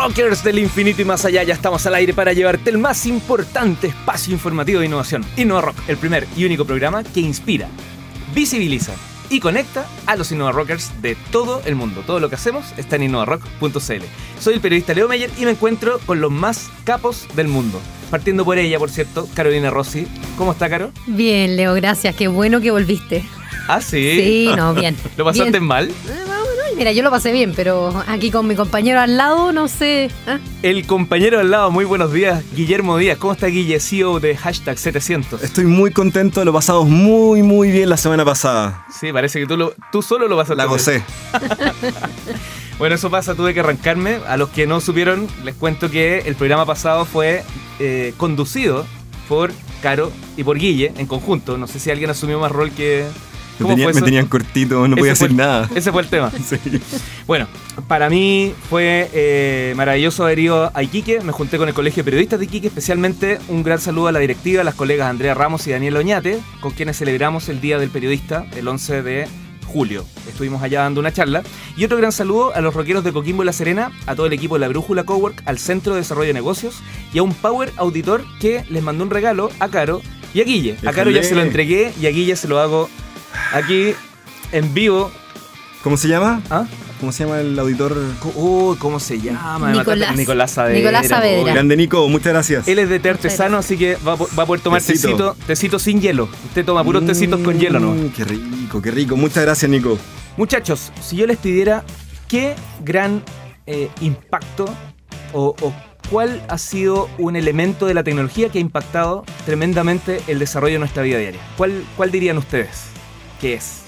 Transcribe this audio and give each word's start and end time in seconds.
Rockers 0.00 0.44
del 0.44 0.60
infinito 0.60 1.02
y 1.02 1.04
más 1.04 1.24
allá, 1.24 1.42
ya 1.42 1.54
estamos 1.54 1.84
al 1.84 1.96
aire 1.96 2.14
para 2.14 2.32
llevarte 2.32 2.70
el 2.70 2.78
más 2.78 3.04
importante 3.04 3.88
espacio 3.88 4.32
informativo 4.32 4.78
de 4.78 4.86
innovación. 4.86 5.24
Innova 5.36 5.60
Rock, 5.60 5.76
el 5.88 5.96
primer 5.96 6.24
y 6.36 6.44
único 6.44 6.64
programa 6.64 7.02
que 7.02 7.18
inspira, 7.18 7.66
visibiliza 8.32 8.92
y 9.28 9.40
conecta 9.40 9.88
a 10.06 10.14
los 10.14 10.30
Innova 10.30 10.52
Rockers 10.52 11.02
de 11.02 11.16
todo 11.32 11.62
el 11.64 11.74
mundo. 11.74 12.04
Todo 12.06 12.20
lo 12.20 12.28
que 12.28 12.36
hacemos 12.36 12.64
está 12.76 12.94
en 12.94 13.02
innovarock.cl. 13.04 14.04
Soy 14.38 14.54
el 14.54 14.60
periodista 14.60 14.94
Leo 14.94 15.08
Meyer 15.08 15.32
y 15.36 15.44
me 15.44 15.50
encuentro 15.50 15.98
con 16.06 16.20
los 16.20 16.30
más 16.30 16.70
capos 16.84 17.26
del 17.34 17.48
mundo. 17.48 17.80
Partiendo 18.08 18.44
por 18.44 18.56
ella, 18.56 18.78
por 18.78 18.90
cierto, 18.90 19.28
Carolina 19.34 19.68
Rossi. 19.68 20.06
¿Cómo 20.36 20.52
está, 20.52 20.70
Caro? 20.70 20.92
Bien, 21.08 21.56
Leo, 21.56 21.74
gracias. 21.74 22.14
Qué 22.14 22.28
bueno 22.28 22.60
que 22.60 22.70
volviste. 22.70 23.24
Ah, 23.66 23.80
sí. 23.80 24.46
Sí, 24.46 24.50
no, 24.56 24.74
bien. 24.74 24.96
¿Lo 25.16 25.24
pasaste 25.24 25.50
Bien. 25.50 25.64
mal? 25.64 25.90
Mira, 26.76 26.92
yo 26.92 27.02
lo 27.02 27.10
pasé 27.10 27.32
bien, 27.32 27.54
pero 27.56 27.92
aquí 28.06 28.30
con 28.30 28.46
mi 28.46 28.54
compañero 28.54 29.00
al 29.00 29.16
lado, 29.16 29.52
no 29.52 29.66
sé. 29.66 30.04
¿eh? 30.04 30.38
El 30.62 30.86
compañero 30.86 31.40
al 31.40 31.50
lado, 31.50 31.70
muy 31.72 31.84
buenos 31.84 32.12
días, 32.12 32.44
Guillermo 32.54 32.96
Díaz. 32.98 33.18
¿Cómo 33.18 33.32
está 33.32 33.48
Guille, 33.48 33.80
CEO 33.80 34.20
de 34.20 34.36
hashtag 34.36 34.78
700? 34.78 35.42
Estoy 35.42 35.64
muy 35.64 35.90
contento, 35.90 36.44
lo 36.44 36.52
pasamos 36.52 36.86
muy, 36.88 37.42
muy 37.42 37.70
bien 37.72 37.88
la 37.88 37.96
semana 37.96 38.24
pasada. 38.24 38.84
Sí, 39.00 39.12
parece 39.12 39.40
que 39.40 39.46
tú, 39.46 39.56
lo- 39.56 39.74
tú 39.90 40.02
solo 40.02 40.28
lo 40.28 40.36
vas 40.36 40.50
a 40.50 40.54
La 40.54 40.66
gocé. 40.66 41.02
Bueno, 42.78 42.94
eso 42.94 43.10
pasa, 43.10 43.34
tuve 43.34 43.54
que 43.54 43.58
arrancarme. 43.60 44.20
A 44.28 44.36
los 44.36 44.50
que 44.50 44.68
no 44.68 44.80
supieron, 44.80 45.26
les 45.42 45.56
cuento 45.56 45.90
que 45.90 46.18
el 46.20 46.36
programa 46.36 46.64
pasado 46.64 47.04
fue 47.06 47.42
eh, 47.80 48.14
conducido 48.16 48.86
por 49.28 49.50
Caro 49.82 50.12
y 50.36 50.44
por 50.44 50.58
Guille 50.58 50.92
en 50.96 51.06
conjunto. 51.08 51.58
No 51.58 51.66
sé 51.66 51.80
si 51.80 51.90
alguien 51.90 52.08
asumió 52.10 52.38
más 52.38 52.52
rol 52.52 52.70
que... 52.70 53.04
Me, 53.58 53.92
tenían 53.92 54.26
cortito, 54.26 54.86
no 54.86 54.96
podía 54.96 55.12
el- 55.12 55.36
nada. 55.36 55.68
Ese 55.74 55.92
fue 55.92 56.02
el 56.02 56.08
tema. 56.08 56.30
Sí. 56.48 56.56
Bueno, 57.26 57.46
para 57.88 58.08
mí 58.08 58.54
fue 58.70 59.10
eh, 59.12 59.74
maravilloso 59.76 60.24
haber 60.24 60.38
ido 60.38 60.70
a 60.72 60.82
Iquique. 60.82 61.20
Me 61.20 61.32
junté 61.32 61.58
con 61.58 61.68
el 61.68 61.74
Colegio 61.74 62.02
de 62.02 62.04
Periodistas 62.04 62.38
de 62.38 62.46
Iquique, 62.46 62.68
especialmente 62.68 63.38
un 63.48 63.62
gran 63.62 63.80
saludo 63.80 64.08
a 64.08 64.12
la 64.12 64.18
directiva, 64.18 64.62
a 64.62 64.64
las 64.64 64.74
colegas 64.74 65.08
Andrea 65.10 65.34
Ramos 65.34 65.66
y 65.66 65.70
Daniel 65.70 65.96
Oñate, 65.96 66.40
con 66.60 66.72
quienes 66.72 66.96
celebramos 66.98 67.48
el 67.48 67.60
Día 67.60 67.78
del 67.78 67.90
Periodista 67.90 68.46
el 68.56 68.66
11 68.66 69.02
de 69.02 69.28
julio. 69.66 70.04
Estuvimos 70.26 70.62
allá 70.62 70.82
dando 70.82 71.00
una 71.00 71.12
charla. 71.12 71.42
Y 71.76 71.84
otro 71.84 71.98
gran 71.98 72.12
saludo 72.12 72.54
a 72.54 72.60
los 72.60 72.74
rockeros 72.74 73.04
de 73.04 73.12
Coquimbo 73.12 73.42
y 73.42 73.46
La 73.46 73.52
Serena, 73.52 73.92
a 74.06 74.14
todo 74.14 74.26
el 74.26 74.32
equipo 74.32 74.54
de 74.54 74.60
la 74.60 74.68
Brújula 74.68 75.04
Cowork, 75.04 75.42
al 75.44 75.58
Centro 75.58 75.94
de 75.94 76.00
Desarrollo 76.00 76.28
de 76.28 76.34
Negocios 76.34 76.80
y 77.12 77.18
a 77.18 77.22
un 77.22 77.34
Power 77.34 77.72
Auditor 77.76 78.24
que 78.40 78.64
les 78.70 78.82
mandó 78.82 79.04
un 79.04 79.10
regalo 79.10 79.50
a 79.60 79.68
Caro 79.68 80.00
y 80.34 80.40
a 80.40 80.44
Guille. 80.44 80.76
A 80.86 80.92
Caro 80.92 81.10
ya 81.10 81.22
se 81.22 81.34
lo 81.34 81.42
entregué 81.42 81.92
y 82.00 82.06
a 82.06 82.10
Guille 82.10 82.36
se 82.36 82.48
lo 82.48 82.58
hago 82.58 82.88
aquí 83.52 83.94
en 84.52 84.74
vivo. 84.74 85.10
¿Cómo 85.82 85.96
se 85.96 86.08
llama? 86.08 86.42
¿Ah? 86.50 86.66
¿Cómo 87.00 87.12
se 87.12 87.24
llama 87.24 87.40
el 87.40 87.56
auditor? 87.58 87.96
Uy, 88.34 88.76
¿cómo 88.78 88.98
se 88.98 89.20
llama? 89.20 89.70
Nicolás. 89.70 90.16
Nicolás 90.16 90.50
Saavedra. 90.50 90.78
Nicolás 90.78 91.06
Saavedra. 91.08 91.52
Grande 91.52 91.76
Nico, 91.76 92.08
muchas 92.08 92.32
gracias. 92.32 92.66
Él 92.66 92.80
es 92.80 92.88
de 92.88 92.98
té 92.98 93.10
artesano, 93.10 93.58
así 93.58 93.76
que 93.78 93.96
va, 94.06 94.14
a 94.14 94.16
po- 94.16 94.28
va 94.36 94.42
a 94.42 94.46
poder 94.46 94.60
tomar 94.62 94.82
Tecito. 94.82 95.08
tecito. 95.08 95.36
tecito 95.46 95.78
sin 95.78 96.00
hielo. 96.00 96.28
Usted 96.46 96.64
toma 96.64 96.82
puros 96.82 97.06
tecitos 97.06 97.40
con 97.40 97.58
hielo, 97.58 97.78
¿no? 97.78 97.92
Mm, 97.92 98.08
Qué 98.10 98.24
rico, 98.24 98.82
qué 98.82 98.90
rico. 98.90 99.16
Muchas 99.16 99.44
gracias, 99.44 99.70
Nico. 99.70 99.96
Muchachos, 100.36 100.92
si 101.00 101.14
yo 101.16 101.26
les 101.28 101.36
pidiera 101.38 101.84
qué 102.26 102.54
gran 102.84 103.22
eh, 103.66 103.88
impacto 104.00 104.64
o, 105.32 105.54
o 105.60 105.72
cuál 106.10 106.42
ha 106.48 106.58
sido 106.58 107.08
un 107.18 107.36
elemento 107.36 107.86
de 107.86 107.94
la 107.94 108.02
tecnología 108.02 108.48
que 108.48 108.58
ha 108.58 108.60
impactado 108.60 109.24
tremendamente 109.46 110.20
el 110.26 110.40
desarrollo 110.40 110.74
de 110.74 110.78
nuestra 110.80 111.04
vida 111.04 111.18
diaria, 111.18 111.40
¿cuál, 111.56 111.84
cuál 111.96 112.10
dirían 112.10 112.38
ustedes 112.38 112.86
que 113.40 113.54
es? 113.54 113.80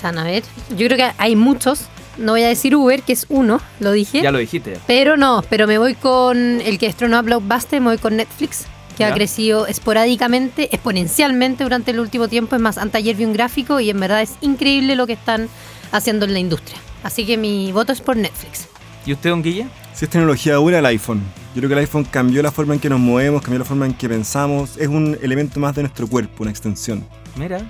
Chan, 0.00 0.18
a 0.18 0.24
ver. 0.24 0.42
Yo 0.76 0.86
creo 0.86 0.96
que 0.96 1.10
hay 1.18 1.36
muchos. 1.36 1.86
No 2.18 2.32
voy 2.32 2.42
a 2.42 2.48
decir 2.48 2.74
Uber, 2.76 3.02
que 3.02 3.12
es 3.12 3.26
uno, 3.28 3.60
lo 3.78 3.92
dije. 3.92 4.20
Ya 4.22 4.30
lo 4.32 4.38
dijiste. 4.38 4.78
Pero 4.86 5.16
no, 5.16 5.42
pero 5.48 5.66
me 5.66 5.78
voy 5.78 5.94
con 5.94 6.60
el 6.60 6.78
que 6.78 6.86
estrenó 6.86 7.16
a 7.16 7.22
Blockbuster, 7.22 7.80
me 7.80 7.88
voy 7.88 7.98
con 7.98 8.16
Netflix, 8.16 8.66
que 8.96 9.04
Ya. 9.04 9.08
ha 9.08 9.14
crecido 9.14 9.66
esporádicamente, 9.66 10.68
exponencialmente 10.74 11.62
durante 11.64 11.92
el 11.92 12.00
último 12.00 12.28
tiempo. 12.28 12.56
Es 12.56 12.62
más, 12.62 12.78
anteayer 12.78 13.16
vi 13.16 13.24
un 13.24 13.32
gráfico 13.32 13.80
y 13.80 13.90
en 13.90 14.00
verdad 14.00 14.22
es 14.22 14.32
increíble 14.42 14.96
lo 14.96 15.06
que 15.06 15.14
están 15.14 15.48
haciendo 15.92 16.26
en 16.26 16.32
la 16.34 16.38
industria. 16.40 16.78
Así 17.02 17.24
que 17.24 17.36
mi 17.38 17.72
voto 17.72 17.92
es 17.92 18.00
por 18.00 18.16
Netflix. 18.16 18.66
¿Y 19.06 19.12
usted, 19.14 19.30
don 19.30 19.42
Guille? 19.42 19.66
Si 19.94 20.04
es 20.04 20.10
tecnología 20.10 20.54
dura, 20.56 20.78
el 20.80 20.86
iPhone. 20.86 21.22
Yo 21.54 21.60
creo 21.60 21.68
que 21.68 21.74
el 21.74 21.80
iPhone 21.80 22.04
cambió 22.04 22.42
la 22.42 22.50
forma 22.52 22.74
en 22.74 22.80
que 22.80 22.90
nos 22.90 23.00
movemos, 23.00 23.40
cambió 23.42 23.58
la 23.60 23.64
forma 23.64 23.86
en 23.86 23.94
que 23.94 24.08
pensamos. 24.08 24.76
Es 24.76 24.88
un 24.88 25.16
elemento 25.22 25.58
más 25.58 25.74
de 25.74 25.82
nuestro 25.82 26.06
cuerpo, 26.06 26.42
una 26.42 26.50
extensión. 26.50 27.04
Mira, 27.36 27.60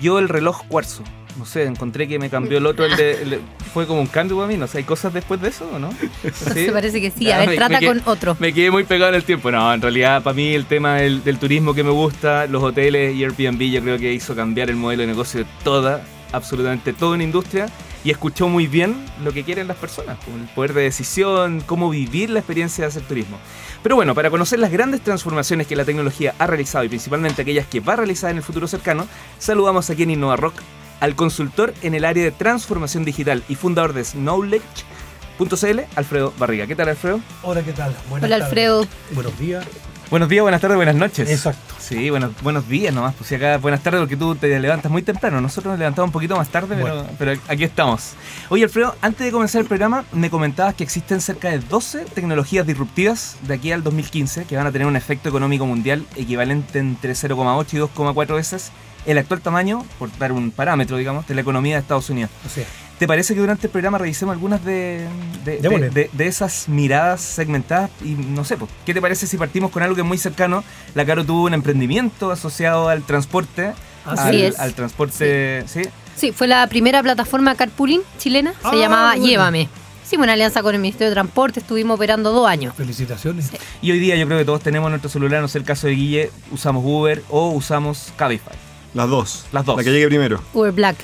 yo 0.00 0.18
el 0.18 0.28
reloj 0.28 0.62
cuarzo. 0.68 1.02
No 1.38 1.46
sé, 1.46 1.64
encontré 1.64 2.06
que 2.06 2.18
me 2.18 2.28
cambió 2.28 2.58
el 2.58 2.66
otro. 2.66 2.84
el 2.84 2.94
de- 2.94 3.22
el- 3.22 3.40
fue 3.72 3.86
como 3.86 4.00
un 4.02 4.06
cambio 4.06 4.36
para 4.36 4.48
mí. 4.48 4.56
No 4.58 4.66
sé, 4.66 4.78
¿hay 4.78 4.84
cosas 4.84 5.14
después 5.14 5.40
de 5.40 5.48
eso 5.48 5.66
o 5.72 5.78
no? 5.78 5.90
¿Sí? 5.92 6.30
Se 6.66 6.72
parece 6.72 7.00
que 7.00 7.10
sí. 7.10 7.30
A 7.30 7.38
ver, 7.38 7.54
trata 7.56 7.80
me 7.80 7.86
con 7.86 8.02
otro. 8.04 8.36
Me 8.38 8.52
quedé 8.52 8.70
muy 8.70 8.84
pegado 8.84 9.08
en 9.10 9.14
el 9.14 9.24
tiempo. 9.24 9.50
No, 9.50 9.72
en 9.72 9.80
realidad, 9.80 10.22
para 10.22 10.34
mí, 10.34 10.52
el 10.52 10.66
tema 10.66 10.96
del, 10.96 11.24
del 11.24 11.38
turismo 11.38 11.72
que 11.72 11.82
me 11.82 11.90
gusta, 11.90 12.46
los 12.46 12.62
hoteles 12.62 13.16
y 13.16 13.24
Airbnb, 13.24 13.62
yo 13.70 13.80
creo 13.80 13.96
que 13.98 14.12
hizo 14.12 14.34
cambiar 14.36 14.68
el 14.68 14.76
modelo 14.76 15.00
de 15.02 15.06
negocio 15.06 15.40
de 15.40 15.46
toda, 15.64 16.04
absolutamente 16.32 16.92
toda 16.92 17.14
una 17.14 17.24
industria. 17.24 17.66
Y 18.04 18.10
escuchó 18.10 18.48
muy 18.48 18.66
bien 18.66 19.04
lo 19.22 19.32
que 19.32 19.44
quieren 19.44 19.68
las 19.68 19.76
personas, 19.76 20.18
como 20.24 20.36
el 20.38 20.44
poder 20.48 20.72
de 20.72 20.82
decisión, 20.82 21.62
cómo 21.66 21.88
vivir 21.90 22.30
la 22.30 22.40
experiencia 22.40 22.82
de 22.82 22.88
hacer 22.88 23.02
turismo. 23.02 23.38
Pero 23.82 23.96
bueno, 23.96 24.14
para 24.14 24.30
conocer 24.30 24.58
las 24.58 24.72
grandes 24.72 25.02
transformaciones 25.02 25.66
que 25.66 25.76
la 25.76 25.84
tecnología 25.84 26.34
ha 26.38 26.46
realizado 26.46 26.84
y 26.84 26.88
principalmente 26.88 27.42
aquellas 27.42 27.66
que 27.66 27.80
va 27.80 27.92
a 27.92 27.96
realizar 27.96 28.30
en 28.30 28.38
el 28.38 28.42
futuro 28.42 28.66
cercano, 28.66 29.06
saludamos 29.38 29.88
aquí 29.90 30.02
en 30.02 30.10
Innova 30.10 30.36
Rock 30.36 30.54
al 31.00 31.16
consultor 31.16 31.74
en 31.82 31.94
el 31.94 32.04
área 32.04 32.22
de 32.22 32.30
transformación 32.30 33.04
digital 33.04 33.42
y 33.48 33.56
fundador 33.56 33.92
de 33.92 34.04
Knowledge.cl, 34.04 35.80
Alfredo 35.96 36.32
Barriga. 36.38 36.68
¿Qué 36.68 36.76
tal, 36.76 36.88
Alfredo? 36.88 37.20
Hola, 37.42 37.62
¿qué 37.62 37.72
tal? 37.72 37.94
Buenas 38.08 38.30
Hola. 38.30 38.44
Alfredo. 38.44 38.86
Buenos 39.12 39.36
días. 39.38 39.66
Buenos 40.12 40.28
días, 40.28 40.42
buenas 40.42 40.60
tardes, 40.60 40.76
buenas 40.76 40.94
noches. 40.94 41.30
Exacto. 41.30 41.74
Sí, 41.78 42.10
bueno, 42.10 42.34
buenos 42.42 42.68
días 42.68 42.92
nomás. 42.92 43.14
Pues 43.14 43.28
si 43.28 43.36
acá, 43.36 43.56
buenas 43.56 43.82
tardes 43.82 43.98
porque 43.98 44.14
tú 44.14 44.34
te 44.34 44.60
levantas 44.60 44.92
muy 44.92 45.00
temprano. 45.00 45.40
Nosotros 45.40 45.72
nos 45.72 45.78
levantamos 45.78 46.10
un 46.10 46.12
poquito 46.12 46.36
más 46.36 46.50
tarde, 46.50 46.76
pero, 46.76 47.06
pero 47.18 47.40
aquí 47.48 47.64
estamos. 47.64 48.12
Oye, 48.50 48.64
Alfredo, 48.64 48.94
antes 49.00 49.24
de 49.24 49.32
comenzar 49.32 49.62
el 49.62 49.66
programa, 49.66 50.04
me 50.12 50.28
comentabas 50.28 50.74
que 50.74 50.84
existen 50.84 51.22
cerca 51.22 51.48
de 51.48 51.60
12 51.60 52.04
tecnologías 52.14 52.66
disruptivas 52.66 53.38
de 53.48 53.54
aquí 53.54 53.72
al 53.72 53.82
2015 53.82 54.44
que 54.44 54.54
van 54.54 54.66
a 54.66 54.70
tener 54.70 54.86
un 54.86 54.96
efecto 54.96 55.30
económico 55.30 55.64
mundial 55.64 56.04
equivalente 56.14 56.78
entre 56.78 57.14
0,8 57.14 57.72
y 57.72 57.76
2,4 57.78 58.34
veces 58.34 58.70
el 59.06 59.16
actual 59.16 59.40
tamaño, 59.40 59.84
por 59.98 60.16
dar 60.18 60.32
un 60.32 60.50
parámetro, 60.50 60.98
digamos, 60.98 61.26
de 61.26 61.34
la 61.34 61.40
economía 61.40 61.76
de 61.76 61.80
Estados 61.80 62.10
Unidos. 62.10 62.30
O 62.44 62.50
sea, 62.50 62.66
¿Te 63.02 63.08
parece 63.08 63.34
que 63.34 63.40
durante 63.40 63.66
el 63.66 63.72
programa 63.72 63.98
revisemos 63.98 64.32
algunas 64.32 64.64
de, 64.64 65.08
de, 65.44 65.56
de- 65.56 65.58
Démosle. 65.60 65.90
de- 65.90 66.08
de 66.12 66.26
esas 66.28 66.68
miradas 66.68 67.20
segmentadas? 67.20 67.90
Y 68.00 68.10
no 68.10 68.44
sé, 68.44 68.56
pues, 68.56 68.70
¿qué 68.86 68.94
te 68.94 69.00
parece 69.00 69.26
si 69.26 69.36
partimos 69.36 69.72
con 69.72 69.82
algo 69.82 69.96
que 69.96 70.02
es 70.02 70.06
muy 70.06 70.18
cercano? 70.18 70.62
La 70.94 71.04
Caro 71.04 71.24
tuvo 71.24 71.42
un 71.46 71.52
emprendimiento 71.52 72.30
asociado 72.30 72.88
al 72.88 73.02
transporte. 73.02 73.72
Así 74.04 74.20
al, 74.28 74.34
es. 74.36 74.60
al 74.60 74.74
transporte, 74.74 75.64
¿sí? 75.66 75.82
Sí, 76.14 76.30
fue 76.30 76.46
la 76.46 76.64
primera 76.68 77.02
plataforma 77.02 77.56
carpooling 77.56 78.02
chilena. 78.18 78.52
Se 78.52 78.58
Ah, 78.68 78.74
llamaba 78.76 79.10
bueno. 79.16 79.26
Llévame. 79.26 79.68
Hicimos 80.04 80.22
una 80.22 80.34
alianza 80.34 80.62
con 80.62 80.72
el 80.76 80.80
Ministerio 80.80 81.08
de 81.08 81.14
Transporte, 81.14 81.58
estuvimos 81.58 81.96
operando 81.96 82.30
dos 82.30 82.46
años. 82.48 82.72
felicitaciones. 82.76 83.50
Y 83.80 83.90
hoy 83.90 83.98
día 83.98 84.14
yo 84.14 84.26
creo 84.26 84.38
que 84.38 84.44
todos 84.44 84.60
tenemos 84.62 84.88
nuestro 84.90 85.10
celular, 85.10 85.40
no 85.42 85.48
sé 85.48 85.58
el 85.58 85.64
caso 85.64 85.88
de 85.88 85.94
Guille, 85.94 86.30
usamos 86.52 86.84
Uber 86.86 87.20
o 87.30 87.48
usamos 87.50 88.12
Cabify. 88.14 88.54
Las 88.94 89.08
dos. 89.08 89.46
Las 89.50 89.64
dos. 89.64 89.76
La 89.76 89.82
que 89.82 89.90
llegue 89.90 90.06
primero. 90.06 90.40
Uber 90.54 90.70
Black. 90.70 90.96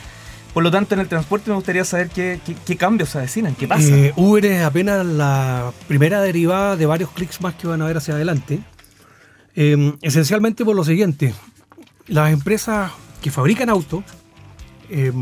Por 0.59 0.65
lo 0.65 0.73
tanto, 0.73 0.97
en 0.97 1.01
el 1.01 1.07
transporte 1.07 1.51
me 1.51 1.55
gustaría 1.55 1.85
saber 1.85 2.09
qué, 2.09 2.41
cambios 2.77 3.11
se 3.11 3.19
avecinan, 3.19 3.55
qué 3.55 3.69
pasa. 3.69 3.97
Eh, 3.97 4.13
Uber 4.17 4.45
es 4.45 4.65
apenas 4.65 5.07
la 5.07 5.73
primera 5.87 6.21
derivada 6.21 6.75
de 6.75 6.85
varios 6.85 7.13
clics 7.13 7.41
más 7.41 7.55
que 7.55 7.69
van 7.69 7.81
a 7.81 7.87
ver 7.87 7.97
hacia 7.97 8.15
adelante. 8.15 8.59
Eh, 9.55 9.95
esencialmente 10.03 10.65
por 10.65 10.75
lo 10.75 10.83
siguiente. 10.83 11.33
Las 12.09 12.33
empresas 12.33 12.91
que 13.23 13.31
fabrican 13.31 13.71
autos 13.71 14.03
eh, 14.91 15.13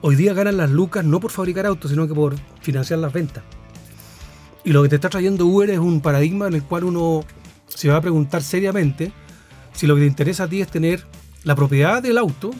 hoy 0.00 0.16
día 0.16 0.34
ganan 0.34 0.56
las 0.56 0.68
lucas 0.68 1.04
no 1.04 1.20
por 1.20 1.30
fabricar 1.30 1.64
autos, 1.64 1.92
sino 1.92 2.08
que 2.08 2.14
por 2.14 2.34
financiar 2.60 2.98
las 2.98 3.12
ventas. 3.12 3.44
Y 4.64 4.72
lo 4.72 4.82
que 4.82 4.88
te 4.88 4.96
está 4.96 5.08
trayendo 5.08 5.46
Uber 5.46 5.70
es 5.70 5.78
un 5.78 6.00
paradigma 6.00 6.48
en 6.48 6.54
el 6.54 6.64
cual 6.64 6.82
uno 6.82 7.24
se 7.68 7.88
va 7.88 7.98
a 7.98 8.00
preguntar 8.00 8.42
seriamente 8.42 9.12
si 9.72 9.86
lo 9.86 9.94
que 9.94 10.00
te 10.00 10.06
interesa 10.08 10.42
a 10.42 10.48
ti 10.48 10.60
es 10.60 10.66
tener 10.66 11.06
la 11.44 11.54
propiedad 11.54 12.02
del 12.02 12.18
auto 12.18 12.50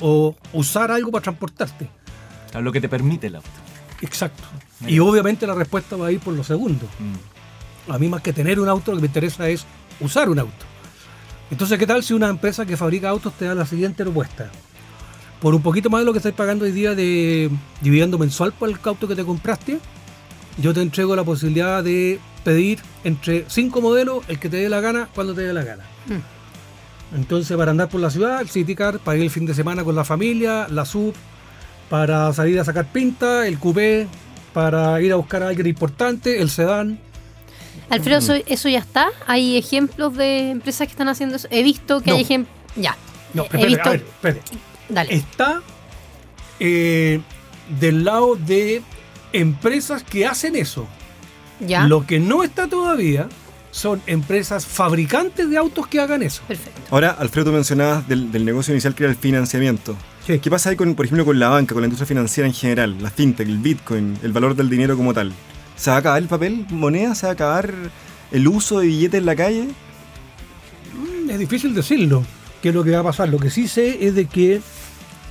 o 0.00 0.34
usar 0.52 0.90
algo 0.90 1.10
para 1.10 1.22
transportarte. 1.22 1.88
A 2.52 2.60
lo 2.60 2.72
que 2.72 2.80
te 2.80 2.88
permite 2.88 3.26
el 3.26 3.36
auto. 3.36 3.48
Exacto. 4.00 4.42
Mira. 4.80 4.92
Y 4.92 4.98
obviamente 5.00 5.46
la 5.46 5.54
respuesta 5.54 5.96
va 5.96 6.08
a 6.08 6.12
ir 6.12 6.20
por 6.20 6.34
lo 6.34 6.44
segundo. 6.44 6.86
Mm. 6.98 7.92
A 7.92 7.98
mí 7.98 8.08
más 8.08 8.22
que 8.22 8.32
tener 8.32 8.60
un 8.60 8.68
auto, 8.68 8.92
lo 8.92 8.98
que 8.98 9.02
me 9.02 9.06
interesa 9.08 9.48
es 9.48 9.64
usar 10.00 10.28
un 10.28 10.38
auto. 10.38 10.64
Entonces, 11.50 11.78
¿qué 11.78 11.86
tal 11.86 12.02
si 12.02 12.14
una 12.14 12.28
empresa 12.28 12.64
que 12.64 12.76
fabrica 12.76 13.08
autos 13.08 13.32
te 13.34 13.44
da 13.44 13.54
la 13.54 13.66
siguiente 13.66 14.02
propuesta? 14.02 14.50
Por 15.40 15.54
un 15.54 15.62
poquito 15.62 15.90
más 15.90 16.00
de 16.00 16.06
lo 16.06 16.12
que 16.12 16.18
estáis 16.18 16.34
pagando 16.34 16.64
hoy 16.64 16.72
día 16.72 16.94
de 16.94 17.50
dividendo 17.80 18.18
mensual 18.18 18.52
por 18.52 18.68
el 18.70 18.78
auto 18.82 19.06
que 19.06 19.14
te 19.14 19.24
compraste, 19.24 19.78
yo 20.58 20.72
te 20.72 20.80
entrego 20.80 21.14
la 21.14 21.24
posibilidad 21.24 21.84
de 21.84 22.18
pedir 22.44 22.78
entre 23.04 23.44
cinco 23.48 23.80
modelos 23.80 24.24
el 24.28 24.38
que 24.38 24.48
te 24.48 24.58
dé 24.58 24.68
la 24.68 24.80
gana 24.80 25.08
cuando 25.14 25.34
te 25.34 25.42
dé 25.42 25.52
la 25.52 25.64
gana. 25.64 25.84
Entonces, 27.14 27.56
para 27.56 27.70
andar 27.70 27.88
por 27.88 28.00
la 28.00 28.10
ciudad, 28.10 28.40
el 28.40 28.48
City 28.48 28.74
Car, 28.74 28.98
para 28.98 29.16
ir 29.18 29.24
el 29.24 29.30
fin 29.30 29.46
de 29.46 29.54
semana 29.54 29.84
con 29.84 29.94
la 29.94 30.04
familia, 30.04 30.66
la 30.68 30.84
sub, 30.84 31.14
para 31.90 32.32
salir 32.32 32.58
a 32.58 32.64
sacar 32.64 32.86
pinta, 32.92 33.46
el 33.46 33.58
coupé, 33.58 34.06
para 34.52 35.00
ir 35.00 35.12
a 35.12 35.16
buscar 35.16 35.42
a 35.42 35.48
alguien 35.48 35.66
importante, 35.66 36.40
el 36.40 36.50
sedán. 36.50 36.98
Alfredo, 37.90 38.18
eso, 38.18 38.34
eso 38.46 38.68
ya 38.68 38.78
está. 38.78 39.08
Hay 39.26 39.56
ejemplos 39.56 40.16
de 40.16 40.50
empresas 40.50 40.86
que 40.86 40.92
están 40.92 41.08
haciendo 41.08 41.36
eso. 41.36 41.48
He 41.50 41.62
visto 41.62 42.00
que 42.00 42.10
No. 42.10 42.16
hay 42.16 42.22
ejemplos. 42.22 42.54
Ya. 42.76 42.96
No, 43.34 43.42
He 43.42 43.46
espérate, 43.46 43.66
visto- 43.68 43.88
a 43.88 43.92
ver, 43.92 44.00
espérate. 44.00 44.52
Dale. 44.88 45.14
Está 45.14 45.62
eh, 46.60 47.20
del 47.80 48.04
lado 48.04 48.36
de 48.36 48.82
empresas 49.32 50.02
que 50.02 50.26
hacen 50.26 50.56
eso. 50.56 50.86
ya. 51.60 51.86
Lo 51.86 52.06
que 52.06 52.18
no 52.20 52.42
está 52.42 52.66
todavía 52.68 53.28
son 53.74 54.00
empresas 54.06 54.66
fabricantes 54.66 55.50
de 55.50 55.56
autos 55.56 55.88
que 55.88 55.98
hagan 55.98 56.22
eso. 56.22 56.42
Perfecto. 56.46 56.80
Ahora, 56.92 57.10
Alfredo, 57.10 57.46
tú 57.46 57.52
mencionabas 57.52 58.06
del, 58.06 58.30
del 58.30 58.44
negocio 58.44 58.72
inicial 58.72 58.94
que 58.94 59.02
era 59.02 59.10
el 59.10 59.18
financiamiento. 59.18 59.96
Sí. 60.24 60.38
¿Qué 60.38 60.48
pasa 60.48 60.70
ahí, 60.70 60.76
con, 60.76 60.94
por 60.94 61.06
ejemplo, 61.06 61.24
con 61.24 61.40
la 61.40 61.48
banca, 61.48 61.74
con 61.74 61.82
la 61.82 61.86
industria 61.88 62.06
financiera 62.06 62.46
en 62.46 62.54
general, 62.54 62.96
la 63.02 63.10
fintech, 63.10 63.48
el 63.48 63.58
bitcoin, 63.58 64.16
el 64.22 64.32
valor 64.32 64.54
del 64.54 64.70
dinero 64.70 64.96
como 64.96 65.12
tal? 65.12 65.32
¿Se 65.74 65.90
va 65.90 65.96
a 65.96 65.98
acabar 65.98 66.22
el 66.22 66.28
papel 66.28 66.64
moneda? 66.70 67.16
¿Se 67.16 67.26
va 67.26 67.30
a 67.30 67.32
acabar 67.34 67.74
el 68.30 68.46
uso 68.46 68.78
de 68.78 68.86
billetes 68.86 69.18
en 69.18 69.26
la 69.26 69.34
calle? 69.34 69.68
Mm, 70.94 71.30
Es 71.30 71.38
difícil 71.40 71.74
decirlo, 71.74 72.22
qué 72.62 72.68
es 72.68 72.74
lo 72.76 72.84
que 72.84 72.92
va 72.92 73.00
a 73.00 73.04
pasar. 73.04 73.28
Lo 73.28 73.38
que 73.40 73.50
sí 73.50 73.66
sé 73.66 74.06
es 74.06 74.14
de 74.14 74.26
que 74.26 74.60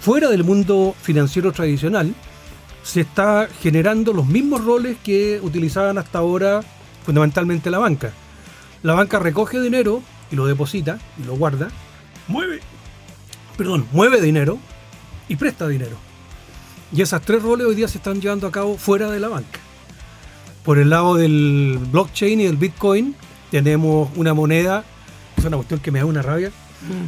fuera 0.02 0.28
del 0.30 0.44
mundo 0.44 0.96
financiero 1.02 1.54
tradicional 1.54 2.14
se 2.84 3.00
está 3.02 3.48
generando 3.62 4.12
los 4.12 4.26
mismos 4.28 4.66
roles 4.66 4.98
que 5.02 5.40
utilizaban 5.42 5.98
hasta 5.98 6.20
ahora 6.20 6.60
fundamentalmente 7.06 7.72
la 7.72 7.78
banca. 7.80 8.12
La 8.84 8.94
banca 8.94 9.20
recoge 9.20 9.60
dinero 9.60 10.02
y 10.32 10.36
lo 10.36 10.46
deposita 10.46 11.00
y 11.20 11.24
lo 11.26 11.36
guarda, 11.36 11.70
mueve, 12.28 12.60
perdón, 13.58 13.88
mueve 13.92 14.22
dinero 14.22 14.58
y 15.28 15.36
presta 15.36 15.68
dinero. 15.68 15.96
Y 16.96 17.02
esas 17.02 17.22
tres 17.22 17.42
roles 17.42 17.66
hoy 17.68 17.76
día 17.76 17.88
se 17.88 17.98
están 17.98 18.22
llevando 18.22 18.46
a 18.48 18.52
cabo 18.52 18.78
fuera 18.78 19.10
de 19.10 19.20
la 19.20 19.30
banca. 19.30 19.60
Por 20.64 20.78
el 20.78 20.90
lado 20.90 21.16
del 21.16 21.80
blockchain 21.92 22.42
y 22.42 22.46
del 22.46 22.58
bitcoin 22.58 23.16
tenemos 23.52 24.10
una 24.16 24.34
moneda, 24.34 24.84
es 25.38 25.46
una 25.46 25.58
cuestión 25.58 25.80
que 25.80 25.92
me 25.92 26.00
da 26.00 26.06
una 26.06 26.22
rabia. 26.22 26.52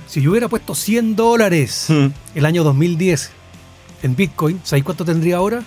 Si 0.07 0.21
yo 0.21 0.31
hubiera 0.31 0.47
puesto 0.47 0.73
100 0.73 1.15
dólares 1.17 1.87
Hmm. 1.89 2.07
el 2.33 2.45
año 2.45 2.63
2010 2.63 3.31
en 4.03 4.15
bitcoin, 4.15 4.61
¿sabéis 4.63 4.85
cuánto 4.85 5.03
tendría 5.03 5.37
ahora? 5.37 5.63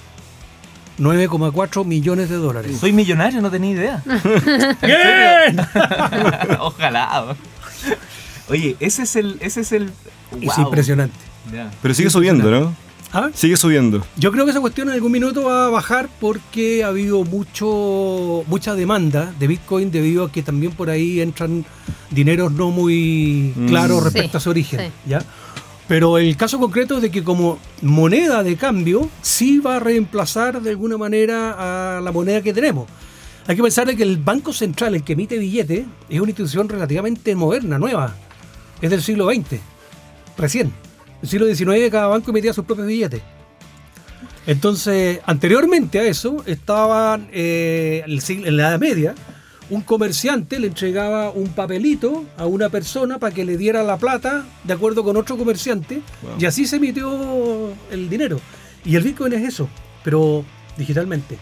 9,4 0.98 1.84
millones 1.84 2.28
de 2.28 2.36
dólares. 2.36 2.76
Soy 2.80 2.92
millonario, 2.92 3.40
no 3.40 3.50
tenía 3.50 3.70
idea. 3.70 4.02
¡Bien! 4.82 5.60
Ojalá. 6.60 7.36
Oye, 8.48 8.76
ese 8.80 9.02
es 9.02 9.16
el. 9.16 9.38
Ese 9.40 9.60
es 9.60 9.72
el. 9.72 9.90
Es 10.40 10.58
impresionante. 10.58 11.16
Pero 11.82 11.94
sigue 11.94 12.10
subiendo, 12.10 12.50
¿no? 12.50 12.74
¿Ah? 13.10 13.30
Sigue 13.32 13.56
subiendo. 13.56 14.04
Yo 14.16 14.30
creo 14.32 14.44
que 14.44 14.50
esa 14.50 14.60
cuestión 14.60 14.88
en 14.88 14.94
algún 14.94 15.10
minuto 15.12 15.44
va 15.44 15.66
a 15.66 15.70
bajar 15.70 16.10
porque 16.20 16.84
ha 16.84 16.88
habido 16.88 17.24
mucho 17.24 18.44
mucha 18.46 18.74
demanda 18.74 19.32
de 19.38 19.46
Bitcoin 19.46 19.90
debido 19.90 20.24
a 20.24 20.32
que 20.32 20.42
también 20.42 20.72
por 20.72 20.90
ahí 20.90 21.22
entran 21.22 21.64
dineros 22.10 22.52
no 22.52 22.70
muy 22.70 23.54
Mm. 23.56 23.66
claros 23.68 23.98
Sí, 24.00 24.04
respecto 24.04 24.36
a 24.36 24.40
su 24.42 24.50
origen. 24.50 24.80
sí. 24.80 24.92
¿ya? 25.06 25.22
Pero 25.88 26.18
el 26.18 26.36
caso 26.36 26.58
concreto 26.58 26.96
es 26.96 27.02
de 27.02 27.10
que 27.10 27.24
como 27.24 27.58
moneda 27.80 28.42
de 28.42 28.56
cambio 28.56 29.08
sí 29.22 29.58
va 29.58 29.76
a 29.76 29.80
reemplazar 29.80 30.60
de 30.60 30.70
alguna 30.70 30.98
manera 30.98 31.96
a 31.96 32.00
la 32.02 32.12
moneda 32.12 32.42
que 32.42 32.52
tenemos. 32.52 32.88
Hay 33.46 33.56
que 33.56 33.62
pensar 33.62 33.86
de 33.86 33.96
que 33.96 34.02
el 34.02 34.18
Banco 34.18 34.52
Central, 34.52 34.94
el 34.94 35.02
que 35.02 35.14
emite 35.14 35.38
billetes, 35.38 35.86
es 36.10 36.20
una 36.20 36.28
institución 36.28 36.68
relativamente 36.68 37.34
moderna, 37.34 37.78
nueva. 37.78 38.14
Es 38.82 38.90
del 38.90 39.02
siglo 39.02 39.32
XX, 39.32 39.60
recién. 40.36 40.70
El 41.22 41.28
siglo 41.28 41.46
XIX 41.46 41.90
cada 41.90 42.08
banco 42.08 42.30
emitía 42.30 42.52
sus 42.52 42.66
propios 42.66 42.86
billetes. 42.86 43.22
Entonces, 44.46 45.20
anteriormente 45.24 45.98
a 45.98 46.02
eso, 46.04 46.42
estaban 46.46 47.28
eh, 47.32 48.04
en 48.06 48.56
la 48.56 48.68
Edad 48.68 48.78
Media, 48.78 49.14
un 49.70 49.82
comerciante 49.82 50.58
le 50.58 50.68
entregaba 50.68 51.30
un 51.30 51.48
papelito 51.48 52.24
a 52.36 52.46
una 52.46 52.68
persona 52.70 53.18
para 53.18 53.34
que 53.34 53.44
le 53.44 53.56
diera 53.56 53.82
la 53.82 53.96
plata 53.98 54.46
de 54.64 54.72
acuerdo 54.72 55.04
con 55.04 55.16
otro 55.16 55.36
comerciante 55.36 56.00
Wow. 56.22 56.32
y 56.38 56.46
así 56.46 56.66
se 56.66 56.76
emitió 56.76 57.70
el 57.90 58.08
dinero. 58.08 58.40
Y 58.84 58.96
el 58.96 59.02
Bitcoin 59.02 59.32
es 59.34 59.46
eso, 59.46 59.68
pero 60.04 60.44
digitalmente. 60.76 61.36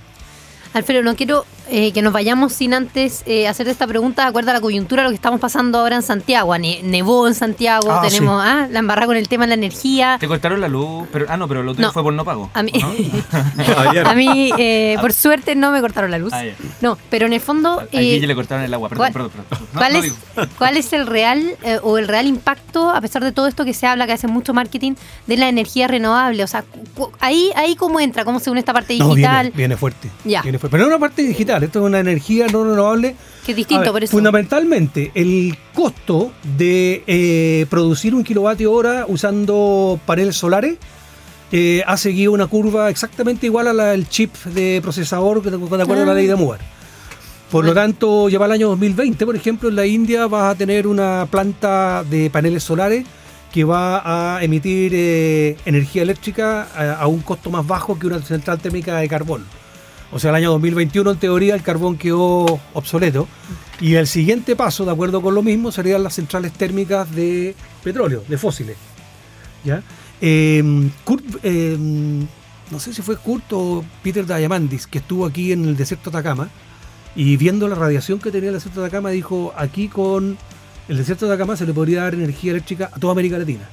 Alfredo, 0.73 1.03
no 1.03 1.15
quiero 1.15 1.45
eh, 1.71 1.93
que 1.93 2.03
nos 2.03 2.13
vayamos 2.13 2.53
sin 2.53 2.75
antes 2.75 3.23
eh, 3.27 3.49
hacer 3.49 3.69
esta 3.69 3.87
pregunta 3.87 4.23
de 4.23 4.29
acuerdo 4.29 4.51
a 4.51 4.55
la 4.55 4.61
coyuntura, 4.61 5.03
lo 5.03 5.09
que 5.11 5.15
estamos 5.17 5.41
pasando 5.41 5.79
ahora 5.79 5.97
en 5.97 6.03
Santiago. 6.03 6.57
Ne- 6.59 6.81
nevó 6.83 7.27
en 7.29 7.35
Santiago, 7.35 7.91
Ah, 7.91 8.03
tenemos 8.07 8.41
ah, 8.45 8.67
la 8.71 8.79
embarrada 8.79 9.07
con 9.07 9.17
el 9.17 9.29
tema 9.29 9.45
de 9.45 9.49
la 9.49 9.55
energía. 9.55 10.17
Te 10.21 10.29
cortaron 10.29 10.61
la 10.61 10.69
luz, 10.69 11.09
pero 11.13 11.27
ah 11.29 11.37
no, 11.37 11.49
pero 11.49 11.63
lo 11.63 11.75
tuyo 11.75 11.87
No. 11.89 11.93
fue 11.93 12.03
por 12.03 12.13
no 12.13 12.25
pago. 12.25 12.51
A 12.55 12.63
mí, 12.63 12.73
a 14.05 14.15
mí 14.15 14.51
eh, 14.59 14.97
por 15.01 15.13
suerte, 15.13 15.55
no 15.55 15.71
me 15.73 15.81
cortaron 15.81 16.11
la 16.11 16.19
luz. 16.19 16.33
Ah. 16.33 16.43
No, 16.81 16.99
pero 17.11 17.27
en 17.27 17.33
el 17.33 17.41
fondo... 17.41 17.81
A 17.81 17.87
eh, 17.93 18.21
le 18.27 18.35
cortaron 18.35 18.65
el 18.65 18.73
agua, 18.75 18.89
perdón, 18.89 19.13
¿cuál- 19.13 19.13
perdón, 19.13 19.31
perdón. 19.49 19.67
No, 19.73 19.79
¿Cuál, 19.81 19.93
no 19.93 19.99
es. 20.03 20.49
¿Cuál 20.59 20.77
es 20.77 20.93
el 20.93 21.07
real 21.07 21.57
eh, 21.63 21.79
o 21.83 21.99
el 21.99 22.09
real 22.09 22.27
impacto, 22.27 22.91
a 22.91 23.01
pesar 23.01 23.23
de 23.25 23.33
todo 23.33 23.47
esto 23.47 23.65
que 23.65 23.75
se 23.75 23.87
habla, 23.87 24.07
que 24.07 24.13
hace 24.13 24.27
mucho 24.29 24.55
marketing, 24.55 24.95
de 25.27 25.37
la 25.37 25.49
energía 25.49 25.89
renovable? 25.89 26.43
O 26.45 26.47
sea, 26.47 26.65
cu- 26.95 27.11
ahí, 27.21 27.51
ahí 27.57 27.77
cómo 27.77 28.01
entra, 28.01 28.25
cómo 28.25 28.41
se 28.41 28.51
une 28.51 28.61
esta 28.61 28.73
parte 28.73 28.97
No, 28.99 29.09
digital, 29.15 29.47
viene, 29.47 29.57
viene 29.57 29.77
fuerte. 29.77 30.11
Ya. 30.25 30.43
Viene 30.43 30.59
fuerte. 30.59 30.73
Pero 30.77 30.85
no 30.85 30.91
es 30.91 30.97
una 30.97 31.01
parte 31.07 31.23
digital, 31.23 31.56
esto 31.63 31.81
es 31.81 31.85
una 31.85 32.01
energía 32.01 32.47
no 32.49 32.65
renovable. 32.65 33.17
que 33.45 33.53
es 33.53 33.57
distinto 33.57 33.81
A 33.81 33.85
ver, 33.85 33.93
por 33.93 34.05
eso. 34.05 34.13
Fundamentalmente, 34.13 35.13
el 35.15 35.57
costo 35.75 36.33
de 36.57 37.03
eh, 37.07 37.67
producir 37.71 38.15
un 38.15 38.25
kilovatio 38.25 38.73
hora 38.73 39.05
usando 39.09 39.99
paneles 40.07 40.37
solares 40.37 40.77
eh, 41.53 41.83
ha 41.87 41.97
seguido 41.97 42.33
una 42.33 42.47
curva 42.47 42.91
exactamente 42.91 43.47
igual 43.47 43.69
a 43.69 43.73
la 43.73 43.87
del 43.87 44.09
chip 44.09 44.35
de 44.47 44.81
procesador 44.83 45.43
de, 45.43 45.51
de 45.51 45.83
acuerdo 45.83 46.03
a 46.03 46.07
la 46.07 46.15
ley 46.15 46.27
de 46.27 46.35
Moore. 46.35 46.63
Por 47.51 47.65
lo 47.65 47.73
tanto, 47.73 48.29
ya 48.29 48.39
para 48.39 48.55
el 48.55 48.61
año 48.61 48.69
2020, 48.71 49.25
por 49.25 49.37
ejemplo, 49.37 49.69
en 49.69 49.77
la 49.77 49.87
India 49.87 50.27
vas 50.27 50.53
a 50.53 50.59
tener 50.59 50.89
una 50.89 51.29
planta 51.31 52.03
de 52.03 52.29
paneles 52.29 52.65
solares 52.65 53.07
que 53.53 53.63
va 53.63 54.37
a 54.37 54.43
emitir 54.43 54.93
eh, 54.95 55.57
energía 55.65 56.03
eléctrica 56.03 56.67
a, 56.75 56.95
a 56.95 57.07
un 57.07 57.21
costo 57.21 57.49
más 57.51 57.65
bajo 57.65 57.97
que 57.99 58.09
una 58.09 58.21
central 58.21 58.59
térmica 58.59 58.97
de 58.99 59.09
carbón. 59.09 59.45
O 60.13 60.19
sea, 60.19 60.31
el 60.31 60.37
año 60.37 60.51
2021, 60.53 61.11
en 61.11 61.19
teoría, 61.19 61.55
el 61.55 61.63
carbón 61.63 61.99
quedó 61.99 62.61
obsoleto. 62.75 63.27
Y 63.81 63.95
el 63.95 64.07
siguiente 64.07 64.57
paso, 64.57 64.85
de 64.85 64.93
acuerdo 64.93 65.21
con 65.21 65.35
lo 65.35 65.43
mismo, 65.43 65.73
serían 65.73 66.03
las 66.03 66.15
centrales 66.15 66.53
térmicas 66.53 67.11
de 67.15 67.55
petróleo, 67.83 68.23
de 68.29 68.39
fósiles. 68.39 68.77
¿Ya? 69.65 69.83
Eh, 70.21 70.63
Kurt, 71.05 71.25
eh, 71.43 71.77
no 71.79 72.81
sé 72.81 72.95
si 72.95 73.03
fue 73.03 73.17
Kurt 73.17 73.45
o 73.53 73.85
Peter 74.03 74.25
Diamandis, 74.27 74.87
que 74.87 74.99
estuvo 74.99 75.27
aquí 75.27 75.53
en 75.53 75.65
el 75.65 75.77
desierto 75.77 76.11
de 76.11 76.19
Atacama, 76.19 76.49
y 77.15 77.37
viendo 77.37 77.67
la 77.69 77.75
radiación 77.75 78.19
que 78.19 78.31
tenía 78.31 78.49
el 78.51 78.55
desierto 78.55 78.81
de 78.81 78.87
Atacama, 78.87 79.11
dijo, 79.11 79.53
aquí 79.57 79.89
con 79.89 80.39
el 80.89 80.97
desierto 80.97 81.27
de 81.27 81.33
Atacama 81.35 81.57
se 81.57 81.67
le 81.67 81.75
podría 81.75 82.03
dar 82.05 82.15
energía 82.15 82.53
eléctrica 82.53 82.91
a 82.93 82.99
toda 82.99 83.13
América 83.13 83.39
Latina. 83.39 83.69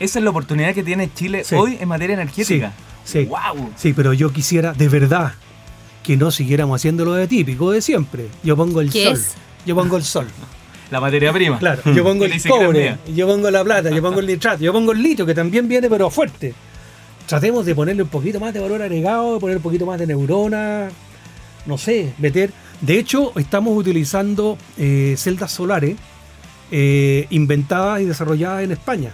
Esa 0.00 0.18
es 0.18 0.24
la 0.24 0.30
oportunidad 0.30 0.74
que 0.74 0.82
tiene 0.82 1.12
Chile 1.14 1.44
Sí. 1.44 1.54
hoy 1.54 1.76
en 1.80 1.88
materia 1.88 2.14
energética. 2.14 2.72
Sí, 2.76 2.82
sí. 3.06 3.24
Wow. 3.24 3.70
Sí, 3.76 3.94
pero 3.94 4.12
yo 4.12 4.30
quisiera 4.30 4.74
de 4.74 4.88
verdad 4.90 5.32
que 6.02 6.16
no 6.18 6.30
siguiéramos 6.30 6.78
haciendo 6.80 7.04
lo 7.04 7.14
de 7.14 7.26
típico 7.26 7.70
de 7.70 7.80
siempre. 7.80 8.28
Yo 8.42 8.56
pongo 8.56 8.82
el 8.82 8.90
¿Qué 8.90 9.04
sol. 9.04 9.14
es? 9.14 9.34
Yo 9.64 9.74
pongo 9.74 9.96
el 9.96 10.04
sol. 10.04 10.26
La 10.90 11.00
materia 11.00 11.32
prima. 11.32 11.58
Claro, 11.58 11.82
yo 11.92 12.04
pongo 12.04 12.24
el 12.26 12.42
cobre, 12.42 12.96
yo 13.12 13.26
pongo 13.26 13.50
la 13.50 13.64
plata, 13.64 13.90
yo 13.90 14.00
pongo 14.00 14.20
el 14.20 14.26
nitrato, 14.26 14.62
yo 14.62 14.72
pongo 14.72 14.92
el 14.92 15.02
litio, 15.02 15.26
que 15.26 15.34
también 15.34 15.66
viene 15.66 15.90
pero 15.90 16.10
fuerte. 16.10 16.54
Tratemos 17.26 17.66
de 17.66 17.74
ponerle 17.74 18.04
un 18.04 18.08
poquito 18.08 18.38
más 18.38 18.54
de 18.54 18.60
valor 18.60 18.80
agregado, 18.82 19.34
de 19.34 19.40
poner 19.40 19.56
un 19.56 19.62
poquito 19.64 19.84
más 19.84 19.98
de 19.98 20.06
neurona, 20.06 20.88
no 21.66 21.76
sé, 21.76 22.12
meter. 22.18 22.52
De 22.80 23.00
hecho, 23.00 23.32
estamos 23.36 23.76
utilizando 23.76 24.56
eh, 24.78 25.16
celdas 25.18 25.50
solares 25.50 25.96
eh, 26.70 27.26
inventadas 27.30 28.00
y 28.00 28.04
desarrolladas 28.04 28.62
en 28.62 28.70
España, 28.70 29.12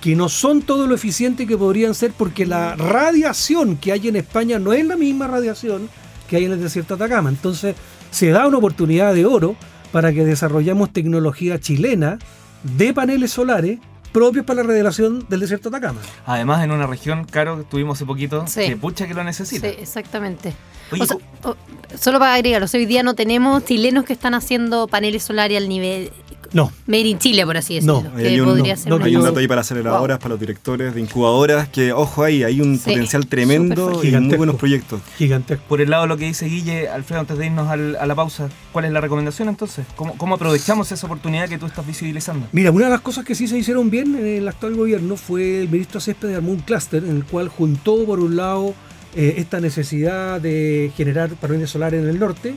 que 0.00 0.14
no 0.14 0.28
son 0.28 0.62
todo 0.62 0.86
lo 0.86 0.94
eficiente 0.94 1.46
que 1.46 1.56
podrían 1.58 1.94
ser 1.94 2.12
porque 2.16 2.46
la 2.46 2.76
radiación 2.76 3.76
que 3.76 3.92
hay 3.92 4.08
en 4.08 4.16
España 4.16 4.58
no 4.58 4.72
es 4.72 4.84
la 4.84 4.96
misma 4.96 5.26
radiación 5.26 5.88
que 6.28 6.36
hay 6.36 6.44
en 6.44 6.52
el 6.52 6.60
desierto 6.62 6.96
de 6.96 7.04
Atacama. 7.04 7.30
Entonces, 7.30 7.74
se 8.10 8.28
da 8.30 8.46
una 8.46 8.58
oportunidad 8.58 9.14
de 9.14 9.26
oro 9.26 9.56
para 9.92 10.12
que 10.12 10.24
desarrollemos 10.24 10.92
tecnología 10.92 11.58
chilena 11.58 12.18
de 12.62 12.92
paneles 12.94 13.32
solares 13.32 13.78
propios 14.12 14.44
para 14.44 14.62
la 14.62 14.68
radiación 14.68 15.26
del 15.28 15.40
desierto 15.40 15.70
de 15.70 15.76
Atacama. 15.78 16.00
Además, 16.26 16.62
en 16.64 16.70
una 16.70 16.86
región, 16.86 17.24
Caro, 17.24 17.56
que 17.56 17.62
estuvimos 17.62 17.98
hace 17.98 18.06
poquito, 18.06 18.46
Sí. 18.46 18.66
que 18.66 18.76
pucha 18.76 19.06
que 19.06 19.14
lo 19.14 19.20
Sí, 19.22 19.26
necesita. 19.26 19.68
exactamente. 19.68 20.54
Oye, 20.92 21.02
O 21.02 21.06
sea, 21.06 21.16
o- 21.44 21.56
solo 21.98 22.18
para 22.18 22.34
agregar, 22.34 22.62
o 22.62 22.68
sea, 22.68 22.78
hoy 22.80 22.86
día 22.86 23.02
no 23.02 23.14
tenemos 23.14 23.64
chilenos 23.64 24.04
que 24.04 24.12
están 24.14 24.34
haciendo 24.34 24.86
paneles 24.88 25.22
solares 25.22 25.58
al 25.58 25.68
nivel 25.68 26.10
No, 26.52 26.72
made 26.86 27.00
in 27.08 27.18
Chile, 27.18 27.44
por 27.44 27.56
así 27.56 27.80
No, 27.80 27.96
decirlo. 28.02 28.16
que 28.16 28.26
hay 28.28 28.40
un- 28.40 28.46
podría 28.48 28.74
no, 28.74 28.80
ser 28.80 28.88
no, 28.98 29.04
Hay 29.04 29.16
un 29.16 29.22
dato 29.22 29.38
ahí 29.38 29.46
para 29.48 29.60
aceleradoras, 29.60 30.18
para 30.18 30.30
los 30.30 30.40
directores 30.40 30.94
de 30.94 31.00
incubadoras, 31.00 31.68
que 31.68 31.92
ojo 31.92 32.22
ahí, 32.24 32.42
hay 32.42 32.60
un 32.60 32.78
Sí, 32.78 32.90
potencial 32.90 33.26
tremendo 33.26 34.00
y 34.02 34.10
muy 34.12 34.36
buenos 34.36 34.56
proyectos. 34.56 35.00
gigantesco. 35.18 35.64
por 35.68 35.80
el 35.80 35.90
lado 35.90 36.04
de 36.04 36.08
lo 36.08 36.16
que 36.16 36.24
dice 36.24 36.46
Guille, 36.46 36.88
Alfredo, 36.88 37.20
antes 37.20 37.36
de 37.38 37.46
irnos 37.46 37.68
al- 37.68 37.96
a 37.96 38.06
la 38.06 38.14
pausa, 38.14 38.48
¿cuál 38.72 38.86
es 38.86 38.92
la 38.92 39.00
recomendación 39.00 39.48
entonces? 39.48 39.84
¿Cómo, 39.96 40.16
cómo 40.16 40.36
aprovechamos 40.36 40.90
esa 40.90 41.06
oportunidad 41.06 41.48
que 41.48 41.58
tú 41.58 41.66
estás 41.66 41.86
visibilizando? 41.86 42.46
Mira, 42.52 42.70
una 42.70 42.86
de 42.86 42.92
las 42.92 43.00
cosas 43.02 43.24
que 43.24 43.34
sí 43.34 43.46
se 43.46 43.58
hicieron 43.58 43.90
bien 43.90 44.14
en 44.16 44.26
el 44.26 44.48
actual 44.48 44.74
gobierno 44.74 45.16
fue 45.16 45.60
el 45.60 45.68
ministro 45.68 46.00
Céspedes 46.00 46.36
armó 46.36 46.52
un 46.52 46.60
clúster 46.60 47.04
en 47.04 47.16
el 47.16 47.24
cual 47.24 47.48
juntó 47.48 48.04
por 48.06 48.20
un 48.20 48.36
lado 48.36 48.74
eh, 49.14 49.34
esta 49.38 49.58
necesidad 49.60 50.40
de 50.40 50.92
generar 50.96 51.30
paneles 51.30 51.70
solares 51.70 52.02
en 52.02 52.08
el 52.08 52.18
norte 52.18 52.54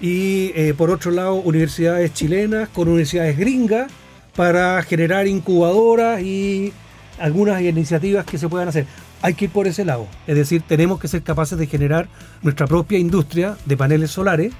y 0.00 0.52
eh, 0.54 0.74
por 0.76 0.90
otro 0.90 1.10
lado 1.10 1.34
universidades 1.34 2.12
chilenas 2.14 2.68
con 2.70 2.88
universidades 2.88 3.36
gringas 3.36 3.90
para 4.34 4.82
generar 4.82 5.26
incubadoras 5.26 6.22
y 6.22 6.72
algunas 7.18 7.60
iniciativas 7.60 8.24
que 8.24 8.38
se 8.38 8.48
puedan 8.48 8.68
hacer. 8.68 8.86
Hay 9.22 9.34
que 9.34 9.46
ir 9.46 9.50
por 9.50 9.66
ese 9.66 9.84
lado, 9.84 10.06
es 10.26 10.34
decir, 10.34 10.62
tenemos 10.66 10.98
que 10.98 11.08
ser 11.08 11.22
capaces 11.22 11.58
de 11.58 11.66
generar 11.66 12.08
nuestra 12.42 12.66
propia 12.66 12.98
industria 12.98 13.56
de 13.66 13.76
paneles 13.76 14.10
solares 14.10 14.52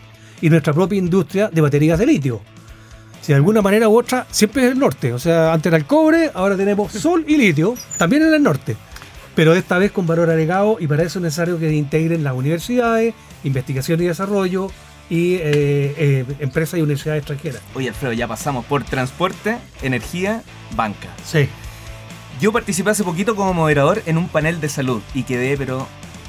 y 0.42 0.50
nuestra 0.50 0.74
propia 0.74 0.98
industria 0.98 1.48
de 1.48 1.60
baterías 1.62 1.98
de 1.98 2.06
litio. 2.06 2.42
Si 3.22 3.32
de 3.32 3.36
alguna 3.36 3.62
manera 3.62 3.88
u 3.88 3.98
otra, 3.98 4.26
siempre 4.30 4.64
es 4.64 4.72
el 4.72 4.78
norte. 4.78 5.12
O 5.12 5.18
sea, 5.18 5.52
antes 5.52 5.70
era 5.70 5.76
el 5.76 5.86
cobre, 5.86 6.30
ahora 6.34 6.56
tenemos 6.56 6.92
sol 6.92 7.24
y 7.26 7.36
litio, 7.36 7.74
también 7.96 8.22
en 8.22 8.34
el 8.34 8.42
norte. 8.42 8.76
Pero 9.34 9.54
esta 9.54 9.78
vez 9.78 9.92
con 9.92 10.06
valor 10.06 10.28
agregado 10.28 10.76
y 10.80 10.86
para 10.86 11.04
eso 11.04 11.18
es 11.18 11.22
necesario 11.22 11.58
que 11.58 11.72
integren 11.72 12.24
las 12.24 12.34
universidades, 12.34 13.14
investigación 13.44 14.02
y 14.02 14.06
desarrollo 14.06 14.70
y 15.10 15.34
eh, 15.34 15.42
eh, 15.98 16.24
empresas 16.38 16.78
y 16.78 16.82
universidades 16.82 17.18
extranjeras. 17.18 17.60
Oye, 17.74 17.88
Alfredo, 17.88 18.12
ya 18.12 18.28
pasamos 18.28 18.64
por 18.64 18.84
transporte, 18.84 19.58
energía, 19.82 20.42
banca. 20.76 21.08
Sí. 21.24 21.48
Yo 22.40 22.52
participé 22.52 22.90
hace 22.90 23.04
poquito 23.04 23.36
como 23.36 23.52
moderador 23.52 24.02
en 24.06 24.16
un 24.16 24.28
panel 24.28 24.60
de 24.60 24.68
salud 24.68 25.02
y 25.12 25.24
quedé, 25.24 25.58
pero 25.58 25.86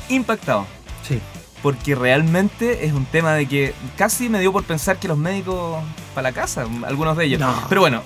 impactado. 0.10 0.66
Sí. 1.08 1.20
Porque 1.62 1.94
realmente 1.94 2.86
es 2.86 2.94
un 2.94 3.06
tema 3.06 3.36
de 3.36 3.46
que 3.46 3.76
casi 3.96 4.30
me 4.30 4.40
dio 4.40 4.52
por 4.52 4.64
pensar 4.64 4.98
que 4.98 5.08
los 5.08 5.18
médicos 5.18 5.82
para 6.16 6.30
la 6.30 6.34
casa, 6.34 6.66
algunos 6.86 7.16
de 7.16 7.26
ellos. 7.26 7.40
No. 7.40 7.54
Pero 7.70 7.82
bueno, 7.82 8.02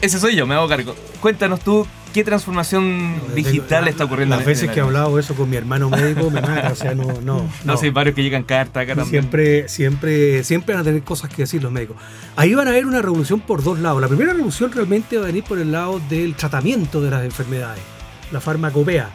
ese 0.00 0.20
soy 0.20 0.36
yo, 0.36 0.46
me 0.46 0.54
hago 0.54 0.68
cargo. 0.68 0.94
Cuéntanos 1.20 1.58
tú 1.60 1.86
qué 2.12 2.24
transformación 2.24 3.14
digital 3.34 3.88
está 3.88 4.04
ocurriendo. 4.04 4.36
Las 4.36 4.44
veces 4.44 4.70
que 4.70 4.80
he 4.80 4.82
hablado 4.82 5.18
eso 5.18 5.34
con 5.34 5.48
mi 5.48 5.56
hermano 5.56 5.90
médico 5.90 6.30
me 6.30 6.40
mata. 6.40 6.72
O 6.72 6.76
sea, 6.76 6.94
no, 6.94 7.04
no. 7.20 7.30
No, 7.30 7.48
no. 7.64 7.76
sé, 7.76 7.90
varios 7.90 8.14
que 8.16 8.22
llegan 8.22 8.42
carta 8.42 8.80
acá 8.80 8.94
también. 8.94 9.22
Siempre, 9.22 9.68
siempre, 9.68 10.42
siempre 10.42 10.74
van 10.74 10.82
a 10.82 10.84
tener 10.84 11.02
cosas 11.02 11.30
que 11.30 11.42
decir 11.42 11.62
los 11.62 11.70
médicos. 11.70 11.96
Ahí 12.34 12.54
van 12.54 12.66
a 12.66 12.70
haber 12.70 12.86
una 12.86 13.00
revolución 13.00 13.40
por 13.40 13.62
dos 13.62 13.78
lados. 13.78 14.00
La 14.00 14.08
primera 14.08 14.32
revolución 14.32 14.72
realmente 14.72 15.16
va 15.16 15.24
a 15.24 15.26
venir 15.26 15.44
por 15.44 15.58
el 15.58 15.70
lado 15.70 16.00
del 16.08 16.34
tratamiento 16.34 17.00
de 17.00 17.10
las 17.10 17.24
enfermedades, 17.24 17.82
la 18.32 18.40
farmacopea. 18.40 19.10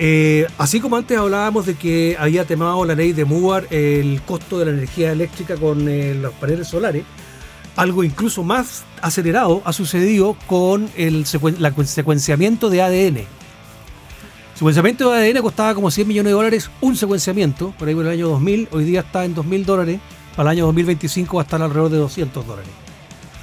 Eh, 0.00 0.46
así 0.58 0.80
como 0.80 0.96
antes 0.96 1.18
hablábamos 1.18 1.66
de 1.66 1.74
que 1.74 2.16
había 2.18 2.44
temado 2.44 2.84
la 2.84 2.94
ley 2.94 3.12
de 3.12 3.24
Moore 3.24 3.66
el 3.70 4.22
costo 4.22 4.58
de 4.58 4.66
la 4.66 4.70
energía 4.70 5.10
eléctrica 5.10 5.56
con 5.56 5.88
eh, 5.88 6.14
los 6.14 6.32
paneles 6.34 6.68
solares, 6.68 7.02
algo 7.78 8.02
incluso 8.02 8.42
más 8.42 8.82
acelerado 9.00 9.62
ha 9.64 9.72
sucedido 9.72 10.36
con 10.48 10.90
el 10.96 11.24
secuenciamiento 11.26 12.70
de 12.70 12.82
ADN. 12.82 13.20
Secuenciamiento 14.56 15.12
de 15.12 15.30
ADN 15.30 15.40
costaba 15.40 15.76
como 15.76 15.88
100 15.88 16.08
millones 16.08 16.30
de 16.30 16.34
dólares 16.34 16.70
un 16.80 16.96
secuenciamiento, 16.96 17.72
por 17.78 17.86
ahí 17.86 17.94
por 17.94 18.04
el 18.04 18.10
año 18.10 18.30
2000, 18.30 18.68
hoy 18.72 18.82
día 18.82 19.00
está 19.00 19.24
en 19.24 19.36
2.000 19.36 19.64
dólares, 19.64 20.00
para 20.34 20.50
el 20.50 20.58
año 20.58 20.66
2025 20.66 21.36
va 21.36 21.42
a 21.42 21.44
estar 21.44 21.62
alrededor 21.62 21.90
de 21.92 21.98
200 21.98 22.44
dólares. 22.44 22.70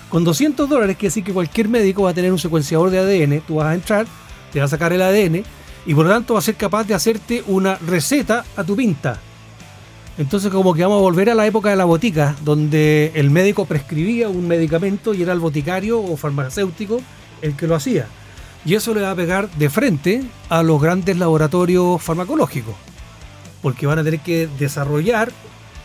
Con 0.09 0.25
200 0.25 0.67
dólares 0.67 0.97
quiere 0.97 1.07
decir 1.07 1.23
que 1.23 1.31
cualquier 1.31 1.69
médico 1.69 2.03
va 2.03 2.09
a 2.09 2.13
tener 2.13 2.33
un 2.33 2.39
secuenciador 2.39 2.89
de 2.89 2.99
ADN, 2.99 3.39
tú 3.39 3.55
vas 3.55 3.67
a 3.67 3.73
entrar, 3.73 4.05
te 4.51 4.59
va 4.59 4.65
a 4.65 4.67
sacar 4.67 4.91
el 4.91 5.01
ADN 5.01 5.45
y 5.85 5.93
por 5.93 6.05
lo 6.05 6.11
tanto 6.11 6.33
va 6.33 6.39
a 6.39 6.43
ser 6.43 6.55
capaz 6.55 6.83
de 6.83 6.93
hacerte 6.93 7.41
una 7.47 7.75
receta 7.75 8.43
a 8.57 8.65
tu 8.65 8.75
pinta. 8.75 9.17
Entonces 10.17 10.49
como 10.51 10.73
que 10.73 10.81
vamos 10.83 10.97
a 10.99 11.01
volver 11.01 11.29
a 11.29 11.35
la 11.35 11.45
época 11.45 11.69
de 11.69 11.75
la 11.75 11.83
botica, 11.85 12.35
donde 12.43 13.11
el 13.15 13.29
médico 13.31 13.65
prescribía 13.65 14.29
un 14.29 14.47
medicamento 14.47 15.13
y 15.13 15.21
era 15.23 15.33
el 15.33 15.39
boticario 15.39 16.01
o 16.01 16.15
farmacéutico 16.15 17.01
el 17.41 17.55
que 17.55 17.67
lo 17.67 17.75
hacía. 17.75 18.07
Y 18.63 18.75
eso 18.75 18.93
le 18.93 19.01
va 19.01 19.11
a 19.11 19.15
pegar 19.15 19.49
de 19.51 19.69
frente 19.69 20.23
a 20.49 20.63
los 20.63 20.81
grandes 20.81 21.17
laboratorios 21.17 22.01
farmacológicos, 22.01 22.73
porque 23.61 23.85
van 23.85 23.99
a 23.99 24.03
tener 24.03 24.21
que 24.21 24.47
desarrollar 24.57 25.31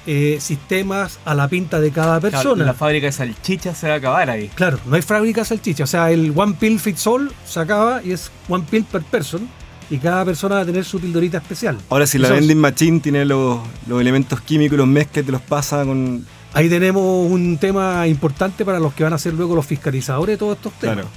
eh, 0.07 0.39
sistemas 0.41 1.19
a 1.27 1.35
la 1.35 1.47
pinta 1.49 1.79
de 1.81 1.91
cada 1.91 2.21
Claro, 2.21 2.31
persona. 2.31 2.65
la 2.65 2.73
fábrica 2.73 3.07
de 3.07 3.13
salchichas 3.13 3.77
se 3.77 3.89
va 3.89 3.95
a 3.95 3.97
acabar 3.99 4.31
ahí. 4.31 4.49
Claro, 4.55 4.79
no 4.87 4.95
hay 4.97 5.03
fábrica 5.03 5.43
de 5.43 5.45
salchicha. 5.47 5.85
O 5.85 5.87
sea, 5.89 6.11
el 6.11 6.33
one 6.35 6.55
pill 6.59 6.79
fits 6.81 7.07
all 7.07 7.31
se 7.45 7.61
acaba 7.61 8.01
y 8.03 8.13
es 8.13 8.31
one 8.49 8.65
pill 8.71 8.85
per 8.85 9.03
person. 9.03 9.47
Y 9.91 9.99
cada 9.99 10.25
persona 10.25 10.57
va 10.57 10.61
a 10.61 10.65
tener 10.65 10.85
su 10.85 11.01
pildorita 11.01 11.39
especial. 11.39 11.77
Ahora, 11.89 12.07
si 12.07 12.19
la 12.19 12.31
vending 12.31 12.59
machine 12.59 13.01
tiene 13.01 13.25
los, 13.25 13.59
los 13.89 14.01
elementos 14.01 14.41
químicos 14.41 14.79
los 14.79 14.87
mezcla 14.87 15.23
y 15.23 15.25
te 15.25 15.33
los 15.33 15.43
pasa 15.43 15.85
con. 15.85 16.25
Ahí 16.53 16.69
tenemos 16.69 17.31
un 17.31 17.59
tema 17.59 18.07
importante 18.07 18.65
para 18.65 18.79
los 18.79 18.95
que 18.95 19.05
van 19.05 19.13
a 19.13 19.19
ser 19.19 19.35
luego 19.35 19.55
los 19.55 19.67
fiscalizadores 19.67 20.35
de 20.35 20.39
todos 20.39 20.57
estos 20.57 20.73
temas. 20.75 20.97
Claro. 20.97 21.09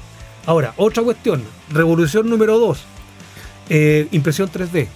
Ahora, 0.46 0.74
otra 0.78 1.04
cuestión. 1.04 1.44
Revolución 1.72 2.30
número 2.30 2.58
2. 2.60 2.84
impresión 4.12 4.50
3D. 4.52 4.88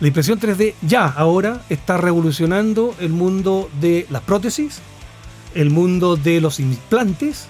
La 0.00 0.08
impresión 0.08 0.40
3D 0.40 0.74
ya 0.82 1.06
ahora 1.06 1.62
está 1.68 1.96
revolucionando 1.96 2.94
el 2.98 3.10
mundo 3.10 3.70
de 3.80 4.06
las 4.10 4.22
prótesis, 4.22 4.80
el 5.54 5.70
mundo 5.70 6.16
de 6.16 6.40
los 6.40 6.58
implantes, 6.58 7.46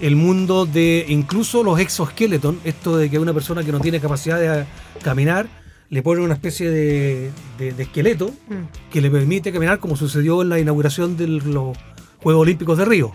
el 0.00 0.16
mundo 0.16 0.66
de 0.66 1.04
incluso 1.08 1.62
los 1.62 1.78
exoesqueletos. 1.80 2.56
Esto 2.64 2.96
de 2.96 3.10
que 3.10 3.18
una 3.18 3.32
persona 3.32 3.62
que 3.62 3.72
no 3.72 3.80
tiene 3.80 4.00
capacidad 4.00 4.38
de 4.40 4.64
caminar 5.02 5.46
le 5.90 6.02
pone 6.02 6.22
una 6.22 6.34
especie 6.34 6.70
de, 6.70 7.30
de- 7.58 7.72
de 7.72 7.82
esqueleto 7.84 8.30
Mm. 8.48 8.90
que 8.90 9.00
le 9.00 9.10
permite 9.10 9.52
caminar 9.52 9.78
como 9.78 9.96
sucedió 9.96 10.42
en 10.42 10.48
la 10.48 10.58
inauguración 10.58 11.16
de 11.16 11.28
los 11.28 11.76
Juegos 12.22 12.42
Olímpicos 12.42 12.78
de 12.78 12.84
Río. 12.84 13.12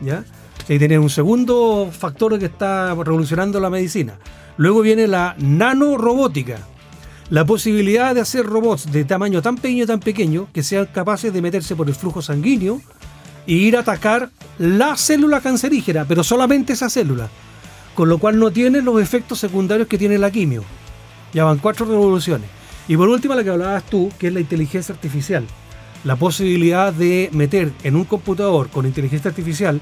¿ya? 0.00 0.24
Ahí 0.68 0.78
tiene 0.78 0.98
un 0.98 1.10
segundo 1.10 1.88
factor 1.90 2.38
que 2.38 2.44
está 2.46 2.94
revolucionando 2.94 3.58
la 3.58 3.70
medicina. 3.70 4.18
Luego 4.58 4.82
viene 4.82 5.08
la 5.08 5.34
nanorobótica. 5.38 6.58
La 7.30 7.44
posibilidad 7.46 8.14
de 8.14 8.20
hacer 8.20 8.44
robots 8.44 8.92
de 8.92 9.04
tamaño 9.04 9.40
tan 9.40 9.56
pequeño, 9.56 9.86
tan 9.86 10.00
pequeño, 10.00 10.48
que 10.52 10.62
sean 10.62 10.86
capaces 10.92 11.32
de 11.32 11.40
meterse 11.40 11.74
por 11.74 11.88
el 11.88 11.94
flujo 11.94 12.20
sanguíneo 12.20 12.80
e 13.46 13.52
ir 13.52 13.76
a 13.76 13.80
atacar 13.80 14.30
la 14.58 14.96
célula 14.96 15.40
cancerígena, 15.40 16.04
pero 16.04 16.22
solamente 16.22 16.72
esa 16.72 16.90
célula. 16.90 17.28
Con 17.94 18.08
lo 18.08 18.18
cual 18.18 18.38
no 18.38 18.50
tiene 18.50 18.80
los 18.80 19.00
efectos 19.00 19.38
secundarios 19.38 19.88
que 19.88 19.98
tiene 19.98 20.18
la 20.18 20.30
quimio. 20.30 20.64
Ya 21.34 21.44
van 21.44 21.58
cuatro 21.58 21.86
revoluciones. 21.86 22.48
Y 22.88 22.96
por 22.96 23.08
último, 23.08 23.34
la 23.34 23.44
que 23.44 23.50
hablabas 23.50 23.84
tú, 23.84 24.10
que 24.18 24.28
es 24.28 24.32
la 24.32 24.40
inteligencia 24.40 24.94
artificial. 24.94 25.44
La 26.04 26.16
posibilidad 26.16 26.92
de 26.92 27.28
meter 27.32 27.72
en 27.82 27.96
un 27.96 28.04
computador 28.04 28.68
con 28.70 28.86
inteligencia 28.86 29.28
artificial 29.28 29.80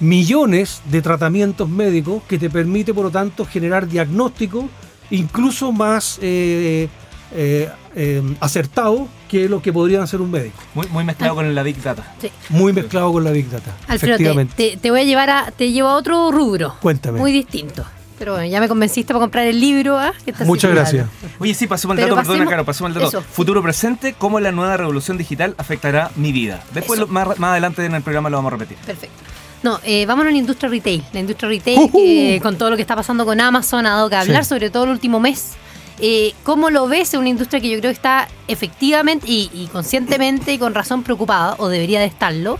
millones 0.00 0.82
de 0.90 1.00
tratamientos 1.00 1.68
médicos 1.68 2.22
que 2.28 2.38
te 2.38 2.50
permite, 2.50 2.92
por 2.92 3.04
lo 3.04 3.10
tanto, 3.10 3.44
generar 3.46 3.88
diagnóstico 3.88 4.68
incluso 5.10 5.72
más 5.72 6.18
eh, 6.20 6.88
eh, 7.32 7.68
eh, 7.96 8.22
acertado 8.40 9.08
que 9.28 9.48
lo 9.48 9.60
que 9.62 9.72
podría 9.72 10.02
hacer 10.02 10.20
un 10.20 10.30
médico. 10.30 10.58
Muy, 10.74 10.86
muy 10.88 11.02
mezclado 11.02 11.34
con 11.34 11.54
la 11.54 11.62
Big 11.62 11.82
Data. 11.82 12.14
Sí. 12.20 12.30
Muy 12.50 12.72
mezclado 12.72 13.12
con 13.12 13.24
la 13.24 13.30
Big 13.32 13.50
Data. 13.50 13.74
Alfredo, 13.88 13.98
te, 14.18 14.22
efectivamente. 14.22 14.54
te- 14.56 14.76
te 14.76 14.90
voy 14.90 15.00
a 15.00 15.04
llevar 15.04 15.30
a, 15.30 15.50
te 15.50 15.72
llevo 15.72 15.88
a 15.88 15.94
otro 15.96 16.30
rubro. 16.30 16.76
Cuéntame. 16.80 17.18
Muy 17.18 17.32
distinto. 17.32 17.84
Pero 18.18 18.32
bueno, 18.32 18.46
ya 18.46 18.60
me 18.60 18.68
convenciste 18.68 19.12
para 19.12 19.20
comprar 19.24 19.46
el 19.46 19.60
libro. 19.60 19.98
¿ah? 19.98 20.12
que 20.24 20.30
está 20.30 20.44
Muchas 20.44 20.70
gracias. 20.70 21.06
Oye, 21.38 21.52
sí, 21.52 21.66
pasemos 21.66 21.96
el 21.98 22.02
dato, 22.04 22.16
perdona, 22.16 22.32
pasemos- 22.44 22.50
Caro, 22.50 22.64
pasemos 22.64 22.88
el 22.90 22.94
dato. 23.02 23.08
eso. 23.08 23.22
Futuro 23.22 23.62
presente, 23.62 24.14
cómo 24.16 24.40
la 24.40 24.52
nueva 24.52 24.76
revolución 24.78 25.18
digital 25.18 25.54
afectará 25.58 26.10
mi 26.16 26.32
vida. 26.32 26.62
Después, 26.72 26.98
lo- 27.00 27.06
más, 27.08 27.38
más 27.38 27.50
adelante 27.50 27.84
en 27.84 27.94
el 27.94 28.02
programa 28.02 28.30
lo 28.30 28.38
vamos 28.38 28.52
a 28.52 28.56
repetir. 28.56 28.78
Perfecto. 28.86 29.16
No, 29.62 29.80
eh, 29.84 30.06
vámonos 30.06 30.30
a 30.30 30.32
la 30.32 30.38
industria 30.38 30.68
retail. 30.70 31.02
La 31.12 31.20
industria 31.20 31.48
retail, 31.48 31.90
que 31.90 32.38
con 32.42 32.56
todo 32.56 32.70
lo 32.70 32.76
que 32.76 32.82
está 32.82 32.94
pasando 32.94 33.24
con 33.26 33.40
Amazon, 33.40 33.84
ha 33.86 33.90
dado 33.96 34.08
que 34.08 34.16
hablar, 34.16 34.44
Sí. 34.44 34.48
sobre 34.50 34.70
todo 34.70 34.84
el 34.84 34.90
último 34.90 35.18
mes. 35.20 35.54
Eh, 35.98 36.34
¿Cómo 36.42 36.70
lo 36.70 36.86
ves? 36.88 37.14
Es 37.14 37.18
una 37.18 37.28
industria 37.28 37.60
que 37.60 37.68
yo 37.70 37.78
creo 37.78 37.90
que 37.90 37.96
está 37.96 38.28
efectivamente 38.48 39.26
y, 39.28 39.50
y 39.54 39.66
conscientemente 39.68 40.52
y 40.52 40.58
con 40.58 40.74
razón 40.74 41.02
preocupada, 41.02 41.54
o 41.58 41.68
debería 41.68 42.00
de 42.00 42.06
estarlo. 42.06 42.58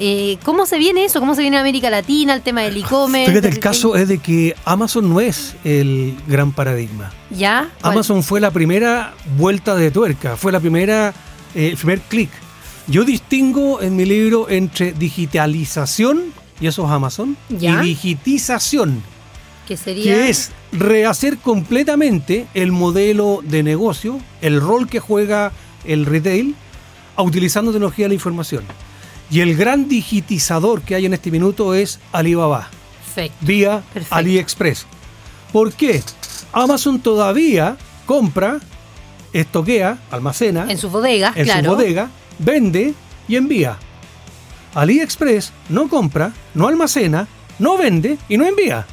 Eh, 0.00 0.38
¿Cómo 0.44 0.64
se 0.64 0.78
viene 0.78 1.04
eso? 1.06 1.18
¿Cómo 1.18 1.34
se 1.34 1.42
viene 1.42 1.58
América 1.58 1.90
Latina, 1.90 2.32
el 2.34 2.42
tema 2.42 2.62
del 2.62 2.76
e-commerce? 2.76 3.32
Fíjate, 3.32 3.48
el 3.48 3.58
caso 3.58 3.96
es 3.96 4.06
de 4.06 4.18
que 4.18 4.54
Amazon 4.64 5.08
no 5.12 5.20
es 5.20 5.56
el 5.64 6.14
gran 6.28 6.52
paradigma. 6.52 7.10
¿Ya? 7.30 7.68
¿Cuál? 7.80 7.94
Amazon 7.94 8.22
fue 8.22 8.40
la 8.40 8.52
primera 8.52 9.14
vuelta 9.36 9.74
de 9.74 9.90
tuerca, 9.90 10.36
fue 10.36 10.52
la 10.52 10.60
primera, 10.60 11.12
eh, 11.54 11.70
el 11.70 11.76
primer 11.76 12.00
clic. 12.02 12.30
Yo 12.86 13.02
distingo 13.02 13.82
en 13.82 13.96
mi 13.96 14.04
libro 14.04 14.48
entre 14.48 14.92
digitalización, 14.92 16.32
y 16.60 16.68
eso 16.68 16.84
es 16.84 16.90
Amazon, 16.92 17.36
Ya. 17.48 17.82
y 17.82 17.88
digitización, 17.88 19.02
Que 19.68 19.76
sería... 19.76 20.02
que 20.02 20.30
es 20.30 20.50
rehacer 20.72 21.36
completamente 21.36 22.46
el 22.54 22.72
modelo 22.72 23.40
de 23.42 23.62
negocio, 23.62 24.18
el 24.40 24.60
rol 24.60 24.88
que 24.88 24.98
juega 24.98 25.52
el 25.84 26.06
retail, 26.06 26.56
utilizando 27.18 27.70
tecnología 27.70 28.06
de 28.06 28.08
la 28.08 28.14
información. 28.14 28.64
Y 29.30 29.40
el 29.40 29.56
gran 29.56 29.86
digitizador 29.88 30.80
que 30.80 30.94
hay 30.94 31.04
en 31.04 31.12
este 31.12 31.30
minuto 31.30 31.74
es 31.74 32.00
Alibaba 32.12 32.70
Perfecto. 33.04 33.36
vía 33.40 33.82
Perfecto. 33.92 34.14
AliExpress. 34.14 34.86
¿Por 35.52 35.72
qué? 35.74 36.02
Amazon 36.52 36.98
todavía 37.00 37.76
compra, 38.06 38.60
estoquea, 39.34 39.98
almacena 40.10 40.66
En 40.70 40.78
sus 40.78 40.90
bodegas, 40.90 41.36
en 41.36 41.44
claro. 41.44 41.62
su 41.62 41.76
bodega, 41.76 42.08
vende 42.38 42.94
y 43.28 43.36
envía. 43.36 43.76
AliExpress 44.74 45.52
no 45.68 45.88
compra, 45.88 46.32
no 46.54 46.68
almacena, 46.68 47.28
no 47.58 47.76
vende 47.76 48.16
y 48.30 48.38
no 48.38 48.46
envía. 48.46 48.86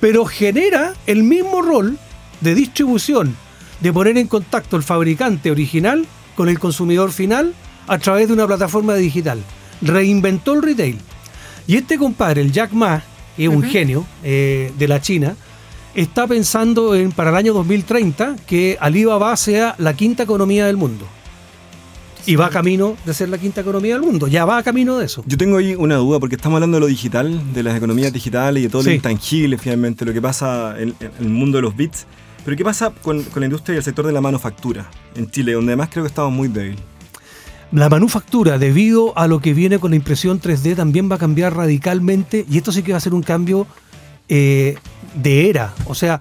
Pero 0.00 0.24
genera 0.24 0.94
el 1.06 1.22
mismo 1.22 1.62
rol 1.62 1.98
de 2.40 2.54
distribución, 2.54 3.36
de 3.80 3.92
poner 3.92 4.16
en 4.18 4.26
contacto 4.26 4.76
el 4.76 4.82
fabricante 4.82 5.50
original 5.50 6.06
con 6.34 6.48
el 6.48 6.58
consumidor 6.58 7.12
final 7.12 7.54
a 7.86 7.98
través 7.98 8.28
de 8.28 8.34
una 8.34 8.46
plataforma 8.46 8.94
digital. 8.94 9.42
Reinventó 9.82 10.54
el 10.54 10.62
retail. 10.62 10.98
Y 11.66 11.76
este 11.76 11.98
compadre, 11.98 12.40
el 12.40 12.52
Jack 12.52 12.72
Ma, 12.72 13.02
que 13.36 13.44
es 13.44 13.48
un 13.48 13.62
genio 13.62 14.06
eh, 14.22 14.72
de 14.78 14.88
la 14.88 15.00
China, 15.00 15.36
está 15.94 16.26
pensando 16.26 16.94
en 16.94 17.12
para 17.12 17.30
el 17.30 17.36
año 17.36 17.52
2030 17.52 18.36
que 18.46 18.76
Alibaba 18.80 19.36
sea 19.36 19.74
la 19.78 19.94
quinta 19.94 20.22
economía 20.22 20.66
del 20.66 20.76
mundo. 20.76 21.06
Y 22.26 22.36
va 22.36 22.50
camino 22.50 22.96
de 23.04 23.14
ser 23.14 23.28
la 23.28 23.38
quinta 23.38 23.60
economía 23.62 23.94
del 23.94 24.02
mundo. 24.02 24.28
Ya 24.28 24.44
va 24.44 24.62
camino 24.62 24.98
de 24.98 25.06
eso. 25.06 25.22
Yo 25.26 25.36
tengo 25.36 25.56
ahí 25.56 25.74
una 25.74 25.96
duda, 25.96 26.20
porque 26.20 26.36
estamos 26.36 26.56
hablando 26.56 26.76
de 26.76 26.80
lo 26.82 26.86
digital, 26.86 27.52
de 27.52 27.62
las 27.62 27.76
economías 27.76 28.12
digitales 28.12 28.60
y 28.60 28.64
de 28.64 28.70
todo 28.70 28.82
Sí. 28.82 28.90
lo 28.90 28.94
intangible, 28.94 29.58
finalmente, 29.58 30.04
lo 30.04 30.12
que 30.12 30.20
pasa 30.22 30.74
en, 30.78 30.94
en 31.00 31.10
el 31.20 31.28
mundo 31.30 31.58
de 31.58 31.62
los 31.62 31.74
bits. 31.76 32.06
Pero 32.44 32.56
¿qué 32.56 32.64
pasa 32.64 32.90
con, 33.02 33.22
con 33.24 33.40
la 33.40 33.46
industria 33.46 33.74
y 33.74 33.78
el 33.78 33.84
sector 33.84 34.06
de 34.06 34.12
la 34.12 34.20
manufactura 34.20 34.88
en 35.14 35.30
Chile, 35.30 35.52
donde 35.52 35.72
además 35.72 35.88
creo 35.92 36.04
que 36.04 36.08
estamos 36.08 36.32
muy 36.32 36.48
débil? 36.48 36.76
La 37.72 37.88
manufactura, 37.88 38.58
debido 38.58 39.16
a 39.16 39.28
lo 39.28 39.40
que 39.40 39.54
viene 39.54 39.78
con 39.78 39.90
la 39.90 39.96
impresión 39.96 40.40
3D, 40.40 40.74
también 40.74 41.10
va 41.10 41.16
a 41.16 41.18
cambiar 41.18 41.54
radicalmente 41.56 42.44
y 42.50 42.56
esto 42.58 42.72
sí 42.72 42.82
que 42.82 42.92
va 42.92 42.98
a 42.98 43.00
ser 43.00 43.14
un 43.14 43.22
cambio 43.22 43.66
eh, 44.28 44.76
de 45.14 45.50
era. 45.50 45.74
O 45.86 45.94
sea, 45.94 46.20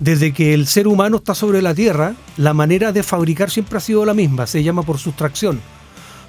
desde 0.00 0.32
que 0.32 0.54
el 0.54 0.66
ser 0.66 0.86
humano 0.86 1.16
está 1.16 1.34
sobre 1.34 1.60
la 1.60 1.74
Tierra, 1.74 2.14
la 2.36 2.54
manera 2.54 2.92
de 2.92 3.02
fabricar 3.02 3.50
siempre 3.50 3.78
ha 3.78 3.80
sido 3.80 4.04
la 4.04 4.14
misma, 4.14 4.46
se 4.46 4.62
llama 4.62 4.82
por 4.82 4.98
sustracción. 4.98 5.60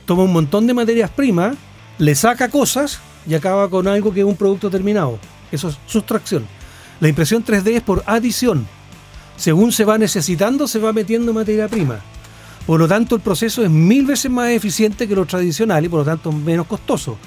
Toma 0.06 0.24
un 0.24 0.34
montón 0.34 0.66
de 0.66 0.74
materias 0.74 1.12
primas, 1.12 1.56
le 2.00 2.16
saca 2.16 2.50
cosas 2.50 3.00
y 3.28 3.36
acaba 3.36 3.70
con 3.70 3.88
algo 3.88 4.14
que 4.14 4.22
es 4.22 4.26
un 4.26 4.36
producto 4.36 4.70
terminado. 4.70 5.20
Eso 5.52 5.70
es 5.70 5.78
sustracción. 5.86 6.46
La 7.00 7.10
impresión 7.10 7.44
3D 7.46 7.76
es 7.76 7.84
por 7.84 8.04
adición. 8.06 8.68
Según 9.38 9.72
se 9.72 9.86
va 9.86 9.98
necesitando, 9.98 10.68
se 10.68 10.80
va 10.80 10.92
metiendo 10.92 11.34
materia 11.34 11.68
prima. 11.68 12.00
Por 12.66 12.80
lo 12.80 12.88
tanto, 12.88 13.16
el 13.16 13.22
proceso 13.22 13.64
es 13.64 13.70
mil 13.70 14.06
veces 14.06 14.30
más 14.30 14.50
eficiente 14.50 15.08
que 15.08 15.16
lo 15.16 15.26
tradicional 15.26 15.86
y 15.86 15.90
por 15.90 16.00
lo 16.00 16.06
tanto 16.06 16.32
menos 16.32 16.68
costoso. 16.68 17.18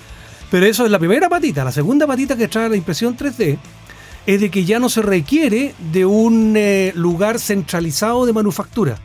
Pero 0.50 0.66
eso 0.66 0.84
es 0.84 0.90
la 0.90 0.98
primera 0.98 1.28
patita. 1.28 1.64
La 1.64 1.72
segunda 1.72 2.06
patita 2.06 2.36
que 2.36 2.48
trae 2.48 2.68
la 2.68 2.76
impresión 2.76 3.16
3D 3.16 3.58
es 4.26 4.40
de 4.40 4.50
que 4.50 4.64
ya 4.64 4.78
no 4.78 4.88
se 4.88 5.02
requiere 5.02 5.74
de 5.92 6.06
un 6.06 6.54
eh, 6.56 6.92
lugar 6.94 7.38
centralizado 7.38 8.24
de 8.26 8.32
manufactura, 8.32 8.98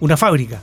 una 0.00 0.16
fábrica. 0.16 0.62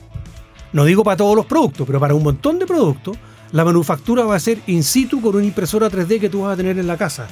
No 0.73 0.85
digo 0.85 1.03
para 1.03 1.17
todos 1.17 1.35
los 1.35 1.45
productos, 1.45 1.85
pero 1.85 1.99
para 1.99 2.15
un 2.15 2.23
montón 2.23 2.57
de 2.57 2.65
productos, 2.65 3.17
la 3.51 3.65
manufactura 3.65 4.23
va 4.23 4.35
a 4.35 4.39
ser 4.39 4.59
in 4.67 4.83
situ 4.83 5.21
con 5.21 5.35
una 5.35 5.45
impresora 5.45 5.89
3D 5.89 6.19
que 6.19 6.29
tú 6.29 6.41
vas 6.41 6.53
a 6.53 6.57
tener 6.57 6.79
en 6.79 6.87
la 6.87 6.97
casa. 6.97 7.27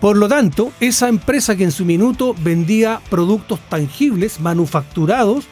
Por 0.00 0.16
lo 0.16 0.28
tanto, 0.28 0.72
esa 0.80 1.08
empresa 1.08 1.56
que 1.56 1.64
en 1.64 1.72
su 1.72 1.84
minuto 1.84 2.34
vendía 2.42 3.00
productos 3.08 3.60
tangibles, 3.68 4.40
manufacturados, 4.40 5.46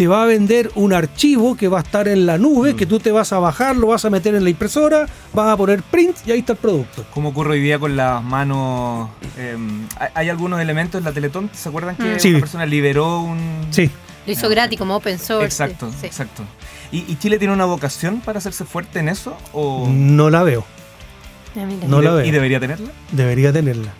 te 0.00 0.06
va 0.08 0.22
a 0.22 0.24
vender 0.24 0.70
un 0.76 0.94
archivo 0.94 1.58
que 1.58 1.68
va 1.68 1.76
a 1.76 1.82
estar 1.82 2.08
en 2.08 2.24
la 2.24 2.38
nube, 2.38 2.74
que 2.74 2.86
tú 2.86 2.98
te 2.98 3.12
vas 3.12 3.34
a 3.34 3.38
bajar, 3.38 3.76
lo 3.76 3.88
vas 3.88 4.02
a 4.06 4.08
meter 4.08 4.34
en 4.34 4.42
la 4.44 4.48
impresora, 4.48 5.04
vas 5.34 5.52
a 5.52 5.58
poner 5.58 5.82
print 5.82 6.16
y 6.24 6.30
ahí 6.32 6.38
está 6.38 6.52
el 6.54 6.58
producto. 6.58 7.04
Como 7.12 7.28
ocurre 7.28 7.50
hoy 7.52 7.60
día 7.60 7.78
con 7.78 7.94
las 7.98 8.22
manos. 8.24 9.10
eh, 9.36 9.58
hay, 10.14 10.30
algunos 10.30 10.58
elementos 10.58 10.98
en 11.00 11.04
la 11.04 11.12
Teletón. 11.12 11.50
¿Se 11.52 11.68
acuerdan 11.68 11.96
que 11.96 12.14
Mm. 12.14 12.18
Sí. 12.18 12.30
una 12.30 12.40
persona 12.40 12.64
liberó 12.64 13.20
un. 13.20 13.66
Sí, 13.68 13.90
Lo 14.24 14.32
hizo 14.32 14.48
gratis 14.48 14.78
como 14.78 14.96
open 14.96 15.18
source. 15.18 15.44
Exacto, 15.44 15.90
sí. 16.00 16.06
exacto. 16.06 16.44
¿Y, 16.90 17.00
y 17.06 17.18
Chile 17.18 17.38
tiene 17.38 17.52
una 17.52 17.66
vocación 17.66 18.22
para 18.22 18.38
hacerse 18.38 18.64
fuerte 18.64 19.00
en 19.00 19.10
eso? 19.10 19.36
¿O 19.52 19.86
no 19.86 20.30
la 20.30 20.42
veo, 20.44 20.64
Ah. 21.54 21.66
No 21.86 22.00
la 22.00 22.12
veo. 22.12 22.24
y 22.24 22.30
debería 22.30 22.58
tenerla? 22.58 22.88
debería 23.12 23.52
tenerla. 23.52 23.92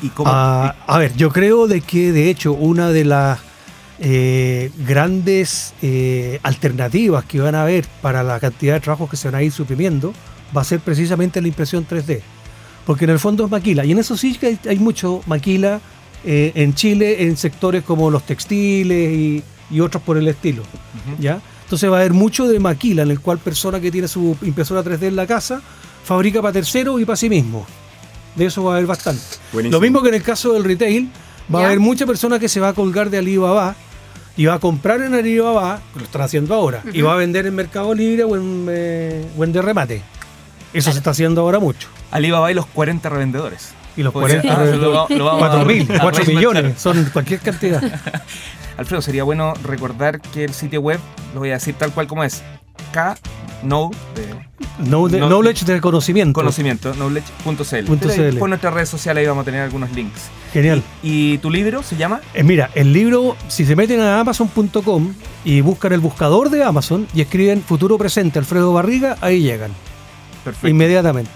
¿Y 0.00 0.08
cómo? 0.08 0.30
Ah, 0.32 0.76
a 0.86 0.96
ver, 0.98 1.14
yo 1.14 1.28
creo 1.30 1.66
de 1.66 1.82
que 1.82 2.10
de 2.10 2.30
hecho 2.30 2.54
una 2.54 2.88
de 2.88 3.04
las 3.04 3.38
eh, 4.04 4.72
grandes 4.84 5.74
eh, 5.80 6.40
alternativas 6.42 7.24
que 7.24 7.40
van 7.40 7.54
a 7.54 7.62
haber 7.62 7.86
para 8.00 8.24
la 8.24 8.40
cantidad 8.40 8.74
de 8.74 8.80
trabajos 8.80 9.08
que 9.08 9.16
se 9.16 9.28
van 9.28 9.36
a 9.36 9.42
ir 9.44 9.52
suprimiendo 9.52 10.12
va 10.54 10.62
a 10.62 10.64
ser 10.64 10.80
precisamente 10.80 11.40
la 11.40 11.46
impresión 11.46 11.86
3D. 11.88 12.20
Porque 12.84 13.04
en 13.04 13.10
el 13.10 13.20
fondo 13.20 13.44
es 13.44 13.50
maquila. 13.50 13.84
Y 13.84 13.92
en 13.92 13.98
eso 13.98 14.16
sí 14.16 14.34
que 14.34 14.48
hay, 14.48 14.58
hay 14.68 14.78
mucho 14.80 15.22
maquila 15.26 15.80
eh, 16.24 16.50
en 16.56 16.74
Chile 16.74 17.22
en 17.22 17.36
sectores 17.36 17.84
como 17.84 18.10
los 18.10 18.26
textiles 18.26 19.12
y, 19.12 19.42
y 19.70 19.80
otros 19.80 20.02
por 20.02 20.18
el 20.18 20.26
estilo. 20.26 20.64
¿ya? 21.20 21.40
Entonces 21.62 21.88
va 21.88 21.98
a 21.98 22.00
haber 22.00 22.12
mucho 22.12 22.48
de 22.48 22.58
maquila 22.58 23.02
en 23.02 23.12
el 23.12 23.20
cual 23.20 23.38
persona 23.38 23.78
que 23.78 23.92
tiene 23.92 24.08
su 24.08 24.36
impresora 24.42 24.82
3D 24.82 25.04
en 25.04 25.16
la 25.16 25.28
casa 25.28 25.62
fabrica 26.04 26.42
para 26.42 26.54
terceros 26.54 27.00
y 27.00 27.04
para 27.04 27.16
sí 27.16 27.28
mismo. 27.28 27.64
De 28.34 28.46
eso 28.46 28.64
va 28.64 28.72
a 28.72 28.76
haber 28.78 28.88
bastante. 28.88 29.22
Buenísimo. 29.52 29.76
Lo 29.76 29.80
mismo 29.80 30.02
que 30.02 30.08
en 30.08 30.14
el 30.16 30.22
caso 30.24 30.54
del 30.54 30.64
retail, 30.64 31.08
va 31.54 31.62
a 31.62 31.66
haber 31.66 31.78
mucha 31.78 32.04
persona 32.04 32.40
que 32.40 32.48
se 32.48 32.58
va 32.58 32.68
a 32.68 32.72
colgar 32.72 33.08
de 33.08 33.18
Alibaba 33.18 33.76
y 34.36 34.46
va 34.46 34.54
a 34.54 34.58
comprar 34.58 35.00
en 35.02 35.14
Alibaba, 35.14 35.80
lo 35.94 36.02
están 36.02 36.22
haciendo 36.22 36.54
ahora, 36.54 36.82
y 36.92 37.02
va 37.02 37.12
a 37.12 37.16
vender 37.16 37.46
en 37.46 37.54
Mercado 37.54 37.92
Libre 37.94 38.24
o 38.24 38.36
en, 38.36 38.66
eh, 38.70 39.24
o 39.36 39.44
en 39.44 39.52
de 39.52 39.62
remate. 39.62 40.02
Eso 40.72 40.90
se 40.92 40.98
está 40.98 41.10
haciendo 41.10 41.42
ahora 41.42 41.58
mucho. 41.58 41.88
Alibaba 42.10 42.50
y 42.50 42.54
los 42.54 42.66
40 42.66 43.08
revendedores. 43.08 43.74
Y 43.94 44.02
los 44.02 44.12
Podría- 44.12 44.40
40 44.40 44.62
ah, 44.62 44.76
lo 44.76 44.90
va- 44.92 45.06
lo 45.10 45.24
vamos 45.26 45.42
a- 45.42 45.48
4 45.50 45.64
mil, 45.66 45.82
a 45.82 45.98
4 46.00 46.24
reinventar. 46.24 46.34
millones, 46.54 46.80
son 46.80 47.04
cualquier 47.12 47.40
cantidad. 47.40 47.82
Alfredo, 48.78 49.02
sería 49.02 49.22
bueno 49.24 49.52
recordar 49.62 50.18
que 50.20 50.44
el 50.44 50.54
sitio 50.54 50.80
web, 50.80 50.98
lo 51.34 51.40
voy 51.40 51.50
a 51.50 51.54
decir 51.54 51.74
tal 51.74 51.92
cual 51.92 52.06
como 52.06 52.24
es, 52.24 52.42
K, 52.92 53.16
no, 53.62 53.90
de 54.14 54.42
Know- 54.78 55.08
No- 55.08 55.28
knowledge 55.28 55.64
de 55.64 55.80
conocimiento. 55.80 56.32
conocimiento, 56.32 56.94
knowledge.cl. 56.94 58.38
Por 58.38 58.48
nuestras 58.48 58.72
redes 58.74 58.88
sociales 58.88 59.20
ahí 59.22 59.26
vamos 59.28 59.42
a 59.42 59.44
tener 59.44 59.60
algunos 59.60 59.90
links. 59.92 60.22
Genial. 60.52 60.82
¿Y 61.02 61.38
tu 61.38 61.50
libro 61.50 61.82
se 61.82 61.96
llama? 61.96 62.20
Eh, 62.34 62.42
mira, 62.42 62.70
el 62.74 62.92
libro, 62.92 63.36
si 63.48 63.64
se 63.66 63.76
meten 63.76 64.00
a 64.00 64.20
amazon.com 64.20 65.14
y 65.44 65.60
buscan 65.60 65.92
el 65.92 66.00
buscador 66.00 66.50
de 66.50 66.64
Amazon 66.64 67.06
y 67.14 67.20
escriben 67.20 67.62
futuro 67.62 67.98
presente 67.98 68.38
Alfredo 68.38 68.72
Barriga, 68.72 69.16
ahí 69.20 69.40
llegan 69.42 69.72
Perfecto. 70.44 70.68
inmediatamente. 70.68 71.30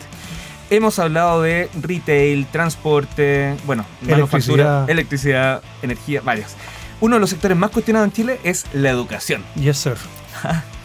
Hemos 0.70 0.98
hablado 0.98 1.42
de 1.42 1.68
retail, 1.80 2.46
transporte, 2.46 3.54
bueno, 3.66 3.84
manufactura, 4.02 4.84
Electricidad. 4.88 4.90
electricidad, 4.90 5.62
energía, 5.82 6.20
varios. 6.22 6.52
Uno 7.00 7.16
de 7.16 7.20
los 7.20 7.30
sectores 7.30 7.56
más 7.56 7.70
cuestionados 7.70 8.08
en 8.08 8.12
Chile 8.12 8.40
es 8.42 8.64
la 8.72 8.90
educación. 8.90 9.44
Yes, 9.54 9.76
sir. 9.78 9.94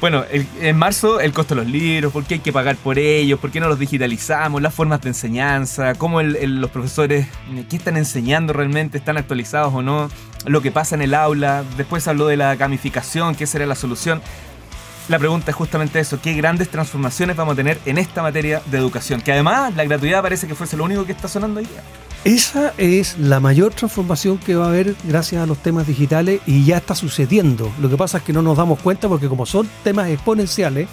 Bueno, 0.00 0.24
el- 0.30 0.46
en 0.60 0.76
marzo 0.78 1.18
el 1.18 1.32
costo 1.32 1.56
de 1.56 1.62
los 1.62 1.70
libros, 1.70 2.12
por 2.12 2.24
qué 2.24 2.34
hay 2.34 2.40
que 2.40 2.52
pagar 2.52 2.76
por 2.76 3.00
ellos, 3.00 3.40
por 3.40 3.50
qué 3.50 3.58
no 3.58 3.66
los 3.68 3.80
digitalizamos, 3.80 4.62
las 4.62 4.72
formas 4.72 5.00
de 5.00 5.08
enseñanza, 5.08 5.94
cómo 5.96 6.20
el- 6.20 6.36
el- 6.36 6.60
los 6.60 6.70
profesores, 6.70 7.26
eh, 7.52 7.64
qué 7.68 7.76
están 7.76 7.96
enseñando 7.96 8.52
realmente, 8.52 8.96
están 8.98 9.16
actualizados 9.16 9.74
o 9.74 9.82
no, 9.82 10.08
lo 10.46 10.62
que 10.62 10.70
pasa 10.70 10.94
en 10.94 11.02
el 11.02 11.14
aula. 11.14 11.64
Después 11.76 12.06
habló 12.06 12.28
de 12.28 12.36
la 12.36 12.54
gamificación, 12.54 13.34
qué 13.34 13.44
será 13.46 13.66
la 13.66 13.74
solución. 13.74 14.22
La 15.08 15.18
pregunta 15.18 15.50
es 15.50 15.56
justamente 15.56 15.98
eso, 15.98 16.20
qué 16.22 16.32
grandes 16.34 16.68
transformaciones 16.68 17.34
vamos 17.34 17.54
a 17.54 17.56
tener 17.56 17.80
en 17.84 17.98
esta 17.98 18.22
materia 18.22 18.62
de 18.66 18.78
educación, 18.78 19.20
que 19.20 19.32
además 19.32 19.74
la 19.74 19.84
gratuidad 19.84 20.22
parece 20.22 20.46
que 20.46 20.54
fuese 20.54 20.76
lo 20.76 20.84
único 20.84 21.06
que 21.06 21.12
está 21.12 21.26
sonando 21.26 21.58
hoy 21.58 21.66
día. 21.66 21.82
Esa 22.28 22.74
es 22.76 23.16
la 23.18 23.40
mayor 23.40 23.72
transformación 23.72 24.36
que 24.36 24.54
va 24.54 24.66
a 24.66 24.68
haber 24.68 24.94
gracias 25.04 25.42
a 25.42 25.46
los 25.46 25.56
temas 25.62 25.86
digitales 25.86 26.42
y 26.44 26.62
ya 26.62 26.76
está 26.76 26.94
sucediendo. 26.94 27.72
Lo 27.80 27.88
que 27.88 27.96
pasa 27.96 28.18
es 28.18 28.24
que 28.24 28.34
no 28.34 28.42
nos 28.42 28.58
damos 28.58 28.80
cuenta 28.80 29.08
porque 29.08 29.30
como 29.30 29.46
son 29.46 29.66
temas 29.82 30.10
exponenciales 30.10 30.88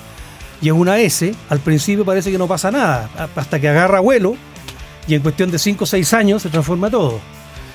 y 0.62 0.70
es 0.70 0.74
una 0.74 0.98
S, 0.98 1.36
al 1.50 1.60
principio 1.60 2.06
parece 2.06 2.32
que 2.32 2.38
no 2.38 2.48
pasa 2.48 2.72
nada, 2.72 3.10
hasta 3.36 3.60
que 3.60 3.68
agarra 3.68 4.00
vuelo 4.00 4.38
y 5.10 5.16
en 5.16 5.22
cuestión 5.22 5.52
de 5.52 5.60
5 5.60 5.84
o 5.84 5.86
6 5.86 6.14
años 6.14 6.42
se 6.42 6.48
transforma 6.48 6.90
todo. 6.90 7.20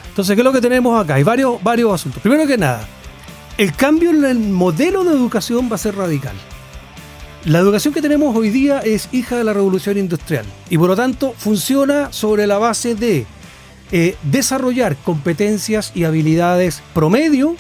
Entonces, 0.09 0.35
¿qué 0.35 0.41
es 0.41 0.45
lo 0.45 0.53
que 0.53 0.63
tenemos 0.63 0.99
acá? 0.99 1.17
Hay 1.17 1.23
varios, 1.23 1.63
varios 1.63 1.93
asuntos. 1.93 2.23
Primero 2.23 2.47
que 2.47 2.57
nada, 2.57 2.89
el 3.59 3.75
cambio 3.75 4.09
en 4.09 4.25
el 4.25 4.39
modelo 4.39 5.05
de 5.05 5.11
educación 5.11 5.69
va 5.71 5.75
a 5.75 5.79
ser 5.79 5.97
radical. 5.97 6.35
La 7.45 7.59
educación 7.59 7.93
que 7.93 8.01
tenemos 8.01 8.35
hoy 8.35 8.49
día 8.49 8.79
es 8.79 9.11
hija 9.13 9.37
de 9.37 9.45
la 9.45 9.53
revolución 9.53 9.99
industrial 9.99 10.47
y 10.71 10.79
por 10.79 10.89
lo 10.89 10.97
tanto 10.97 11.35
funciona 11.37 12.11
sobre 12.11 12.47
la 12.47 12.57
base 12.57 12.95
de 12.95 13.27
eh, 13.93 14.17
desarrollar 14.23 14.97
competencias 14.97 15.93
y 15.95 16.05
habilidades 16.05 16.83
promedio 16.95 17.57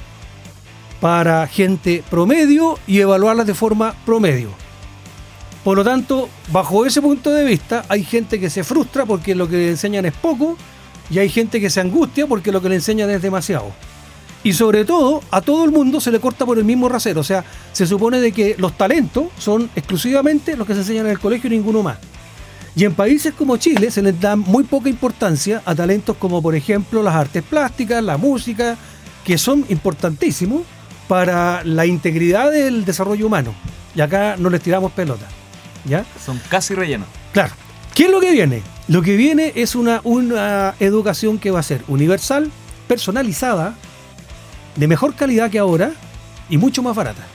para 1.00 1.46
gente 1.46 2.04
promedio 2.10 2.78
y 2.86 3.00
evaluarlas 3.00 3.46
de 3.46 3.54
forma 3.54 3.94
promedio. 4.04 4.50
Por 5.64 5.76
lo 5.76 5.84
tanto, 5.84 6.28
bajo 6.52 6.86
ese 6.86 7.02
punto 7.02 7.30
de 7.30 7.44
vista, 7.44 7.84
hay 7.88 8.04
gente 8.04 8.40
que 8.40 8.48
se 8.48 8.64
frustra 8.64 9.04
porque 9.04 9.34
lo 9.34 9.48
que 9.48 9.56
le 9.56 9.70
enseñan 9.70 10.06
es 10.06 10.14
poco 10.14 10.56
y 11.10 11.18
hay 11.18 11.28
gente 11.28 11.60
que 11.60 11.68
se 11.68 11.80
angustia 11.80 12.26
porque 12.26 12.52
lo 12.52 12.62
que 12.62 12.68
le 12.68 12.76
enseñan 12.76 13.10
es 13.10 13.20
demasiado. 13.20 13.72
Y 14.42 14.54
sobre 14.54 14.86
todo, 14.86 15.22
a 15.30 15.42
todo 15.42 15.64
el 15.64 15.70
mundo 15.70 16.00
se 16.00 16.10
le 16.10 16.18
corta 16.18 16.46
por 16.46 16.58
el 16.58 16.64
mismo 16.64 16.88
rasero. 16.88 17.20
O 17.20 17.24
sea, 17.24 17.44
se 17.72 17.86
supone 17.86 18.20
de 18.20 18.32
que 18.32 18.54
los 18.56 18.76
talentos 18.76 19.24
son 19.38 19.68
exclusivamente 19.74 20.56
los 20.56 20.66
que 20.66 20.72
se 20.72 20.80
enseñan 20.80 21.06
en 21.06 21.12
el 21.12 21.18
colegio 21.18 21.48
y 21.48 21.56
ninguno 21.56 21.82
más. 21.82 21.98
Y 22.80 22.86
en 22.86 22.94
países 22.94 23.34
como 23.34 23.58
Chile 23.58 23.90
se 23.90 24.00
les 24.00 24.18
da 24.18 24.36
muy 24.36 24.64
poca 24.64 24.88
importancia 24.88 25.60
a 25.66 25.74
talentos 25.74 26.16
como 26.16 26.40
por 26.40 26.54
ejemplo 26.54 27.02
las 27.02 27.14
artes 27.14 27.42
plásticas, 27.42 28.02
la 28.02 28.16
música, 28.16 28.78
que 29.22 29.36
son 29.36 29.66
importantísimos 29.68 30.62
para 31.06 31.62
la 31.62 31.84
integridad 31.84 32.50
del 32.50 32.86
desarrollo 32.86 33.26
humano. 33.26 33.52
Y 33.94 34.00
acá 34.00 34.36
no 34.38 34.48
les 34.48 34.62
tiramos 34.62 34.92
pelota. 34.92 35.26
¿Ya? 35.84 36.06
Son 36.24 36.40
casi 36.48 36.74
rellenos. 36.74 37.06
Claro. 37.34 37.52
¿Qué 37.94 38.04
es 38.04 38.10
lo 38.10 38.18
que 38.18 38.32
viene? 38.32 38.62
Lo 38.88 39.02
que 39.02 39.14
viene 39.14 39.52
es 39.56 39.74
una, 39.74 40.00
una 40.02 40.74
educación 40.80 41.38
que 41.38 41.50
va 41.50 41.60
a 41.60 41.62
ser 41.62 41.84
universal, 41.86 42.50
personalizada 42.88 43.74
de 44.76 44.88
mejor 44.88 45.14
calidad 45.14 45.50
que 45.50 45.58
ahora 45.58 45.92
y 46.48 46.56
mucho 46.56 46.82
más 46.82 46.96
barata. 46.96 47.26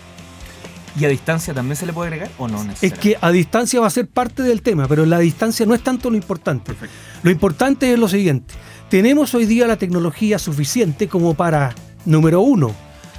¿Y 0.98 1.06
a 1.06 1.10
distancia 1.10 1.54
también 1.54 1.76
se 1.76 1.86
le 1.86 1.94
puede 1.94 2.08
agregar 2.08 2.32
o 2.38 2.48
no 2.48 2.66
Es 2.82 2.94
que 2.94 3.18
a 3.20 3.32
distancia 3.32 3.82
va 3.82 3.88
a 3.88 3.90
ser 3.90 4.08
parte 4.08 4.44
del 4.44 4.62
tema, 4.62 4.88
pero 4.88 5.06
la 5.06 5.20
distancia 5.20 5.66
no 5.66 5.76
es 5.76 5.84
tanto 5.84 6.10
lo 6.10 6.16
importante. 6.16 6.74
Lo 7.22 7.32
importante 7.32 7.92
es 7.92 8.00
lo 8.00 8.08
siguiente. 8.08 8.54
Tenemos 8.90 9.34
hoy 9.34 9.46
día 9.46 9.68
la 9.68 9.78
tecnología 9.78 10.40
suficiente 10.40 11.08
como 11.08 11.34
para, 11.34 11.76
número 12.06 12.42
uno, 12.42 12.74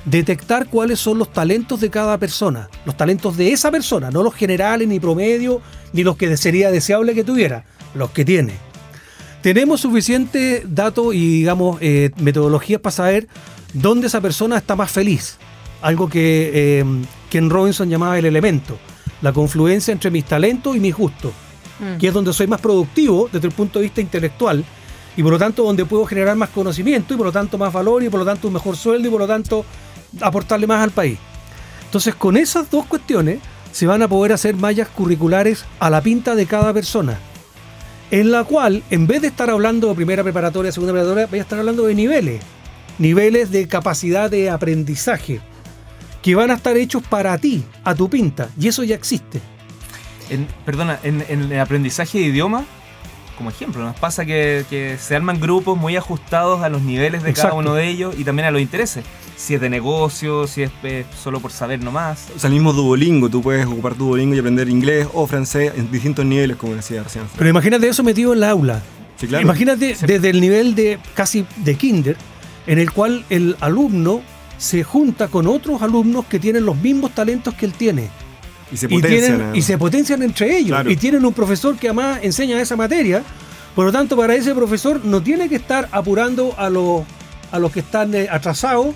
detectar 0.07 0.69
cuáles 0.69 1.01
son 1.01 1.19
los 1.19 1.33
talentos 1.33 1.81
de 1.81 1.91
cada 1.91 2.17
persona. 2.17 2.71
Los 2.87 2.97
talentos 2.97 3.37
de 3.37 3.53
esa 3.53 3.71
persona, 3.71 4.11
no 4.11 4.23
los 4.23 4.35
generales, 4.35 4.89
ni 4.89 4.99
promedio, 4.99 5.61
ni 5.93 6.03
los 6.03 6.17
que 6.17 6.35
sería 6.37 6.71
deseable 6.71 7.15
que 7.15 7.25
tuviera, 7.25 7.65
los 7.95 8.11
que 8.11 8.25
tiene. 8.25 8.55
Tenemos 9.43 9.81
suficiente 9.81 10.65
datos 10.67 11.15
y, 11.15 11.39
digamos, 11.39 11.79
eh, 11.81 12.11
metodologías 12.17 12.81
para 12.81 12.97
saber 12.97 13.29
dónde 13.75 14.07
esa 14.07 14.21
persona 14.21 14.57
está 14.57 14.77
más 14.77 14.91
feliz. 14.91 15.37
Algo 15.87 16.09
que 16.09 16.51
eh, 16.53 16.85
Ken 17.31 17.49
Robinson 17.49 17.89
llamaba 17.89 18.19
el 18.19 18.25
elemento, 18.25 18.77
la 19.23 19.33
confluencia 19.33 19.93
entre 19.93 20.11
mis 20.11 20.25
talentos 20.25 20.75
y 20.77 20.81
mis 20.81 20.95
gustos, 20.95 21.33
Mm. 21.79 21.99
que 21.99 22.09
es 22.09 22.15
donde 22.15 22.33
soy 22.33 22.47
más 22.47 22.61
productivo 22.61 23.29
desde 23.31 23.49
el 23.49 23.53
punto 23.53 23.79
de 23.79 23.85
vista 23.85 24.01
intelectual 24.01 24.65
y 25.17 25.23
por 25.23 25.33
lo 25.33 25.39
tanto 25.39 25.63
donde 25.63 25.85
puedo 25.85 26.07
generar 26.07 26.37
más 26.37 26.51
conocimiento 26.51 27.13
y 27.13 27.17
por 27.17 27.27
lo 27.27 27.33
tanto 27.33 27.59
más 27.59 27.73
valor 27.73 28.03
y 28.03 28.09
por 28.09 28.21
lo 28.21 28.27
tanto 28.27 28.49
un 28.49 28.55
mejor 28.55 28.77
sueldo 28.77 29.09
y 29.09 29.11
por 29.11 29.21
lo 29.21 29.27
tanto 29.27 29.65
aportarle 30.21 30.67
más 30.67 30.83
al 30.83 30.91
país. 30.91 31.19
Entonces 31.85 32.15
con 32.15 32.37
esas 32.37 32.71
dos 32.71 32.87
cuestiones 32.87 33.41
se 33.73 33.87
van 33.87 34.03
a 34.03 34.09
poder 34.09 34.33
hacer 34.33 34.57
mallas 34.57 34.89
curriculares 34.89 35.65
a 35.79 35.91
la 35.91 36.01
pinta 36.01 36.35
de 36.35 36.47
cada 36.47 36.73
persona, 36.73 37.19
en 38.11 38.31
la 38.31 38.45
cual 38.45 38.83
en 38.91 39.07
vez 39.07 39.21
de 39.21 39.29
estar 39.29 39.51
hablando 39.51 39.89
de 39.89 39.95
primera 39.95 40.23
preparatoria, 40.23 40.73
segunda 40.73 40.95
preparatoria, 40.95 41.27
voy 41.27 41.39
a 41.41 41.43
estar 41.43 41.59
hablando 41.59 41.87
de 41.87 41.95
niveles, 41.95 42.41
niveles 42.99 43.51
de 43.51 43.69
capacidad 43.69 44.31
de 44.31 44.49
aprendizaje 44.49 45.41
que 46.27 46.35
van 46.35 46.51
a 46.51 46.55
estar 46.55 46.77
hechos 46.77 47.05
para 47.09 47.39
ti, 47.39 47.63
a 47.85 47.95
tu 47.95 48.11
pinta, 48.11 48.49
y 48.59 48.67
eso 48.67 48.83
ya 48.83 48.97
existe. 48.97 49.41
En- 50.29 50.49
perdona, 50.65 50.99
en, 51.05 51.25
en 51.29 51.53
el 51.53 51.61
aprendizaje 51.61 52.19
de 52.19 52.25
idioma, 52.25 52.65
como 53.39 53.49
ejemplo, 53.51 53.85
nos 53.85 53.95
pasa 53.95 54.27
que, 54.27 54.65
que 54.69 54.97
se 54.99 55.15
arman 55.15 55.39
grupos 55.39 55.79
muy 55.79 55.95
ajustados 55.97 56.65
a 56.65 56.69
los 56.69 56.83
niveles 56.83 57.23
de 57.23 57.33
cada 57.33 57.53
uno 57.55 57.75
de 57.75 57.87
ellos 57.87 58.17
y 58.19 58.25
también 58.25 58.49
a 58.49 58.51
los 58.51 58.61
intereses. 58.61 59.05
Si 59.37 59.55
es 59.55 59.61
de 59.61 59.71
negocio, 59.71 60.49
si 60.49 60.63
es 60.65 60.73
eh, 60.83 61.05
solo 61.23 61.39
por 61.39 61.53
saber 61.53 61.81
nomás. 61.81 62.27
O 62.35 62.41
sea, 62.41 62.49
el 62.49 62.55
mismo 62.55 62.73
Duolingo, 62.73 63.29
tú 63.29 63.41
puedes 63.41 63.65
ocupar 63.65 63.97
Duolingo 63.97 64.35
y 64.35 64.41
aprender 64.41 64.69
inglés 64.69 65.07
o 65.15 65.29
francés 65.29 65.75
en 65.77 65.93
distintos 65.93 66.25
niveles, 66.27 66.57
como 66.57 66.75
decía 66.75 67.05
recién. 67.05 67.23
Pero 67.39 67.51
imagínate 67.51 67.87
eso 67.87 68.03
metido 68.03 68.33
en 68.33 68.41
la 68.41 68.51
aula. 68.51 68.83
Sí, 69.17 69.29
claro. 69.29 69.45
Imagínate 69.45 69.97
desde 70.05 70.29
el 70.31 70.41
nivel 70.41 70.75
de 70.75 70.99
casi 71.15 71.47
de 71.59 71.77
kinder, 71.77 72.17
en 72.67 72.81
el 72.81 72.91
cual 72.91 73.25
el 73.31 73.57
alumno 73.61 74.23
se 74.59 74.83
junta 74.85 75.29
con 75.29 75.47
otros 75.47 75.83
alumnos 75.83 76.25
que 76.27 76.39
tienen 76.39 76.65
los 76.65 76.77
mismos 76.77 77.13
talentos 77.15 77.55
que 77.55 77.67
él 77.67 77.73
tiene. 77.73 78.09
Y 78.73 78.77
se 78.77 78.87
y, 78.87 78.89
potencian. 78.89 79.37
tienen- 79.39 79.57
y 79.57 79.63
se 79.63 79.79
potencian 79.79 80.23
entre 80.23 80.57
ellos. 80.59 80.71
Claro. 80.71 80.91
Y 80.91 80.97
tienen 80.97 81.25
un 81.25 81.33
profesor 81.33 81.77
que 81.77 81.89
además 81.89 82.19
enseña 82.23 82.61
esa 82.61 82.75
materia. 82.77 83.23
Por 83.75 83.85
lo 83.87 83.93
tanto, 83.93 84.17
para 84.17 84.35
ese 84.35 84.55
profesor 84.55 85.05
no 85.05 85.23
tiene 85.23 85.49
que 85.49 85.57
estar 85.57 85.89
apurando 85.93 86.55
a 86.57 86.71
los, 86.71 87.03
a 87.53 87.59
los 87.59 87.71
que 87.71 87.81
están 87.81 88.15
eh, 88.15 88.27
atrasados 88.31 88.89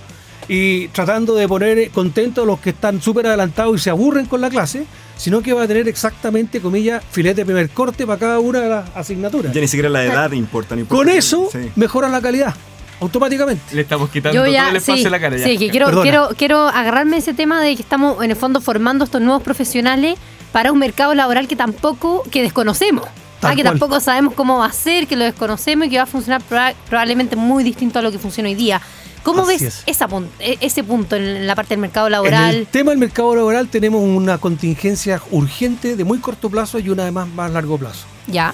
y 0.48 0.88
tratando 0.88 1.34
de 1.34 1.46
poner 1.46 1.90
contentos 1.90 2.42
a 2.42 2.46
los 2.46 2.58
que 2.60 2.70
están 2.70 3.00
súper 3.00 3.26
adelantados 3.26 3.76
y 3.76 3.78
se 3.84 3.90
aburren 3.90 4.26
con 4.26 4.40
la 4.40 4.48
clase, 4.50 4.86
sino 5.16 5.42
que 5.42 5.52
va 5.52 5.64
a 5.64 5.68
tener 5.68 5.86
exactamente, 5.86 6.60
comillas, 6.60 7.04
filete 7.10 7.42
de 7.42 7.44
primer 7.44 7.68
corte 7.70 8.06
para 8.06 8.18
cada 8.18 8.40
una 8.40 8.58
de 8.60 8.68
las 8.70 8.88
asignaturas. 8.96 9.52
Ya 9.52 9.60
ni 9.60 9.68
siquiera 9.68 9.88
la 9.90 10.02
edad 10.04 10.32
importa. 10.32 10.74
no 10.74 10.80
importa. 10.80 11.04
Con 11.04 11.14
eso 11.14 11.48
Sí. 11.52 11.70
mejora 11.76 12.08
la 12.08 12.20
calidad, 12.22 12.54
automáticamente. 13.00 13.74
Le 13.74 13.82
estamos 13.82 14.10
quitando 14.10 14.34
Yo 14.36 14.42
todo 14.44 14.52
ya, 14.52 14.70
el 14.70 14.76
espacio 14.76 14.96
sí, 14.98 15.04
de 15.04 15.10
la 15.10 15.20
cara. 15.20 15.36
ya. 15.36 15.44
sí, 15.44 15.58
que 15.58 15.70
quiero, 15.70 15.86
Perdona. 15.86 16.02
quiero, 16.02 16.28
quiero 16.36 16.68
agarrarme 16.68 17.16
ese 17.16 17.34
tema 17.34 17.60
de 17.60 17.74
que 17.76 17.82
estamos 17.82 18.22
en 18.22 18.30
el 18.30 18.36
fondo 18.36 18.60
formando 18.60 19.04
estos 19.04 19.20
nuevos 19.20 19.42
profesionales 19.42 20.18
para 20.52 20.72
un 20.72 20.78
mercado 20.78 21.14
laboral 21.14 21.48
que 21.48 21.56
tampoco, 21.56 22.22
que 22.30 22.42
desconocemos. 22.42 23.04
Ah, 23.42 23.54
que 23.54 23.62
cual. 23.62 23.78
tampoco 23.78 24.00
sabemos 24.00 24.34
cómo 24.34 24.58
va 24.58 24.66
a 24.66 24.72
ser, 24.72 25.06
que 25.06 25.16
lo 25.16 25.24
desconocemos 25.24 25.86
y 25.86 25.90
que 25.90 25.96
va 25.96 26.02
a 26.02 26.06
funcionar 26.06 26.42
proba- 26.42 26.74
probablemente 26.88 27.36
muy 27.36 27.64
distinto 27.64 27.98
a 27.98 28.02
lo 28.02 28.12
que 28.12 28.18
funciona 28.18 28.50
hoy 28.50 28.54
día. 28.54 28.82
¿Cómo 29.22 29.42
Así 29.42 29.52
ves 29.52 29.62
es. 29.62 29.82
esa 29.86 30.08
pun- 30.08 30.28
e- 30.38 30.58
ese 30.60 30.82
punto 30.84 31.16
en 31.16 31.46
la 31.46 31.54
parte 31.54 31.70
del 31.70 31.78
mercado 31.78 32.06
En 32.06 32.12
laboral? 32.12 32.54
el 32.54 32.66
tema 32.66 32.90
del 32.90 32.98
mercado 32.98 33.34
laboral 33.34 33.68
tenemos 33.68 34.02
una 34.02 34.38
contingencia 34.38 35.20
urgente 35.30 35.96
de 35.96 36.04
muy 36.04 36.18
corto 36.18 36.50
plazo 36.50 36.78
y 36.78 36.88
una 36.90 37.04
de 37.04 37.12
más, 37.12 37.28
más 37.28 37.50
largo 37.50 37.78
plazo. 37.78 38.04
Ya. 38.26 38.52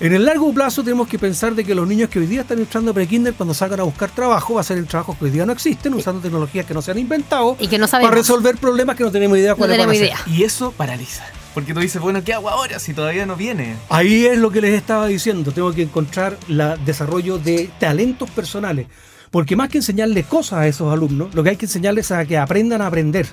En 0.00 0.12
el 0.12 0.24
largo 0.24 0.52
plazo 0.52 0.82
tenemos 0.82 1.06
que 1.06 1.20
pensar 1.20 1.54
de 1.54 1.64
que 1.64 1.72
los 1.72 1.86
niños 1.86 2.10
que 2.10 2.18
hoy 2.18 2.26
día 2.26 2.40
están 2.40 2.58
entrando 2.58 2.90
a 2.90 2.94
prekinder 2.94 3.34
cuando 3.34 3.54
salgan 3.54 3.78
a 3.78 3.84
buscar 3.84 4.10
trabajo 4.10 4.54
va 4.54 4.60
a 4.60 4.64
ser 4.64 4.76
en 4.78 4.86
trabajos 4.86 5.16
que 5.16 5.26
hoy 5.26 5.30
día 5.30 5.46
no 5.46 5.52
existen, 5.52 5.94
usando 5.94 6.20
tecnologías 6.20 6.66
que 6.66 6.74
no 6.74 6.82
se 6.82 6.90
han 6.90 6.98
inventado 6.98 7.56
Y 7.60 7.68
que 7.68 7.78
no 7.78 7.86
sabemos. 7.86 8.10
para 8.10 8.20
resolver 8.20 8.56
problemas 8.56 8.96
que 8.96 9.04
no 9.04 9.12
tenemos 9.12 9.38
idea 9.38 9.52
No 9.52 9.56
cuáles 9.56 9.78
van 9.78 9.90
a 9.90 9.94
ser. 9.94 10.10
Y 10.26 10.42
eso 10.42 10.72
paraliza. 10.72 11.24
Porque 11.54 11.72
tú 11.72 11.78
dices, 11.78 12.02
bueno, 12.02 12.24
¿qué 12.24 12.34
hago 12.34 12.50
ahora 12.50 12.80
si 12.80 12.92
todavía 12.92 13.24
no 13.24 13.36
viene? 13.36 13.76
Ahí 13.88 14.26
es 14.26 14.36
lo 14.36 14.50
que 14.50 14.60
les 14.60 14.74
estaba 14.74 15.06
diciendo, 15.06 15.52
tengo 15.52 15.72
que 15.72 15.82
encontrar 15.82 16.36
el 16.48 16.74
desarrollo 16.84 17.38
de 17.38 17.70
talentos 17.78 18.28
personales, 18.30 18.88
porque 19.30 19.54
más 19.54 19.68
que 19.68 19.78
enseñarles 19.78 20.26
cosas 20.26 20.58
a 20.58 20.66
esos 20.66 20.92
alumnos, 20.92 21.32
lo 21.36 21.44
que 21.44 21.50
hay 21.50 21.56
que 21.56 21.66
enseñarles 21.66 22.06
es 22.06 22.12
a 22.12 22.24
que 22.24 22.36
aprendan 22.36 22.82
a 22.82 22.88
aprender, 22.88 23.28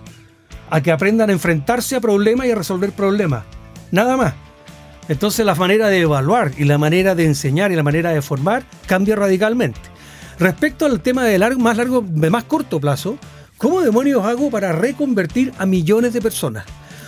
a 0.69 0.79
que 0.81 0.91
aprendan 0.91 1.31
a 1.31 1.33
enfrentarse 1.33 1.95
a 1.95 1.99
problemas 1.99 2.45
y 2.45 2.51
a 2.51 2.55
resolver 2.55 2.91
problemas, 2.91 3.45
nada 3.89 4.15
más. 4.15 4.35
Entonces 5.11 5.45
la 5.45 5.55
manera 5.55 5.89
de 5.89 5.99
evaluar 5.99 6.53
y 6.57 6.63
la 6.63 6.77
manera 6.77 7.15
de 7.15 7.25
enseñar 7.25 7.69
y 7.71 7.75
la 7.75 7.83
manera 7.83 8.11
de 8.11 8.21
formar 8.21 8.63
cambia 8.87 9.13
radicalmente. 9.17 9.77
Respecto 10.39 10.85
al 10.85 11.01
tema 11.01 11.25
de 11.25 11.37
largo, 11.37 11.59
más 11.59 11.75
largo, 11.75 12.01
de 12.07 12.29
más 12.29 12.45
corto 12.45 12.79
plazo, 12.79 13.17
¿cómo 13.57 13.81
demonios 13.81 14.23
hago 14.25 14.49
para 14.49 14.71
reconvertir 14.71 15.51
a 15.57 15.65
millones 15.65 16.13
de 16.13 16.21
personas? 16.21 16.63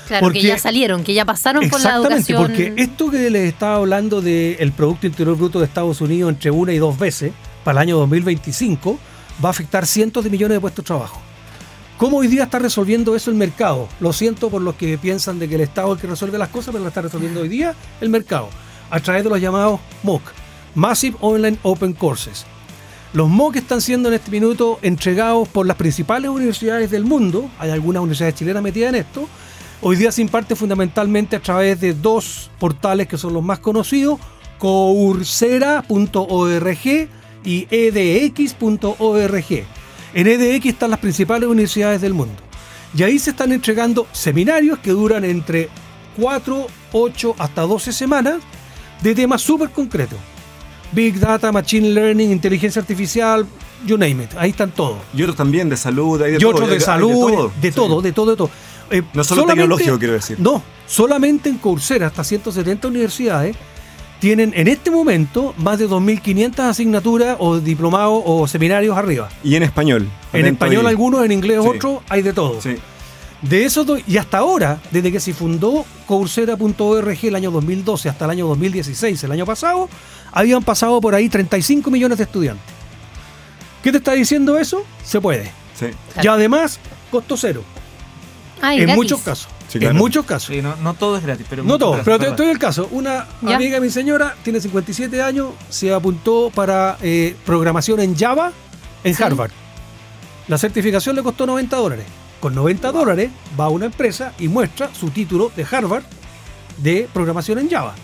Claro, 0.10 0.26
Porque- 0.26 0.42
que 0.42 0.48
ya 0.48 0.58
salieron, 0.58 1.02
que 1.02 1.14
ya 1.14 1.24
pasaron 1.24 1.70
por 1.70 1.80
la 1.80 1.92
Exactamente, 1.92 2.34
educación. 2.34 2.66
porque 2.68 2.82
esto 2.84 3.10
que 3.10 3.30
les 3.30 3.48
estaba 3.54 3.76
hablando 3.78 4.22
del 4.22 4.74
Producto 4.74 5.08
Interior 5.08 5.38
Bruto 5.38 5.60
de 5.60 5.66
Estados 5.66 6.02
Unidos 6.02 6.30
entre 6.34 6.52
una 6.52 6.74
y 6.74 6.78
dos 6.80 7.00
veces 7.00 7.32
para 7.64 7.80
el 7.80 7.88
año 7.88 7.98
2025 8.00 9.00
va 9.44 9.48
a 9.48 9.52
afectar 9.52 9.86
cientos 9.88 10.26
de 10.26 10.30
millones 10.30 10.58
de 10.58 10.60
puestos 10.60 10.84
de 10.84 10.88
trabajo. 10.88 11.22
¿Cómo 12.04 12.18
hoy 12.18 12.28
día 12.28 12.44
está 12.44 12.60
resolviendo 12.60 13.16
eso 13.16 13.32
el 13.32 13.38
mercado? 13.38 13.88
Lo 14.02 14.12
siento 14.12 14.50
por 14.50 14.62
los 14.62 14.76
que 14.76 14.98
piensan 14.98 15.40
de 15.40 15.48
que 15.48 15.56
el 15.56 15.62
Estado 15.62 15.88
es 15.88 15.96
el 15.96 16.02
que 16.02 16.08
resuelve 16.08 16.38
las 16.38 16.50
cosas, 16.50 16.74
pero 16.74 16.84
lo 16.84 16.90
está 16.90 17.02
resolviendo 17.02 17.40
hoy 17.40 17.48
día 17.48 17.76
el 18.02 18.10
mercado 18.10 18.50
a 18.90 19.00
través 19.00 19.24
de 19.24 19.30
los 19.30 19.40
llamados 19.40 19.80
MOOC, 20.04 20.22
Massive 20.76 21.16
Online 21.22 21.58
Open 21.64 21.94
Courses. 21.94 22.46
Los 23.14 23.30
MOOC 23.30 23.56
están 23.56 23.80
siendo 23.80 24.10
en 24.10 24.16
este 24.16 24.32
minuto 24.32 24.80
entregados 24.82 25.48
por 25.48 25.66
las 25.66 25.78
principales 25.78 26.30
universidades 26.30 26.92
del 26.92 27.06
mundo. 27.06 27.50
Hay 27.58 27.70
algunas 27.70 28.02
universidades 28.02 28.36
chilenas 28.36 28.62
metidas 28.62 28.90
en 28.90 28.96
esto. 28.96 29.30
Hoy 29.82 29.96
día 29.96 30.12
se 30.12 30.22
imparte 30.22 30.58
fundamentalmente 30.58 31.38
a 31.38 31.42
través 31.42 31.80
de 31.80 31.94
dos 31.94 32.52
portales 32.60 33.08
que 33.08 33.18
son 33.18 33.34
los 33.34 33.44
más 33.44 33.60
conocidos, 33.60 34.20
coursera.org 34.60 35.88
y 37.46 37.68
edx.org. 37.72 39.46
En 40.14 40.28
edx 40.28 40.66
están 40.66 40.92
las 40.92 41.00
principales 41.00 41.50
universidades 41.50 42.02
del 42.02 42.14
mundo. 42.14 42.36
Y 42.96 43.04
ahí 43.04 43.18
se 43.18 43.32
están 43.32 43.52
entregando 43.52 44.08
seminarios 44.12 44.80
que 44.80 44.92
duran 44.92 45.26
entre 45.26 45.70
4, 46.18 46.68
8 46.92 47.36
hasta 47.40 47.62
12 47.62 47.92
semanas 47.92 48.36
de 49.02 49.16
temas 49.16 49.42
súper 49.42 49.70
concretos. 49.70 50.20
Big 50.92 51.20
Data, 51.20 51.52
Machine 51.52 51.90
Learning, 51.90 52.32
Inteligencia 52.32 52.80
Artificial, 52.82 53.48
you 53.86 53.98
name 53.98 54.24
it. 54.24 54.30
Ahí 54.38 54.52
están 54.52 54.72
todos. 54.72 55.00
Y 55.14 55.24
otros 55.24 55.36
también 55.36 55.68
de 55.70 55.78
salud, 55.78 56.22
hay 56.22 56.32
de 56.32 56.38
y 56.38 56.40
todo, 56.40 56.52
otros 56.52 56.70
de 56.70 56.80
salud, 56.80 57.10
de 57.10 57.32
todo, 57.32 57.52
de 57.62 57.72
todo, 57.72 58.02
de 58.02 58.12
todo, 58.12 58.32
de 58.32 58.38
todo. 58.38 58.50
Eh, 58.92 59.02
No 59.14 59.24
solo 59.24 59.46
tecnológico, 59.46 59.98
quiero 59.98 60.14
decir. 60.14 60.40
No, 60.40 60.62
solamente 60.86 61.50
en 61.50 61.58
Coursera, 61.58 62.08
hasta 62.08 62.24
170 62.24 62.88
universidades, 62.88 63.56
tienen 64.24 64.54
en 64.56 64.70
este 64.70 64.90
momento 64.90 65.54
más 65.58 65.80
de 65.80 65.90
2.500 65.90 66.58
asignaturas 66.60 67.36
o 67.40 67.60
diplomados 67.60 68.24
o 68.26 68.48
seminarios 68.48 68.98
arriba. 68.98 69.28
Y 69.44 69.58
en 69.58 69.64
español. 69.64 70.08
En 70.32 70.46
español 70.46 70.86
ahí. 70.86 70.92
algunos, 70.92 71.26
en 71.26 71.34
inglés 71.34 71.60
Sí. 71.62 71.68
otros, 71.68 72.00
hay 72.08 72.22
de 72.22 72.32
todo. 72.32 72.62
Sí. 72.62 72.78
De 73.42 73.66
esos 73.66 73.86
y 74.08 74.16
hasta 74.16 74.38
ahora, 74.38 74.80
desde 74.92 75.12
que 75.12 75.20
se 75.20 75.34
fundó 75.34 75.86
Coursera.org 76.08 77.18
el 77.22 77.36
año 77.36 77.52
2012 77.52 78.08
hasta 78.08 78.24
el 78.24 78.32
año 78.32 78.48
2016, 78.48 79.22
el 79.26 79.32
año 79.34 79.46
pasado, 79.46 79.90
habían 80.32 80.64
pasado 80.64 81.02
por 81.02 81.16
ahí 81.16 81.28
35 81.28 81.92
millones 81.92 82.18
de 82.18 82.24
estudiantes. 82.24 82.64
¿Qué 83.84 83.92
te 83.92 83.98
está 83.98 84.14
diciendo 84.14 84.58
eso? 84.58 84.86
Se 85.04 85.20
puede. 85.20 85.52
Sí. 85.78 85.88
Y 86.24 86.28
además, 86.28 86.80
costo 87.12 87.36
cero. 87.36 87.62
Ay, 88.62 88.78
en 88.78 88.84
gratis. 88.84 88.96
muchos 88.96 89.20
casos. 89.20 89.50
Sí, 89.80 89.86
En 89.86 89.96
muchos 89.98 90.26
casos. 90.26 90.54
Sí, 90.56 90.62
no, 90.62 90.76
no 90.78 90.94
todo 90.94 91.18
es 91.18 91.24
gratis, 91.24 91.46
pero 91.50 91.64
No 91.64 91.78
todo, 91.80 91.92
gratis, 91.94 92.06
pero 92.06 92.20
te, 92.20 92.26
te 92.32 92.44
doy 92.44 92.52
el 92.52 92.60
caso. 92.60 92.88
Una 92.92 93.28
Ya. 93.42 93.56
amiga 93.56 93.76
de 93.76 93.82
mi 93.82 93.90
señora 93.90 94.36
tiene 94.44 94.60
57 94.62 95.22
años, 95.22 95.50
se 95.70 95.94
apuntó 95.94 96.52
para 96.54 96.98
eh, 97.02 97.36
programación 97.46 98.00
en 98.00 98.16
Java 98.16 98.52
en 99.04 99.16
Sí. 99.16 99.24
Harvard. 99.24 99.52
La 100.48 100.58
certificación 100.58 101.16
le 101.16 101.24
costó 101.24 101.46
90 101.46 101.76
dólares. 101.78 102.06
Con 102.40 102.54
90 102.56 102.92
dólares 102.92 103.30
va 103.60 103.66
a 103.66 103.70
una 103.70 103.86
empresa 103.86 104.34
y 104.40 104.48
muestra 104.50 104.90
su 104.94 105.10
título 105.10 105.52
de 105.56 105.66
Harvard 105.70 106.04
de 106.78 107.08
programación 107.14 107.60
en 107.60 107.70
Java. 107.70 107.96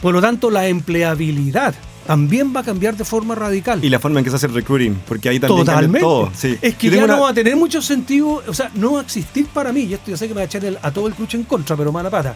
Por 0.00 0.14
lo 0.14 0.20
tanto, 0.20 0.50
la 0.50 0.66
empleabilidad 0.68 1.74
también 2.06 2.52
va 2.54 2.60
a 2.60 2.62
cambiar 2.64 2.96
de 2.96 3.04
forma 3.04 3.34
radical. 3.34 3.84
Y 3.84 3.88
la 3.88 3.98
forma 3.98 4.18
en 4.20 4.24
que 4.24 4.30
se 4.30 4.36
hace 4.36 4.46
el 4.46 4.54
recruiting, 4.54 5.00
porque 5.06 5.28
ahí 5.28 5.38
también 5.40 5.64
Totalmente. 5.66 6.00
todo. 6.00 6.30
Sí. 6.34 6.58
Es 6.60 6.74
que 6.76 6.86
ya 6.88 6.92
tengo 6.94 7.06
no 7.06 7.14
una- 7.14 7.22
va 7.24 7.30
a 7.30 7.34
tener 7.34 7.56
mucho 7.56 7.80
sentido, 7.82 8.42
o 8.46 8.54
sea, 8.54 8.70
no 8.74 8.92
va 8.94 9.00
a 9.00 9.02
existir 9.02 9.46
para 9.46 9.72
mí, 9.72 9.82
y 9.82 9.94
esto 9.94 10.10
yo 10.10 10.16
sé 10.16 10.26
que 10.28 10.34
me 10.34 10.38
va 10.40 10.42
a 10.42 10.46
echar 10.46 10.64
el- 10.64 10.78
a 10.82 10.90
todo 10.90 11.06
el 11.08 11.14
cruche 11.14 11.36
en 11.38 11.44
contra, 11.44 11.76
pero 11.76 11.92
mala 11.92 12.10
pata. 12.10 12.34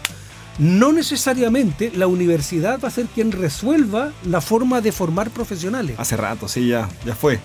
No 0.59 0.93
necesariamente 0.93 1.93
la 1.95 2.07
universidad 2.07 2.81
va 2.83 2.89
a 2.89 2.91
ser 2.91 3.07
quien 3.07 3.31
resuelva 3.33 4.13
la 4.25 4.41
forma 4.41 4.81
de 4.81 4.91
formar 4.93 5.31
profesionales. 5.31 5.97
Hace 5.99 6.17
rato, 6.17 6.49
sí, 6.49 6.69
ya, 6.69 6.89
ya 7.05 7.15
fue. 7.15 7.39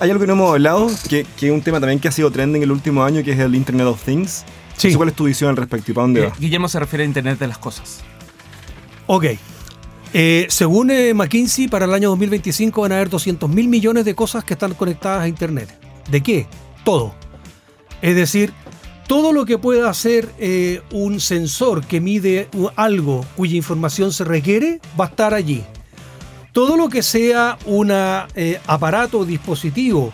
Hay 0.00 0.10
algo 0.10 0.20
que 0.20 0.26
no 0.26 0.34
hemos 0.34 0.52
hablado, 0.52 0.90
que, 1.08 1.26
que 1.36 1.46
es 1.48 1.52
un 1.52 1.60
tema 1.62 1.80
también 1.80 1.98
que 1.98 2.08
ha 2.08 2.12
sido 2.12 2.30
trending 2.30 2.62
el 2.62 2.70
último 2.70 3.02
año, 3.04 3.22
que 3.22 3.32
es 3.32 3.38
el 3.38 3.54
Internet 3.54 3.86
of 3.86 4.02
Things. 4.02 4.44
Sí. 4.76 4.94
¿Cuál 4.94 5.08
es 5.08 5.14
tu 5.16 5.24
visión 5.24 5.50
al 5.50 5.56
respecto 5.56 5.90
y 5.90 5.94
para 5.94 6.04
dónde 6.04 6.20
Eh, 6.22 6.26
va? 6.26 6.32
Guillermo 6.38 6.68
se 6.68 6.78
refiere 6.78 7.02
a 7.02 7.06
Internet 7.06 7.38
de 7.38 7.48
las 7.48 7.58
cosas. 7.58 8.00
Ok. 9.06 9.24
Eh, 10.14 10.46
según 10.48 10.90
eh, 10.90 11.12
McKinsey, 11.12 11.68
para 11.68 11.84
el 11.84 11.92
año 11.92 12.08
2025 12.10 12.80
van 12.80 12.92
a 12.92 12.96
haber 12.96 13.10
200 13.10 13.48
mil 13.50 13.68
millones 13.68 14.04
de 14.04 14.14
cosas 14.14 14.44
que 14.44 14.54
están 14.54 14.74
conectadas 14.74 15.22
a 15.22 15.28
Internet. 15.28 15.68
¿De 16.10 16.22
qué? 16.22 16.46
Todo. 16.84 17.14
Es 18.00 18.16
decir, 18.16 18.52
todo 19.06 19.32
lo 19.32 19.44
que 19.44 19.58
pueda 19.58 19.90
hacer 19.90 20.28
eh, 20.38 20.80
un 20.92 21.20
sensor 21.20 21.84
que 21.84 22.00
mide 22.00 22.48
algo 22.76 23.24
cuya 23.36 23.56
información 23.56 24.12
se 24.12 24.24
requiere 24.24 24.80
va 24.98 25.06
a 25.06 25.08
estar 25.08 25.34
allí. 25.34 25.62
Todo 26.52 26.76
lo 26.76 26.88
que 26.88 27.02
sea 27.02 27.58
un 27.66 27.92
aparato 27.92 29.20
o 29.20 29.24
dispositivo 29.24 30.12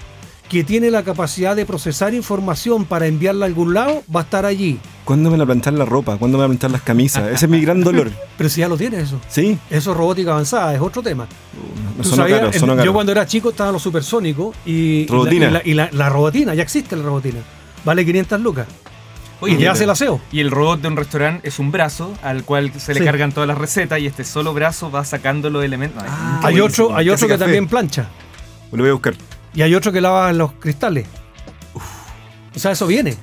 que 0.48 0.62
tiene 0.62 0.90
la 0.90 1.02
capacidad 1.02 1.56
de 1.56 1.64
procesar 1.66 2.14
información 2.14 2.84
para 2.84 3.06
enviarla 3.06 3.46
a 3.46 3.48
algún 3.48 3.74
lado 3.74 4.02
va 4.14 4.20
a 4.20 4.22
estar 4.24 4.44
allí. 4.46 4.78
¿Cuándo 5.04 5.30
me 5.30 5.36
van 5.36 5.42
a 5.42 5.46
planchar 5.46 5.72
la 5.74 5.84
ropa? 5.84 6.16
¿Cuándo 6.16 6.38
me 6.38 6.42
van 6.42 6.50
a 6.50 6.52
planchar 6.52 6.70
las 6.70 6.82
camisas? 6.82 7.24
Ese 7.32 7.46
es 7.46 7.50
mi 7.50 7.60
gran 7.60 7.82
dolor. 7.82 8.10
Pero 8.38 8.48
si 8.50 8.60
ya 8.60 8.68
lo 8.68 8.76
tienes 8.76 9.04
eso. 9.04 9.20
¿Sí? 9.28 9.58
Eso 9.70 9.90
es 9.92 9.96
robótica 9.96 10.32
avanzada, 10.32 10.74
es 10.74 10.80
otro 10.80 11.02
tema. 11.02 11.26
No 11.96 12.04
sabías, 12.04 12.40
caro, 12.56 12.74
en- 12.78 12.84
yo 12.84 12.92
cuando 12.92 13.12
era 13.12 13.26
chico 13.26 13.50
estaban 13.50 13.72
los 13.72 13.82
supersónicos 13.82 14.54
y, 14.66 14.72
y 14.72 15.06
la- 15.06 15.12
Robotina. 15.14 15.46
y, 15.46 15.50
la, 15.50 15.62
y 15.64 15.74
la- 15.74 15.88
la 15.92 16.08
robotina, 16.08 16.54
ya 16.54 16.62
existe 16.62 16.94
la 16.96 17.02
robotina. 17.02 17.40
Vale 17.84 18.04
500 18.04 18.40
lucas. 18.40 18.66
Oye, 19.40 19.54
y 19.56 19.58
ya 19.58 19.72
hace 19.72 19.84
el 19.84 19.90
aseo. 19.90 20.20
Y 20.32 20.40
el 20.40 20.50
robot 20.50 20.80
de 20.80 20.88
un 20.88 20.96
restaurante 20.96 21.46
es 21.48 21.58
un 21.58 21.70
brazo 21.70 22.12
al 22.22 22.44
cual 22.44 22.72
se 22.78 22.94
le 22.94 23.00
Sí. 23.00 23.04
cargan 23.06 23.32
todas 23.32 23.46
las 23.48 23.58
recetas 23.58 23.98
y 24.00 24.06
este 24.06 24.24
solo 24.24 24.54
brazo 24.54 24.90
va 24.90 25.04
sacando 25.04 25.50
los 25.50 25.64
elementos. 25.64 26.02
Ay, 26.02 26.08
Ah, 26.10 26.40
hay 26.44 26.60
otro, 26.60 26.94
hay 26.96 27.06
Que 27.06 27.10
otro 27.12 27.26
que 27.26 27.34
café. 27.34 27.44
también 27.44 27.66
plancha. 27.66 28.08
Lo 28.72 28.78
voy 28.82 28.90
a 28.90 28.92
buscar. 28.92 29.14
Y 29.54 29.62
hay 29.62 29.74
otro 29.74 29.92
que 29.92 30.00
lava 30.00 30.32
los 30.32 30.52
cristales. 30.52 31.06
O 32.54 32.58
sea, 32.58 32.72
eso 32.72 32.86
viene. 32.86 33.16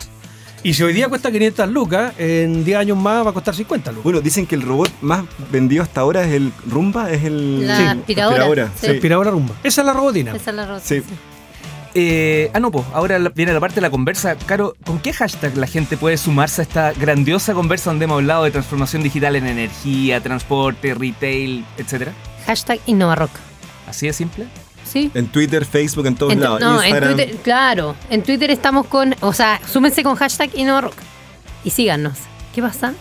Y 0.63 0.73
si 0.75 0.83
hoy 0.83 0.93
día 0.93 1.07
cuesta 1.09 1.31
500 1.31 1.69
lucas, 1.69 2.13
en 2.19 2.63
10 2.63 2.77
años 2.77 2.97
más 2.97 3.25
va 3.25 3.31
a 3.31 3.33
costar 3.33 3.55
50 3.55 3.91
lucas. 3.91 4.03
Bueno, 4.03 4.21
dicen 4.21 4.45
que 4.45 4.53
el 4.55 4.61
robot 4.61 4.91
más 5.01 5.23
vendido 5.51 5.81
hasta 5.81 6.01
ahora 6.01 6.23
es 6.23 6.33
el 6.33 6.51
Rumba, 6.67 7.09
es 7.11 7.23
el... 7.23 7.65
La 7.67 7.77
Sí, 7.77 7.83
aspiradora. 7.83 8.67
sí. 8.75 8.85
Sí. 8.87 8.91
Aspiradora 8.95 9.31
rumba. 9.31 9.55
Esa 9.63 9.81
es 9.81 9.87
la 9.87 9.93
robotina. 9.93 10.35
Esa 10.35 10.51
es 10.51 10.55
la 10.55 10.67
rosa. 10.67 10.85
Sí. 10.85 11.01
Eh, 11.93 12.51
ah, 12.53 12.59
no, 12.59 12.71
pues 12.71 12.85
ahora 12.93 13.17
viene 13.35 13.53
la 13.53 13.59
parte 13.59 13.75
de 13.75 13.81
la 13.81 13.89
conversa. 13.89 14.35
Caro, 14.45 14.75
¿con 14.85 14.99
qué 14.99 15.11
hashtag 15.13 15.57
la 15.57 15.67
gente 15.67 15.97
puede 15.97 16.17
sumarse 16.17 16.61
a 16.61 16.63
esta 16.63 16.93
grandiosa 16.93 17.53
conversa 17.53 17.89
donde 17.89 18.05
hemos 18.05 18.17
hablado 18.19 18.43
de 18.43 18.51
transformación 18.51 19.01
digital 19.03 19.35
en 19.35 19.47
energía, 19.47 20.21
transporte, 20.21 20.93
retail, 20.93 21.65
etcétera? 21.77 22.13
Hashtag 22.45 22.79
InnovaRock. 22.85 23.31
Así 23.87 24.05
de 24.07 24.13
simple. 24.13 24.45
¿Sí? 24.91 25.09
En 25.13 25.27
Twitter, 25.27 25.65
Facebook, 25.65 26.05
en 26.05 26.15
todos 26.15 26.33
En 26.33 26.41
lados. 26.41 26.59
no, 26.59 26.83
en. 26.83 26.99
Twitter, 26.99 27.35
claro. 27.43 27.95
En 28.09 28.23
Twitter 28.23 28.51
estamos 28.51 28.87
con. 28.87 29.15
O 29.21 29.31
sea, 29.31 29.61
súmense 29.65 30.03
con 30.03 30.15
hashtag 30.15 30.49
InnovaRock. 30.53 30.95
Y 31.63 31.69
síganos. 31.69 32.17
¿Qué 32.53 32.61
pasa? 32.61 32.93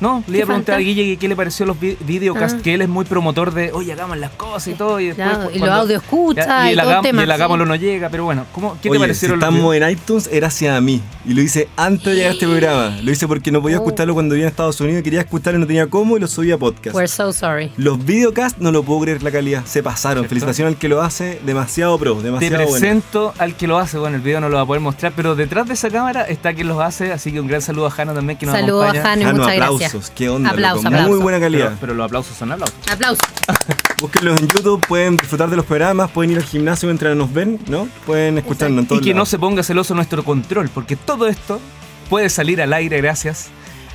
No, 0.00 0.24
le 0.26 0.38
iba 0.38 0.44
a 0.44 0.46
preguntar 0.46 0.74
falta? 0.74 0.76
a 0.76 0.78
Guille 0.78 1.04
que 1.04 1.16
qué 1.18 1.28
le 1.28 1.36
pareció 1.36 1.66
los 1.66 1.78
vi- 1.78 1.96
videocast, 2.00 2.56
Ah. 2.58 2.62
que 2.62 2.74
él 2.74 2.82
es 2.82 2.88
muy 2.88 3.04
promotor 3.04 3.52
de, 3.52 3.70
oye, 3.72 3.92
hagamos 3.92 4.16
las 4.18 4.30
cosas 4.32 4.68
y 4.68 4.74
todo. 4.74 4.98
Y 5.00 5.06
después, 5.08 5.28
Claro, 5.28 5.50
y 5.50 5.58
los 5.58 5.58
cuando- 5.68 5.76
audio 5.82 5.96
escucha 5.98 6.46
Ya, 6.46 6.70
y, 6.70 6.72
el, 6.72 6.80
hagam- 6.80 7.02
tema. 7.02 7.20
y 7.20 7.24
el 7.24 7.28
sí. 7.28 7.34
hagámoslo 7.34 7.66
no 7.66 7.74
llega, 7.76 8.08
pero 8.08 8.24
bueno, 8.24 8.46
¿cómo, 8.52 8.74
¿qué 8.74 8.88
te 8.88 8.88
Oye, 8.90 8.98
si 8.98 9.00
parecieron 9.02 9.38
los 9.40 9.48
estamos 9.48 9.72
videos? 9.72 9.90
en 9.90 9.98
iTunes, 9.98 10.28
era 10.32 10.46
hacia 10.48 10.80
mí. 10.80 11.02
Y 11.26 11.34
lo 11.34 11.42
hice 11.42 11.68
antes 11.76 12.04
de 12.06 12.14
llegar 12.14 12.30
a 12.30 12.32
este 12.34 12.46
programa. 12.46 12.98
Lo 13.02 13.10
hice 13.12 13.28
porque 13.28 13.52
no 13.52 13.60
podía 13.60 13.76
Oh. 13.78 13.80
escucharlo 13.84 14.14
cuando 14.14 14.34
vivía 14.34 14.46
en 14.46 14.50
Estados 14.50 14.80
Unidos. 14.80 15.02
Quería 15.02 15.20
escucharlo 15.20 15.58
y 15.58 15.60
no 15.60 15.66
tenía 15.66 15.86
cómo 15.86 16.16
y 16.16 16.20
lo 16.20 16.26
subí 16.28 16.50
a 16.50 16.56
podcast. 16.58 16.96
We're 16.96 17.06
so 17.08 17.32
sorry. 17.32 17.70
Los 17.76 18.02
videocasts 18.04 18.60
no 18.60 18.72
lo 18.72 18.82
puedo 18.82 19.00
creer 19.02 19.22
la 19.22 19.30
calidad. 19.30 19.64
Se 19.66 19.82
pasaron. 19.82 20.22
¿Cierto? 20.22 20.28
Felicitaciones 20.30 20.74
al 20.74 20.78
que 20.78 20.88
lo 20.88 21.02
hace. 21.02 21.40
Demasiado 21.44 21.98
pro, 21.98 22.14
Te 22.16 22.22
demasiado 22.24 22.56
bueno. 22.56 22.70
presento 22.72 23.34
al 23.38 23.54
que 23.54 23.66
lo 23.66 23.78
hace, 23.78 23.98
bueno, 23.98 24.16
el 24.16 24.22
video 24.22 24.40
no 24.40 24.48
lo 24.48 24.56
va 24.56 24.62
a 24.62 24.66
poder 24.66 24.80
mostrar, 24.80 25.12
pero 25.14 25.34
detrás 25.34 25.66
de 25.68 25.74
esa 25.74 25.90
cámara 25.90 26.22
está 26.22 26.54
quien 26.54 26.68
los 26.68 26.80
hace, 26.80 27.12
así 27.12 27.30
que 27.32 27.40
un 27.40 27.46
gran 27.48 27.60
saludo 27.60 27.86
a 27.86 27.90
Jano 27.90 28.14
también 28.14 28.38
que 28.38 28.46
nos 28.46 28.54
Saludos 28.54 28.84
a 28.86 28.90
acompaña. 28.90 29.02
Jano 29.10 29.20
y 29.20 29.24
Ah, 29.24 29.32
no, 29.32 29.38
muchas 29.42 29.54
aplausos. 29.90 30.12
Qué 30.14 30.28
onda. 30.28 30.50
Aplauso, 30.50 30.76
loco. 30.82 30.88
aplauso. 30.88 31.10
Muy 31.10 31.18
buena 31.22 31.40
calidad. 31.40 31.72
pero 31.80 31.94
los 31.94 32.06
aplausos 32.06 32.36
son 32.36 32.52
aplausos. 32.52 32.76
Aplausos. 32.90 33.18
Búsquenlos 34.00 34.40
en 34.40 34.48
YouTube, 34.48 34.86
pueden 34.86 35.16
disfrutar 35.16 35.50
de 35.50 35.56
los 35.56 35.64
programas, 35.66 36.10
pueden 36.10 36.30
ir 36.32 36.38
al 36.38 36.44
gimnasio 36.44 36.86
mientras 36.88 37.14
nos 37.16 37.32
ven, 37.32 37.60
¿no? 37.68 37.86
Pueden 38.06 38.38
escucharnos 38.38 38.78
en 38.78 38.84
Y 38.84 38.88
todos 38.88 39.02
que 39.02 39.14
no 39.14 39.26
se 39.26 39.38
ponga 39.38 39.62
celoso 39.62 39.94
nuestro 39.94 40.24
control, 40.24 40.68
porque 40.70 40.96
todo 40.96 41.26
esto 41.28 41.60
puede 42.08 42.28
salir 42.30 42.62
al 42.62 42.72
aire 42.72 42.96
gracias 43.00 43.48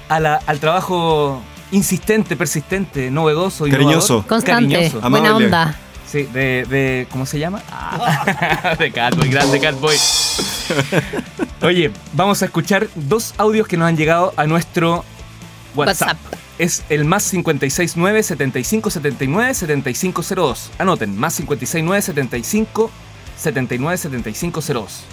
a 0.10 0.20
la- 0.20 0.40
al 0.46 0.60
trabajo 0.60 1.42
insistente, 1.72 2.36
persistente, 2.36 3.10
novedoso, 3.10 3.66
Cariñoso. 3.66 4.14
innovador, 4.14 4.28
Constante. 4.28 4.74
cariñoso. 4.76 5.02
Buena 5.02 5.18
Amable. 5.30 5.46
onda. 5.48 5.80
Sí, 6.08 6.24
de, 6.32 6.66
de- 6.70 7.08
¿Cómo 7.12 7.26
se 7.26 7.40
llama? 7.40 7.62
de 8.80 8.92
Catboy, 8.92 9.28
grande 9.30 9.60
Catboy. 9.60 9.98
Oye, 11.64 11.92
vamos 12.14 12.42
a 12.42 12.46
escuchar 12.46 12.88
dos 12.96 13.34
audios 13.38 13.68
que 13.68 13.76
nos 13.76 13.88
han 13.88 13.98
llegado 13.98 14.34
a 14.38 14.46
nuestro 14.46 15.04
WhatsApp. 15.76 16.08
WhatsApp. 16.10 16.18
Es 16.58 16.84
el 16.90 17.06
más 17.06 17.30
569 17.30 18.24
7579 18.24 19.54
7502. 19.54 20.72
Anoten, 20.78 21.18
más 21.18 21.36
569 21.36 22.02
75 22.02 22.92
79 23.38 23.98
7502. 23.98 25.04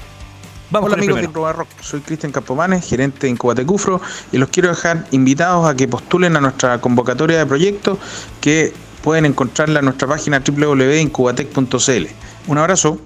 Vamos 0.70 0.86
Hola 0.86 0.96
con 0.96 1.02
el 1.02 1.04
amigos 1.04 1.16
de 1.16 1.28
primero. 1.28 1.32
Probar 1.32 1.56
Rock, 1.56 1.68
soy 1.82 2.00
Cristian 2.00 2.32
Campomanes, 2.32 2.88
gerente 2.88 3.26
de 3.26 3.28
Incubate 3.28 3.66
Cufro 3.66 4.00
y 4.32 4.38
los 4.38 4.48
quiero 4.48 4.70
dejar 4.70 5.06
invitados 5.10 5.68
a 5.68 5.76
que 5.76 5.86
postulen 5.86 6.34
a 6.36 6.40
nuestra 6.40 6.80
convocatoria 6.80 7.38
de 7.38 7.44
proyectos 7.44 7.98
que 8.40 8.72
pueden 9.02 9.26
encontrarla 9.26 9.80
en 9.80 9.84
nuestra 9.84 10.08
página 10.08 10.40
www.incubatec.cl. 10.40 12.06
Un 12.46 12.58
abrazo. 12.58 12.98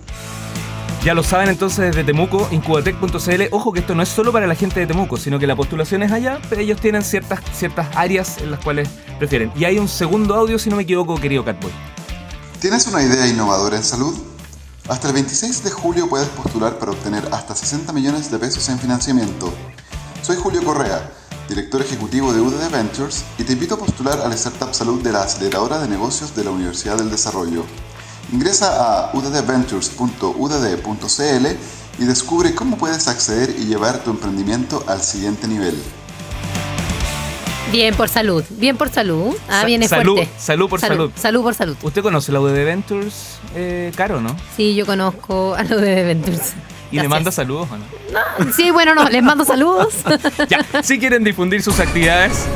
Ya 1.06 1.14
lo 1.14 1.22
saben 1.22 1.48
entonces 1.48 1.94
desde 1.94 2.02
Temuco, 2.02 2.48
incubatec.cl. 2.50 3.42
Ojo 3.52 3.72
que 3.72 3.78
esto 3.78 3.94
no 3.94 4.02
es 4.02 4.08
solo 4.08 4.32
para 4.32 4.48
la 4.48 4.56
gente 4.56 4.80
de 4.80 4.88
Temuco, 4.88 5.16
sino 5.16 5.38
que 5.38 5.46
la 5.46 5.54
postulación 5.54 6.02
es 6.02 6.10
allá, 6.10 6.40
pero 6.50 6.62
ellos 6.62 6.80
tienen 6.80 7.04
ciertas, 7.04 7.38
ciertas 7.54 7.86
áreas 7.94 8.38
en 8.38 8.50
las 8.50 8.58
cuales 8.58 8.88
prefieren. 9.16 9.52
Y 9.54 9.66
hay 9.66 9.78
un 9.78 9.86
segundo 9.86 10.34
audio, 10.34 10.58
si 10.58 10.68
no 10.68 10.74
me 10.74 10.82
equivoco, 10.82 11.14
querido 11.14 11.44
Catboy. 11.44 11.70
¿Tienes 12.60 12.88
una 12.88 13.04
idea 13.04 13.24
innovadora 13.28 13.76
en 13.76 13.84
salud? 13.84 14.16
Hasta 14.88 15.06
el 15.06 15.14
26 15.14 15.62
de 15.62 15.70
julio 15.70 16.08
puedes 16.08 16.26
postular 16.30 16.76
para 16.76 16.90
obtener 16.90 17.22
hasta 17.30 17.54
60 17.54 17.92
millones 17.92 18.28
de 18.28 18.40
pesos 18.40 18.68
en 18.68 18.80
financiamiento. 18.80 19.54
Soy 20.22 20.34
Julio 20.34 20.64
Correa, 20.64 21.08
director 21.48 21.82
ejecutivo 21.82 22.32
de 22.32 22.40
UDD 22.40 22.68
Ventures, 22.72 23.24
y 23.38 23.44
te 23.44 23.52
invito 23.52 23.76
a 23.76 23.78
postular 23.78 24.22
a 24.22 24.28
la 24.28 24.34
Startup 24.34 24.74
Salud 24.74 25.00
de 25.02 25.12
la 25.12 25.22
Aceleradora 25.22 25.78
de 25.78 25.86
Negocios 25.86 26.34
de 26.34 26.42
la 26.42 26.50
Universidad 26.50 26.98
del 26.98 27.12
Desarrollo. 27.12 27.64
Ingresa 28.32 29.04
a 29.04 29.10
uddventures.udd.cl 29.14 31.46
y 31.98 32.04
descubre 32.04 32.54
cómo 32.54 32.76
puedes 32.76 33.08
acceder 33.08 33.54
y 33.58 33.66
llevar 33.66 33.98
tu 34.00 34.10
emprendimiento 34.10 34.84
al 34.86 35.00
siguiente 35.02 35.48
nivel. 35.48 35.74
Bien 37.72 37.94
por 37.94 38.08
salud. 38.08 38.44
Bien 38.50 38.76
por 38.76 38.90
salud. 38.90 39.34
Ah, 39.48 39.60
Sa- 39.60 39.66
viene 39.66 39.88
salud, 39.88 40.14
fuerte. 40.16 40.32
salud 40.38 40.68
por 40.68 40.80
salud. 40.80 41.10
Salud 41.16 41.42
por 41.42 41.54
salud. 41.54 41.76
¿Usted 41.82 42.02
conoce 42.02 42.32
la 42.32 42.40
UD 42.40 42.52
Ventures, 42.52 43.38
eh, 43.54 43.92
Caro, 43.96 44.20
no? 44.20 44.36
Sí, 44.56 44.74
yo 44.74 44.86
conozco 44.86 45.54
a 45.54 45.62
lo 45.64 45.78
de 45.80 46.04
Ventures. 46.04 46.52
¿Y 46.92 47.00
le 47.00 47.08
manda 47.08 47.32
saludos 47.32 47.68
o 47.72 47.76
no? 47.76 47.84
No, 48.44 48.52
sí, 48.52 48.70
bueno, 48.70 48.94
no, 48.94 49.08
les 49.08 49.22
mando 49.22 49.44
saludos. 49.44 49.94
Ya, 50.48 50.64
si 50.82 50.98
quieren 51.00 51.24
difundir 51.24 51.62
sus 51.62 51.80
actividades, 51.80 52.46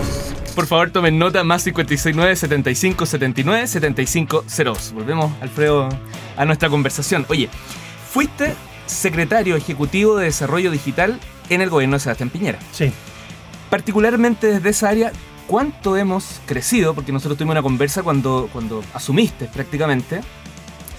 por 0.61 0.67
favor 0.67 0.91
tomen 0.91 1.19
nota 1.19 1.43
más 1.43 1.65
569 1.65 2.37
75 2.37 3.07
79 3.07 3.67
75 3.67 4.45
02. 4.47 4.93
Volvemos, 4.93 5.33
Alfredo, 5.41 5.89
a 6.37 6.45
nuestra 6.45 6.69
conversación. 6.69 7.25
Oye, 7.31 7.49
fuiste 8.13 8.53
secretario 8.85 9.57
ejecutivo 9.57 10.19
de 10.19 10.27
desarrollo 10.27 10.71
digital 10.71 11.19
en 11.49 11.63
el 11.63 11.71
gobierno 11.71 11.97
de 11.97 12.01
Sebastián 12.01 12.29
Piñera. 12.29 12.59
Sí. 12.73 12.93
Particularmente 13.71 14.49
desde 14.49 14.69
esa 14.69 14.91
área, 14.91 15.13
¿cuánto 15.47 15.97
hemos 15.97 16.43
crecido? 16.45 16.93
Porque 16.93 17.11
nosotros 17.11 17.39
tuvimos 17.39 17.55
una 17.55 17.63
conversa 17.63 18.03
cuando, 18.03 18.51
cuando 18.53 18.85
asumiste 18.93 19.47
prácticamente, 19.47 20.21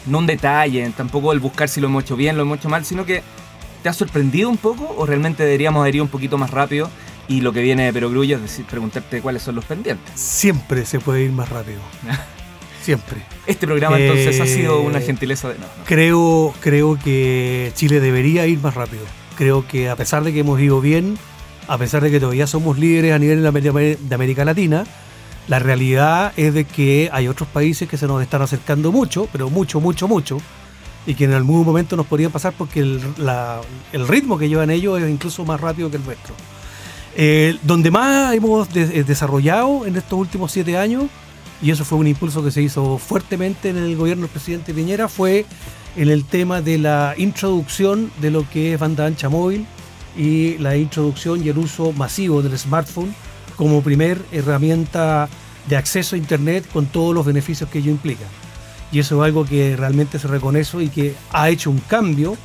no 0.08 0.18
un 0.18 0.26
detalle, 0.26 0.92
tampoco 0.98 1.34
el 1.34 1.40
buscar 1.40 1.70
si 1.70 1.80
lo 1.80 1.86
hemos 1.86 2.04
hecho 2.04 2.16
bien, 2.16 2.36
lo 2.36 2.42
hemos 2.42 2.58
hecho 2.58 2.70
mal, 2.70 2.84
sino 2.84 3.06
que 3.06 3.22
¿te 3.84 3.90
ha 3.90 3.94
sorprendido 3.94 4.50
un 4.50 4.58
poco 4.58 4.92
o 4.98 5.06
realmente 5.06 5.44
deberíamos 5.44 5.82
haber 5.82 5.98
ido 5.98 6.04
un 6.04 6.10
poquito 6.10 6.40
más 6.40 6.50
rápido? 6.50 6.90
Y 7.28 7.42
lo 7.42 7.54
que 7.54 7.62
viene 7.62 7.86
de 7.86 7.94
Perogrullo 7.94 8.36
es 8.38 8.42
decir, 8.42 8.66
preguntarte 8.66 9.22
cuáles 9.22 9.42
son 9.44 9.56
los 9.56 9.66
pendientes. 9.66 10.20
Siempre 10.20 10.86
se 10.86 11.00
puede 11.00 11.24
ir 11.24 11.32
más 11.32 11.50
rápido. 11.50 11.80
Siempre. 12.82 13.22
Este 13.46 13.68
programa 13.68 14.00
entonces 14.00 14.40
ha 14.42 14.46
sido 14.48 14.80
Eh, 14.82 14.86
una 14.88 15.00
gentileza 15.02 15.50
de... 15.50 15.56
No, 15.56 15.62
no. 15.66 15.84
Creo, 15.86 16.54
creo 16.62 16.98
que 17.02 17.72
Chile 17.76 18.00
debería 18.00 18.48
ir 18.48 18.60
más 18.60 18.74
rápido. 18.74 19.04
Creo 19.38 19.68
que 19.68 19.90
a 19.90 19.96
pesar 19.96 20.24
de 20.24 20.34
que 20.34 20.40
hemos 20.40 20.60
ido 20.60 20.82
bien, 20.82 21.18
a 21.68 21.78
pesar 21.78 22.02
de 22.04 22.10
que 22.12 22.20
todavía 22.20 22.48
somos 22.48 22.80
líderes 22.80 23.14
a 23.14 23.20
nivel 23.20 23.42
de 23.44 23.48
América- 23.48 23.80
de 24.00 24.16
América 24.16 24.46
Latina, 24.46 24.84
La 25.48 25.58
realidad 25.60 26.34
es 26.38 26.54
de 26.54 26.66
que 26.66 27.10
hay 27.12 27.28
otros 27.28 27.50
países 27.50 27.90
que 27.90 27.98
se 27.98 28.06
nos 28.08 28.22
están 28.22 28.42
acercando 28.44 28.92
mucho, 28.92 29.28
pero 29.32 29.50
mucho, 29.50 29.82
mucho, 29.82 30.08
mucho, 30.08 30.38
y 31.08 31.16
que 31.16 31.24
en 31.26 31.34
algún 31.34 31.66
momento 31.66 31.96
nos 31.98 32.06
podrían 32.06 32.32
pasar 32.32 32.54
porque 32.56 32.80
el, 32.82 33.02
la- 33.18 33.60
el 33.92 34.08
ritmo 34.08 34.38
que 34.38 34.48
llevan 34.48 34.70
ellos 34.70 35.02
es 35.02 35.10
incluso 35.10 35.44
más 35.44 35.60
rápido 35.60 35.90
que 35.90 35.98
el 35.98 36.06
nuestro. 36.06 36.36
Eh, 37.16 37.58
donde 37.64 37.92
más 37.92 38.34
hemos 38.34 38.70
eh, 38.76 39.04
desarrollado 39.06 39.86
en 39.86 39.96
estos 39.96 40.18
últimos 40.18 40.52
siete 40.52 40.78
años, 40.78 41.06
y 41.62 41.72
eso 41.72 41.86
fue 41.86 41.98
un 41.98 42.08
impulso 42.08 42.44
que 42.44 42.52
se 42.52 42.62
hizo 42.62 42.98
fuertemente 42.98 43.70
en 43.70 43.78
el 43.78 43.96
gobierno 43.96 44.24
del 44.24 44.32
presidente 44.32 44.74
Piñera, 44.74 45.08
fue 45.08 45.46
en 45.96 46.10
el 46.10 46.26
tema 46.26 46.62
de 46.62 46.78
la 46.78 47.14
introducción 47.18 48.12
de 48.22 48.32
lo 48.32 48.50
que 48.50 48.74
es 48.74 48.80
banda 48.80 49.06
ancha 49.06 49.30
móvil 49.30 49.66
y 50.18 50.58
la 50.58 50.76
introducción 50.78 51.44
y 51.44 51.50
el 51.50 51.58
uso 51.58 51.92
masivo 51.92 52.42
del 52.42 52.58
smartphone 52.58 53.14
como 53.56 53.82
primer 53.82 54.22
herramienta 54.32 55.30
de 55.68 55.78
acceso 55.78 56.16
a 56.16 56.18
Internet 56.18 56.66
con 56.72 56.88
todos 56.88 57.14
los 57.14 57.26
beneficios 57.26 57.70
que 57.70 57.80
ello 57.80 57.92
implica. 57.92 58.26
Y 58.92 59.00
eso 59.00 59.22
es 59.22 59.28
algo 59.28 59.46
que 59.46 59.76
realmente 59.78 60.20
se 60.20 60.28
reconoce 60.28 60.84
y 60.84 60.90
que 60.90 61.16
ha 61.32 61.50
hecho 61.50 61.70
un 61.70 61.80
cambio 61.80 62.38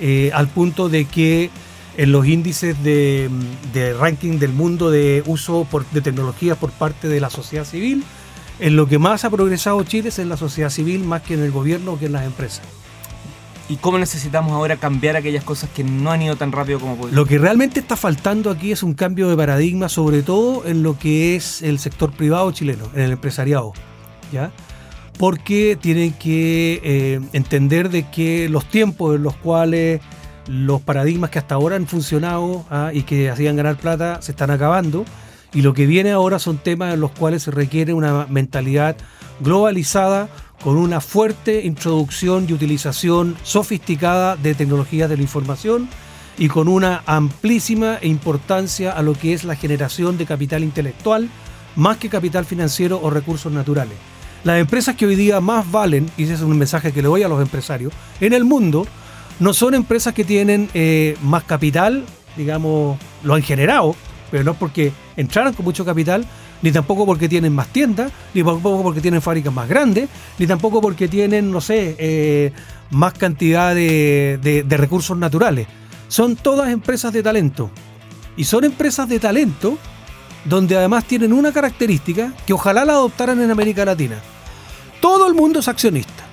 eh, 0.00 0.30
al 0.32 0.48
punto 0.48 0.88
de 0.88 1.04
que 1.04 1.50
en 1.96 2.12
los 2.12 2.26
índices 2.26 2.82
de, 2.82 3.28
de 3.72 3.92
ranking 3.94 4.38
del 4.38 4.52
mundo 4.52 4.90
de 4.90 5.22
uso 5.26 5.66
por- 5.70 5.86
de 5.90 6.00
tecnologías 6.00 6.56
por 6.56 6.70
parte 6.70 7.08
de 7.08 7.20
la 7.20 7.30
sociedad 7.30 7.64
civil, 7.64 8.04
en 8.60 8.76
lo 8.76 8.86
que 8.86 8.98
más 8.98 9.24
ha 9.24 9.30
progresado 9.30 9.82
Chile 9.84 10.10
es 10.10 10.18
en 10.18 10.28
la 10.28 10.36
sociedad 10.36 10.70
civil 10.70 11.04
más 11.04 11.22
que 11.22 11.34
en 11.34 11.40
el 11.42 11.50
gobierno 11.50 11.92
o 11.92 11.98
que 11.98 12.06
en 12.06 12.12
las 12.12 12.24
empresas. 12.24 12.62
¿Y 13.68 13.76
cómo 13.76 13.96
necesitamos 13.98 14.52
ahora 14.52 14.76
cambiar 14.76 15.16
aquellas 15.16 15.44
cosas 15.44 15.70
que 15.70 15.82
no 15.84 16.10
han 16.10 16.20
ido 16.20 16.36
tan 16.36 16.52
rápido 16.52 16.78
como 16.80 16.96
podrían? 16.96 17.16
Lo 17.16 17.24
que 17.24 17.38
realmente 17.38 17.80
está 17.80 17.96
faltando 17.96 18.50
aquí 18.50 18.72
es 18.72 18.82
un 18.82 18.92
cambio 18.92 19.28
de 19.30 19.36
paradigma, 19.36 19.88
sobre 19.88 20.22
todo 20.22 20.66
en 20.66 20.82
lo 20.82 20.98
que 20.98 21.36
es 21.36 21.62
el 21.62 21.78
sector 21.78 22.12
privado 22.12 22.50
chileno, 22.52 22.88
en 22.94 23.02
el 23.02 23.12
empresariado, 23.12 23.72
¿ya? 24.32 24.52
Porque 25.18 25.78
tienen 25.80 26.12
que 26.12 26.80
eh, 26.82 27.20
entender 27.32 27.88
de 27.88 28.08
que 28.10 28.48
los 28.48 28.64
tiempos 28.66 29.16
en 29.16 29.22
los 29.22 29.36
cuales 29.36 30.00
los 30.52 30.82
paradigmas 30.82 31.30
que 31.30 31.38
hasta 31.38 31.54
ahora 31.54 31.76
han 31.76 31.86
funcionado 31.86 32.66
ah, 32.70 32.90
y 32.92 33.04
que 33.04 33.30
hacían 33.30 33.56
ganar 33.56 33.76
plata 33.76 34.20
se 34.20 34.32
están 34.32 34.50
acabando 34.50 35.06
y 35.54 35.62
lo 35.62 35.72
que 35.72 35.86
viene 35.86 36.10
ahora 36.10 36.38
son 36.38 36.58
temas 36.58 36.92
en 36.92 37.00
los 37.00 37.10
cuales 37.12 37.44
se 37.44 37.50
requiere 37.50 37.94
una 37.94 38.26
mentalidad 38.28 38.98
globalizada 39.40 40.28
con 40.62 40.76
una 40.76 41.00
fuerte 41.00 41.64
introducción 41.64 42.44
y 42.46 42.52
utilización 42.52 43.34
sofisticada 43.42 44.36
de 44.36 44.54
tecnologías 44.54 45.08
de 45.08 45.16
la 45.16 45.22
información 45.22 45.88
y 46.36 46.48
con 46.48 46.68
una 46.68 47.02
amplísima 47.06 47.96
importancia 48.02 48.92
a 48.92 49.00
lo 49.00 49.14
que 49.14 49.32
es 49.32 49.44
la 49.44 49.56
generación 49.56 50.18
de 50.18 50.26
capital 50.26 50.62
intelectual 50.62 51.30
más 51.76 51.96
que 51.96 52.10
capital 52.10 52.44
financiero 52.44 53.00
o 53.02 53.08
recursos 53.08 53.50
naturales. 53.50 53.96
Las 54.44 54.60
empresas 54.60 54.96
que 54.96 55.06
hoy 55.06 55.16
día 55.16 55.40
más 55.40 55.70
valen, 55.70 56.10
y 56.18 56.24
ese 56.24 56.34
es 56.34 56.40
un 56.42 56.58
mensaje 56.58 56.92
que 56.92 57.00
le 57.00 57.08
doy 57.08 57.22
a 57.22 57.28
los 57.28 57.40
empresarios, 57.40 57.94
en 58.20 58.34
el 58.34 58.44
mundo 58.44 58.86
no 59.40 59.52
son 59.54 59.74
empresas 59.74 60.14
que 60.14 60.24
tienen 60.24 60.68
eh, 60.74 61.16
más 61.22 61.44
capital, 61.44 62.04
digamos, 62.36 62.98
lo 63.22 63.34
han 63.34 63.42
generado, 63.42 63.94
pero 64.30 64.44
no 64.44 64.54
porque 64.54 64.92
entraran 65.16 65.52
con 65.54 65.64
mucho 65.64 65.84
capital, 65.84 66.24
ni 66.62 66.70
tampoco 66.70 67.04
porque 67.04 67.28
tienen 67.28 67.52
más 67.54 67.68
tiendas, 67.68 68.12
ni 68.34 68.42
tampoco 68.42 68.82
porque 68.82 69.00
tienen 69.00 69.20
fábricas 69.20 69.52
más 69.52 69.68
grandes, 69.68 70.08
ni 70.38 70.46
tampoco 70.46 70.80
porque 70.80 71.08
tienen, 71.08 71.50
no 71.50 71.60
sé, 71.60 71.96
eh, 71.98 72.52
más 72.90 73.14
cantidad 73.14 73.74
de, 73.74 74.38
de- 74.42 74.62
de 74.62 74.76
recursos 74.76 75.16
naturales. 75.16 75.66
Son 76.08 76.36
todas 76.36 76.70
empresas 76.70 77.12
de 77.12 77.22
talento. 77.22 77.70
Y 78.36 78.44
son 78.44 78.64
empresas 78.64 79.08
de 79.08 79.18
talento 79.18 79.76
donde 80.44 80.76
además 80.76 81.04
tienen 81.04 81.32
una 81.32 81.52
característica 81.52 82.32
que 82.46 82.52
ojalá 82.52 82.84
la 82.84 82.92
adoptaran 82.94 83.40
en 83.42 83.50
América 83.50 83.84
Latina. 83.84 84.16
Todo 85.00 85.26
el 85.26 85.34
mundo 85.34 85.58
es 85.60 85.68
accionista. 85.68 86.24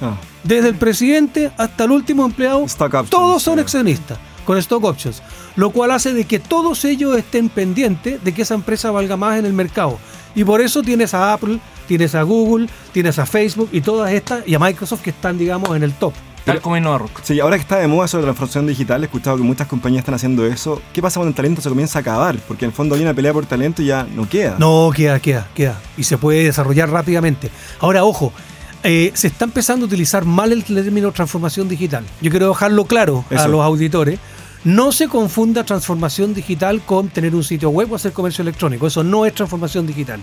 Ah, 0.00 0.16
Desde 0.44 0.68
el 0.68 0.74
presidente 0.76 1.50
hasta 1.56 1.84
el 1.84 1.90
último 1.90 2.24
empleado, 2.24 2.58
options, 2.58 3.10
todos 3.10 3.42
son 3.42 3.58
accionistas 3.58 4.18
con 4.44 4.58
stock 4.58 4.84
options, 4.84 5.22
lo 5.56 5.70
cual 5.70 5.90
hace 5.90 6.12
de 6.12 6.24
que 6.24 6.38
todos 6.38 6.84
ellos 6.84 7.16
estén 7.16 7.48
pendientes 7.48 8.22
de 8.22 8.34
que 8.34 8.42
esa 8.42 8.54
empresa 8.54 8.90
valga 8.90 9.16
más 9.16 9.38
en 9.38 9.46
el 9.46 9.54
mercado. 9.54 9.98
Y 10.34 10.44
por 10.44 10.60
eso 10.60 10.82
tienes 10.82 11.14
a 11.14 11.32
Apple, 11.32 11.60
tienes 11.88 12.14
a 12.14 12.22
Google, 12.22 12.68
tienes 12.92 13.18
a 13.18 13.24
Facebook 13.24 13.70
y 13.72 13.80
todas 13.80 14.12
estas, 14.12 14.46
y 14.46 14.54
a 14.54 14.58
Microsoft 14.58 15.00
que 15.00 15.10
están, 15.10 15.38
digamos, 15.38 15.74
en 15.74 15.82
el 15.82 15.94
top. 15.94 16.12
Tal 16.44 16.60
como 16.60 16.98
Rock. 16.98 17.20
Sí, 17.22 17.40
ahora 17.40 17.56
que 17.56 17.62
está 17.62 17.78
de 17.78 17.88
moda 17.88 18.04
eso 18.04 18.18
de 18.18 18.22
la 18.22 18.26
transformación 18.26 18.66
digital, 18.66 19.02
he 19.02 19.06
escuchado 19.06 19.38
que 19.38 19.42
muchas 19.42 19.66
compañías 19.66 20.00
están 20.00 20.14
haciendo 20.14 20.44
eso. 20.44 20.82
¿Qué 20.92 21.00
pasa 21.00 21.18
cuando 21.18 21.30
el 21.30 21.34
talento 21.34 21.62
se 21.62 21.70
comienza 21.70 22.00
a 22.00 22.02
acabar? 22.02 22.36
Porque 22.46 22.66
en 22.66 22.70
el 22.70 22.74
fondo 22.74 22.94
hay 22.94 23.00
una 23.00 23.14
pelea 23.14 23.32
por 23.32 23.46
talento 23.46 23.80
y 23.80 23.86
ya 23.86 24.06
no 24.14 24.28
queda. 24.28 24.56
No, 24.58 24.90
queda, 24.94 25.18
queda, 25.20 25.48
queda. 25.54 25.80
Y 25.96 26.04
se 26.04 26.18
puede 26.18 26.44
desarrollar 26.44 26.90
rápidamente. 26.90 27.50
Ahora, 27.80 28.04
ojo, 28.04 28.30
eh, 28.84 29.12
se 29.14 29.28
está 29.28 29.46
empezando 29.46 29.86
a 29.86 29.88
utilizar 29.88 30.26
mal 30.26 30.52
el 30.52 30.62
término 30.62 31.10
transformación 31.10 31.68
digital. 31.68 32.04
Yo 32.20 32.30
quiero 32.30 32.48
dejarlo 32.48 32.84
claro 32.84 33.24
a 33.30 33.48
los 33.48 33.62
auditores. 33.62 34.20
No 34.62 34.92
se 34.92 35.08
confunda 35.08 35.64
transformación 35.64 36.34
digital 36.34 36.82
con 36.84 37.08
tener 37.08 37.34
un 37.34 37.44
sitio 37.44 37.70
web 37.70 37.90
o 37.90 37.96
hacer 37.96 38.12
comercio 38.12 38.42
electrónico. 38.42 38.86
Eso 38.86 39.02
no 39.02 39.26
es 39.26 39.34
transformación 39.34 39.86
digital. 39.86 40.20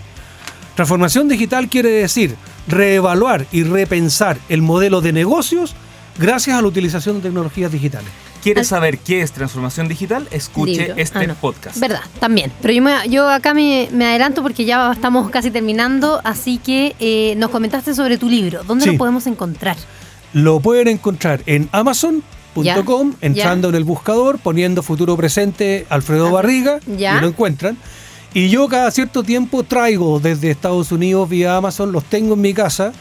Transformación 0.76 1.28
digital 1.28 1.68
quiere 1.68 1.90
decir 1.90 2.36
reevaluar 2.66 3.46
y 3.52 3.64
repensar 3.64 4.38
el 4.48 4.62
modelo 4.62 5.00
de 5.00 5.12
negocios 5.12 5.74
gracias 6.18 6.56
a 6.56 6.62
la 6.62 6.68
utilización 6.68 7.16
de 7.16 7.22
tecnologías 7.22 7.70
digitales. 7.70 8.10
¿Quieres 8.42 8.62
Al- 8.72 8.78
saber 8.78 8.98
qué 8.98 9.22
es 9.22 9.32
transformación 9.32 9.86
digital? 9.88 10.26
Escuche 10.30 10.72
Libro. 10.72 10.94
este 10.96 11.18
Ah, 11.20 11.26
no. 11.28 11.34
podcast. 11.36 11.78
Verdad, 11.78 12.00
también. 12.18 12.52
Pero 12.60 12.74
yo, 12.74 12.82
me- 12.82 13.08
yo 13.08 13.28
acá 13.28 13.54
me, 13.54 13.88
me 13.92 14.06
adelanto 14.06 14.42
porque 14.42 14.64
ya 14.64 14.90
estamos 14.92 15.30
casi 15.30 15.50
terminando, 15.50 16.20
así 16.24 16.58
que 16.58 16.96
eh, 16.98 17.34
nos 17.36 17.50
comentaste 17.50 17.94
sobre 17.94 18.18
tu 18.18 18.28
libro. 18.28 18.62
¿Dónde 18.64 18.84
Sí. 18.84 18.90
lo 18.92 18.98
podemos 18.98 19.26
encontrar? 19.26 19.76
Lo 20.32 20.58
pueden 20.60 20.88
encontrar 20.88 21.42
en 21.46 21.68
amazon.com, 21.72 23.10
Ya, 23.12 23.16
entrando 23.20 23.68
en 23.68 23.74
el 23.76 23.84
buscador, 23.84 24.38
poniendo 24.38 24.82
futuro 24.82 25.16
presente 25.16 25.86
Alfredo 25.88 26.26
Ah, 26.28 26.32
Barriga, 26.32 26.80
ya. 26.86 27.18
y 27.18 27.20
lo 27.20 27.28
encuentran. 27.28 27.76
Y 28.34 28.48
yo 28.48 28.66
cada 28.66 28.90
cierto 28.90 29.22
tiempo 29.22 29.62
traigo 29.62 30.18
desde 30.18 30.50
Estados 30.50 30.90
Unidos 30.90 31.28
vía 31.28 31.56
Amazon, 31.56 31.92
los 31.92 32.02
tengo 32.04 32.34
en 32.34 32.40
mi 32.40 32.54
casa 32.54 32.92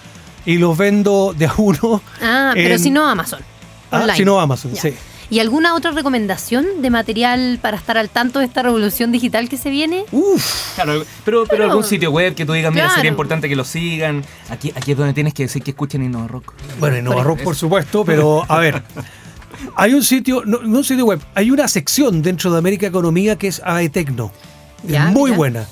y 0.45 0.57
los 0.57 0.77
vendo 0.77 1.33
de 1.37 1.45
a 1.47 1.53
uno. 1.57 2.01
Ah, 2.21 2.51
pero 2.53 2.77
si 2.77 2.91
no 2.91 3.07
Amazon. 3.07 3.39
Ah, 3.91 4.07
si 4.15 4.23
no 4.25 4.39
Amazon, 4.39 4.73
Ya. 4.73 4.81
sí. 4.81 4.93
¿Y 5.31 5.39
alguna 5.39 5.73
otra 5.75 5.91
recomendación 5.91 6.65
de 6.81 6.89
material 6.89 7.57
para 7.61 7.77
estar 7.77 7.97
al 7.97 8.09
tanto 8.09 8.39
de 8.39 8.45
esta 8.45 8.61
revolución 8.63 9.11
digital 9.13 9.47
que 9.47 9.55
se 9.57 9.69
viene? 9.69 10.03
Uf, 10.11 10.75
Claro, 10.75 10.91
pero, 10.93 11.05
pero, 11.23 11.45
Pero- 11.49 11.63
algún 11.63 11.83
sitio 11.85 12.11
web 12.11 12.35
que 12.35 12.45
tú 12.45 12.51
digas, 12.51 12.71
mira, 12.73 12.83
Claro. 12.85 12.95
sería 12.97 13.09
importante 13.11 13.47
que 13.47 13.55
lo 13.55 13.63
sigan. 13.63 14.23
Aquí, 14.49 14.73
aquí 14.75 14.91
es 14.91 14.97
donde 14.97 15.13
tienes 15.13 15.33
que 15.33 15.43
decir 15.43 15.63
que 15.63 15.71
escuchen 15.71 16.03
Innova 16.03 16.27
Rock. 16.27 16.53
bueno, 16.79 17.11
Por 17.13 17.23
Rock, 17.25 17.43
por 17.43 17.55
supuesto, 17.55 18.03
pero 18.05 18.43
a 18.47 18.59
ver. 18.59 18.83
Hay 19.75 19.93
un 19.93 20.03
sitio, 20.03 20.43
no, 20.45 20.59
no 20.63 20.79
un 20.79 20.83
sitio 20.83 21.05
web, 21.05 21.21
hay 21.33 21.49
una 21.49 21.67
sección 21.69 22.21
dentro 22.21 22.51
de 22.51 22.57
América 22.57 22.87
Economía 22.87 23.37
que 23.37 23.47
es 23.47 23.61
AETecno. 23.63 24.31
Ya, 24.83 25.07
es 25.07 25.13
muy 25.13 25.29
mira. 25.31 25.37
buena. 25.37 25.65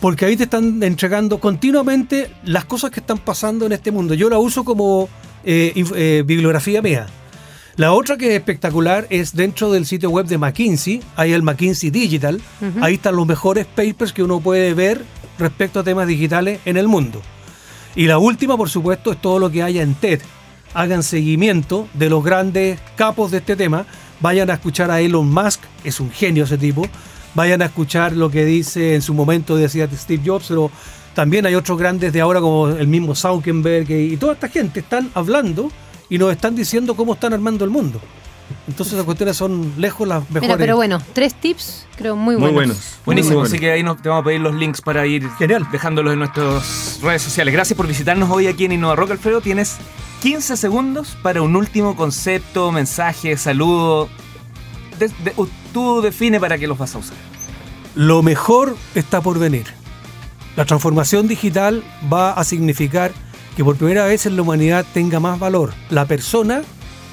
Porque 0.00 0.24
ahí 0.24 0.36
te 0.36 0.44
están 0.44 0.82
entregando 0.82 1.38
continuamente 1.38 2.30
las 2.44 2.64
cosas 2.64 2.90
que 2.90 3.00
están 3.00 3.18
pasando 3.18 3.66
en 3.66 3.72
este 3.72 3.90
mundo. 3.90 4.14
Yo 4.14 4.30
la 4.30 4.38
uso 4.38 4.64
como 4.64 5.08
eh, 5.44 5.72
eh, 5.94 6.22
bibliografía 6.26 6.80
mía. 6.80 7.06
La 7.76 7.92
otra 7.92 8.16
que 8.16 8.28
es 8.28 8.32
espectacular 8.32 9.06
es 9.10 9.36
dentro 9.36 9.70
del 9.70 9.84
sitio 9.84 10.08
web 10.08 10.24
de 10.24 10.38
McKinsey. 10.38 11.02
Hay 11.14 11.34
el 11.34 11.42
McKinsey 11.42 11.90
Digital. 11.90 12.40
Ahí 12.80 12.94
están 12.94 13.16
los 13.16 13.26
mejores 13.26 13.66
papers 13.66 14.14
que 14.14 14.22
uno 14.22 14.40
puede 14.40 14.72
ver 14.72 15.04
respecto 15.38 15.80
a 15.80 15.84
temas 15.84 16.06
digitales 16.06 16.58
en 16.64 16.78
el 16.78 16.88
mundo. 16.88 17.20
Y 17.94 18.06
la 18.06 18.16
última, 18.16 18.56
por 18.56 18.70
supuesto, 18.70 19.12
es 19.12 19.20
todo 19.20 19.38
lo 19.38 19.50
que 19.50 19.62
haya 19.62 19.82
en 19.82 19.94
TED. 19.94 20.22
Hagan 20.72 21.02
seguimiento 21.02 21.86
de 21.92 22.08
los 22.08 22.24
grandes 22.24 22.80
capos 22.96 23.30
de 23.30 23.38
este 23.38 23.56
tema. 23.56 23.84
Vayan 24.20 24.48
a 24.48 24.54
escuchar 24.54 24.90
a 24.90 25.02
Elon 25.02 25.30
Musk, 25.30 25.60
es 25.84 26.00
un 26.00 26.10
genio 26.10 26.44
ese 26.44 26.56
tipo. 26.56 26.88
Vayan 27.34 27.60
a 27.60 27.66
escuchar 27.66 28.12
lo 28.12 28.30
que 28.30 28.46
dice 28.46 28.94
en 28.94 29.02
su 29.02 29.12
momento, 29.12 29.54
decía 29.54 29.86
Steve 29.92 30.22
Jobs, 30.24 30.46
pero 30.48 30.70
también 31.14 31.44
hay 31.44 31.54
otros 31.54 31.78
grandes 31.78 32.14
de 32.14 32.22
ahora 32.22 32.40
como 32.40 32.68
el 32.68 32.88
mismo 32.88 33.14
Zuckerberg 33.14 33.90
y, 33.90 34.14
y 34.14 34.16
toda 34.16 34.32
esta 34.32 34.48
gente 34.48 34.80
están 34.80 35.10
hablando 35.12 35.70
y 36.08 36.18
nos 36.18 36.30
están 36.32 36.54
diciendo 36.54 36.94
cómo 36.96 37.14
están 37.14 37.32
armando 37.32 37.64
el 37.64 37.70
mundo. 37.70 38.00
Entonces 38.68 38.94
las 38.94 39.04
cuestiones 39.04 39.36
son 39.36 39.72
lejos 39.76 40.06
las 40.06 40.22
mejores. 40.30 40.42
Mira, 40.42 40.56
pero 40.56 40.76
bueno, 40.76 41.00
tres 41.12 41.34
tips 41.34 41.84
creo 41.96 42.14
muy 42.14 42.34
Muy 42.36 42.42
buenos. 42.52 42.54
buenos. 42.54 42.98
Buenísimo, 43.04 43.34
Muy 43.38 43.42
así 43.44 43.50
buenos. 43.52 43.60
que 43.60 43.70
ahí 43.72 43.82
nos, 43.82 44.00
te 44.02 44.08
vamos 44.08 44.22
a 44.22 44.24
pedir 44.26 44.40
los 44.40 44.54
links 44.54 44.80
para 44.82 45.04
ir 45.06 45.28
Genial. 45.38 45.66
dejándolos 45.72 46.12
en 46.12 46.20
nuestras 46.20 47.00
redes 47.02 47.22
sociales. 47.22 47.52
Gracias 47.52 47.76
por 47.76 47.86
visitarnos 47.88 48.30
hoy 48.30 48.46
aquí 48.46 48.64
en 48.66 48.72
Innova 48.72 48.94
Rock, 48.94 49.12
Alfredo. 49.12 49.40
Tienes 49.40 49.76
15 50.22 50.56
segundos 50.56 51.16
para 51.22 51.42
un 51.42 51.56
último 51.56 51.96
concepto, 51.96 52.70
mensaje, 52.70 53.36
saludo. 53.36 54.08
De- 54.98 55.08
de- 55.08 55.32
u- 55.36 55.48
tú 55.72 56.00
define 56.00 56.38
para 56.38 56.56
qué 56.56 56.68
los 56.68 56.78
vas 56.78 56.94
a 56.94 56.98
usar. 56.98 57.16
Lo 57.96 58.22
mejor 58.22 58.76
está 58.94 59.20
por 59.20 59.38
venir. 59.40 59.66
La 60.54 60.64
transformación 60.64 61.26
digital 61.28 61.82
va 62.12 62.32
a 62.32 62.44
significar 62.44 63.12
que 63.56 63.64
por 63.64 63.76
primera 63.76 64.04
vez 64.04 64.26
en 64.26 64.36
la 64.36 64.42
humanidad 64.42 64.84
tenga 64.92 65.18
más 65.18 65.38
valor 65.38 65.72
la 65.88 66.04
persona 66.04 66.62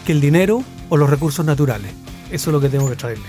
que 0.05 0.11
el 0.11 0.19
dinero 0.19 0.61
o 0.89 0.97
los 0.97 1.09
recursos 1.09 1.45
naturales. 1.45 1.91
Eso 2.31 2.49
es 2.49 2.53
lo 2.53 2.59
que 2.59 2.69
tengo 2.69 2.89
que 2.89 2.97
traerle. 2.97 3.23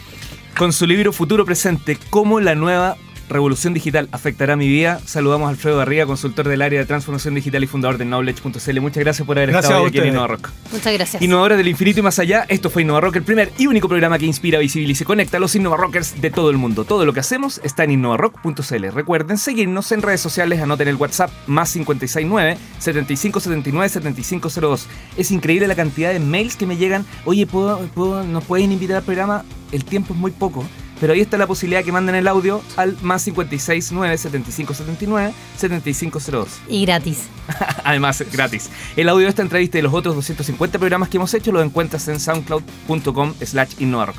Con 0.58 0.72
su 0.72 0.86
libro 0.86 1.12
Futuro 1.12 1.44
Presente, 1.44 1.96
cómo 2.10 2.40
la 2.40 2.54
nueva 2.54 2.96
Revolución 3.34 3.74
Digital 3.74 4.08
afectará 4.12 4.54
mi 4.54 4.68
vida. 4.68 5.00
Saludamos 5.04 5.48
a 5.48 5.50
Alfredo 5.50 5.76
Barriga, 5.76 6.06
consultor 6.06 6.46
del 6.46 6.62
área 6.62 6.78
de 6.78 6.86
transformación 6.86 7.34
digital 7.34 7.64
y 7.64 7.66
fundador 7.66 7.98
de 7.98 8.04
Knowledge.cl. 8.04 8.80
Muchas 8.80 9.02
gracias 9.02 9.26
por 9.26 9.36
haber 9.36 9.50
gracias 9.50 9.72
estado 9.72 9.86
aquí 9.86 9.98
en 9.98 10.06
Innova 10.06 10.28
Rock. 10.28 10.50
Muchas 10.70 10.92
gracias. 10.92 11.20
Innovadores 11.20 11.58
del 11.58 11.66
infinito 11.66 11.98
y 11.98 12.02
más 12.04 12.20
allá, 12.20 12.46
esto 12.48 12.70
fue 12.70 12.82
Innova 12.82 13.00
Rock, 13.00 13.16
el 13.16 13.24
primer 13.24 13.50
y 13.58 13.66
único 13.66 13.88
programa 13.88 14.18
que 14.18 14.26
inspira, 14.26 14.60
visibiliza 14.60 15.02
y 15.02 15.06
conecta 15.06 15.38
a 15.38 15.40
los 15.40 15.54
Innova 15.56 15.76
Rockers 15.76 16.20
de 16.20 16.30
todo 16.30 16.50
el 16.50 16.58
mundo. 16.58 16.84
Todo 16.84 17.04
lo 17.04 17.12
que 17.12 17.20
hacemos 17.20 17.60
está 17.64 17.82
en 17.82 17.90
innovarock.cl. 17.90 18.86
Recuerden 18.92 19.36
seguirnos 19.36 19.90
en 19.90 20.02
redes 20.02 20.20
sociales, 20.20 20.62
anoten 20.62 20.86
el 20.86 20.94
WhatsApp 20.94 21.30
más 21.48 21.72
569 21.72 22.56
7579 22.78 23.88
7502. 23.88 24.86
Es 25.16 25.30
increíble 25.32 25.66
la 25.66 25.74
cantidad 25.74 26.12
de 26.12 26.20
mails 26.20 26.54
que 26.54 26.66
me 26.66 26.76
llegan. 26.76 27.04
Oye, 27.24 27.48
¿puedo, 27.48 27.80
puedo 27.94 28.22
nos 28.22 28.44
pueden 28.44 28.70
invitar 28.70 28.98
al 28.98 29.02
programa? 29.02 29.44
El 29.72 29.84
tiempo 29.84 30.14
es 30.14 30.20
muy 30.20 30.30
poco. 30.30 30.64
Pero 31.04 31.12
ahí 31.12 31.20
está 31.20 31.36
la 31.36 31.46
posibilidad 31.46 31.84
que 31.84 31.92
manden 31.92 32.14
el 32.14 32.26
audio 32.26 32.62
al 32.78 32.96
más 33.02 33.20
56 33.24 33.92
9 33.92 34.16
75 34.16 34.72
79 34.72 35.34
7502. 35.58 36.48
Y 36.66 36.86
gratis. 36.86 37.24
Además, 37.84 38.24
gratis. 38.32 38.70
El 38.96 39.10
audio 39.10 39.24
de 39.24 39.28
esta 39.28 39.42
entrevista 39.42 39.78
y 39.78 39.82
los 39.82 39.92
otros 39.92 40.14
250 40.14 40.78
programas 40.78 41.10
que 41.10 41.18
hemos 41.18 41.34
hecho 41.34 41.52
los 41.52 41.62
encuentras 41.62 42.08
en 42.08 42.18
soundcloud.com 42.18 43.34
slash 43.44 43.74
innovarock. 43.80 44.16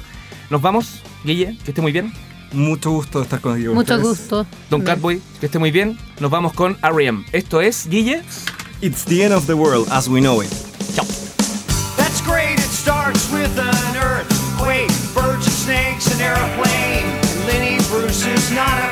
Nos 0.51 0.61
vamos, 0.61 1.01
Guille, 1.23 1.57
que 1.65 1.71
esté 1.71 1.81
muy 1.81 1.91
bien. 1.91 2.13
Mucho 2.53 2.91
gusto 2.91 3.23
estar 3.23 3.41
contigo. 3.41 3.73
Mucho 3.73 3.99
gusto. 3.99 4.45
Don 4.69 4.83
Catboy, 4.83 5.19
que 5.39 5.47
esté 5.47 5.57
muy 5.57 5.71
bien. 5.71 5.97
Nos 6.19 6.29
vamos 6.29 6.53
con 6.53 6.77
R.E.M. 6.83 7.25
Esto 7.31 7.61
es, 7.61 7.89
Guille. 7.89 8.21
It's 8.81 9.03
the 9.05 9.23
end 9.23 9.33
of 9.33 9.47
the 9.47 9.55
world 9.55 9.87
as 9.89 10.07
we 10.07 10.21
know 10.21 10.39
it. 10.43 10.51
Chao. 10.93 11.03
That's 11.97 12.21
great. 12.21 12.59
It 12.59 12.69
starts 12.69 13.31
with 13.31 13.57
a 13.57 13.64
not 18.51 18.77
a 18.83 18.84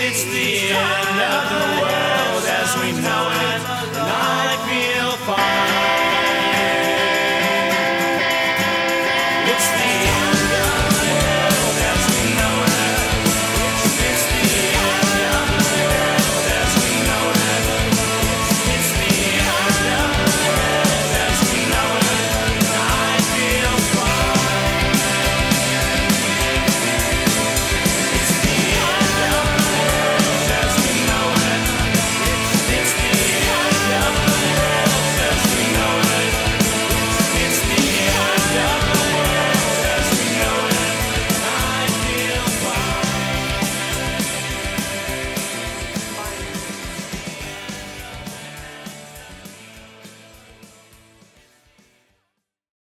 it's 0.00 0.24
the 0.24 0.70
end. 0.70 0.97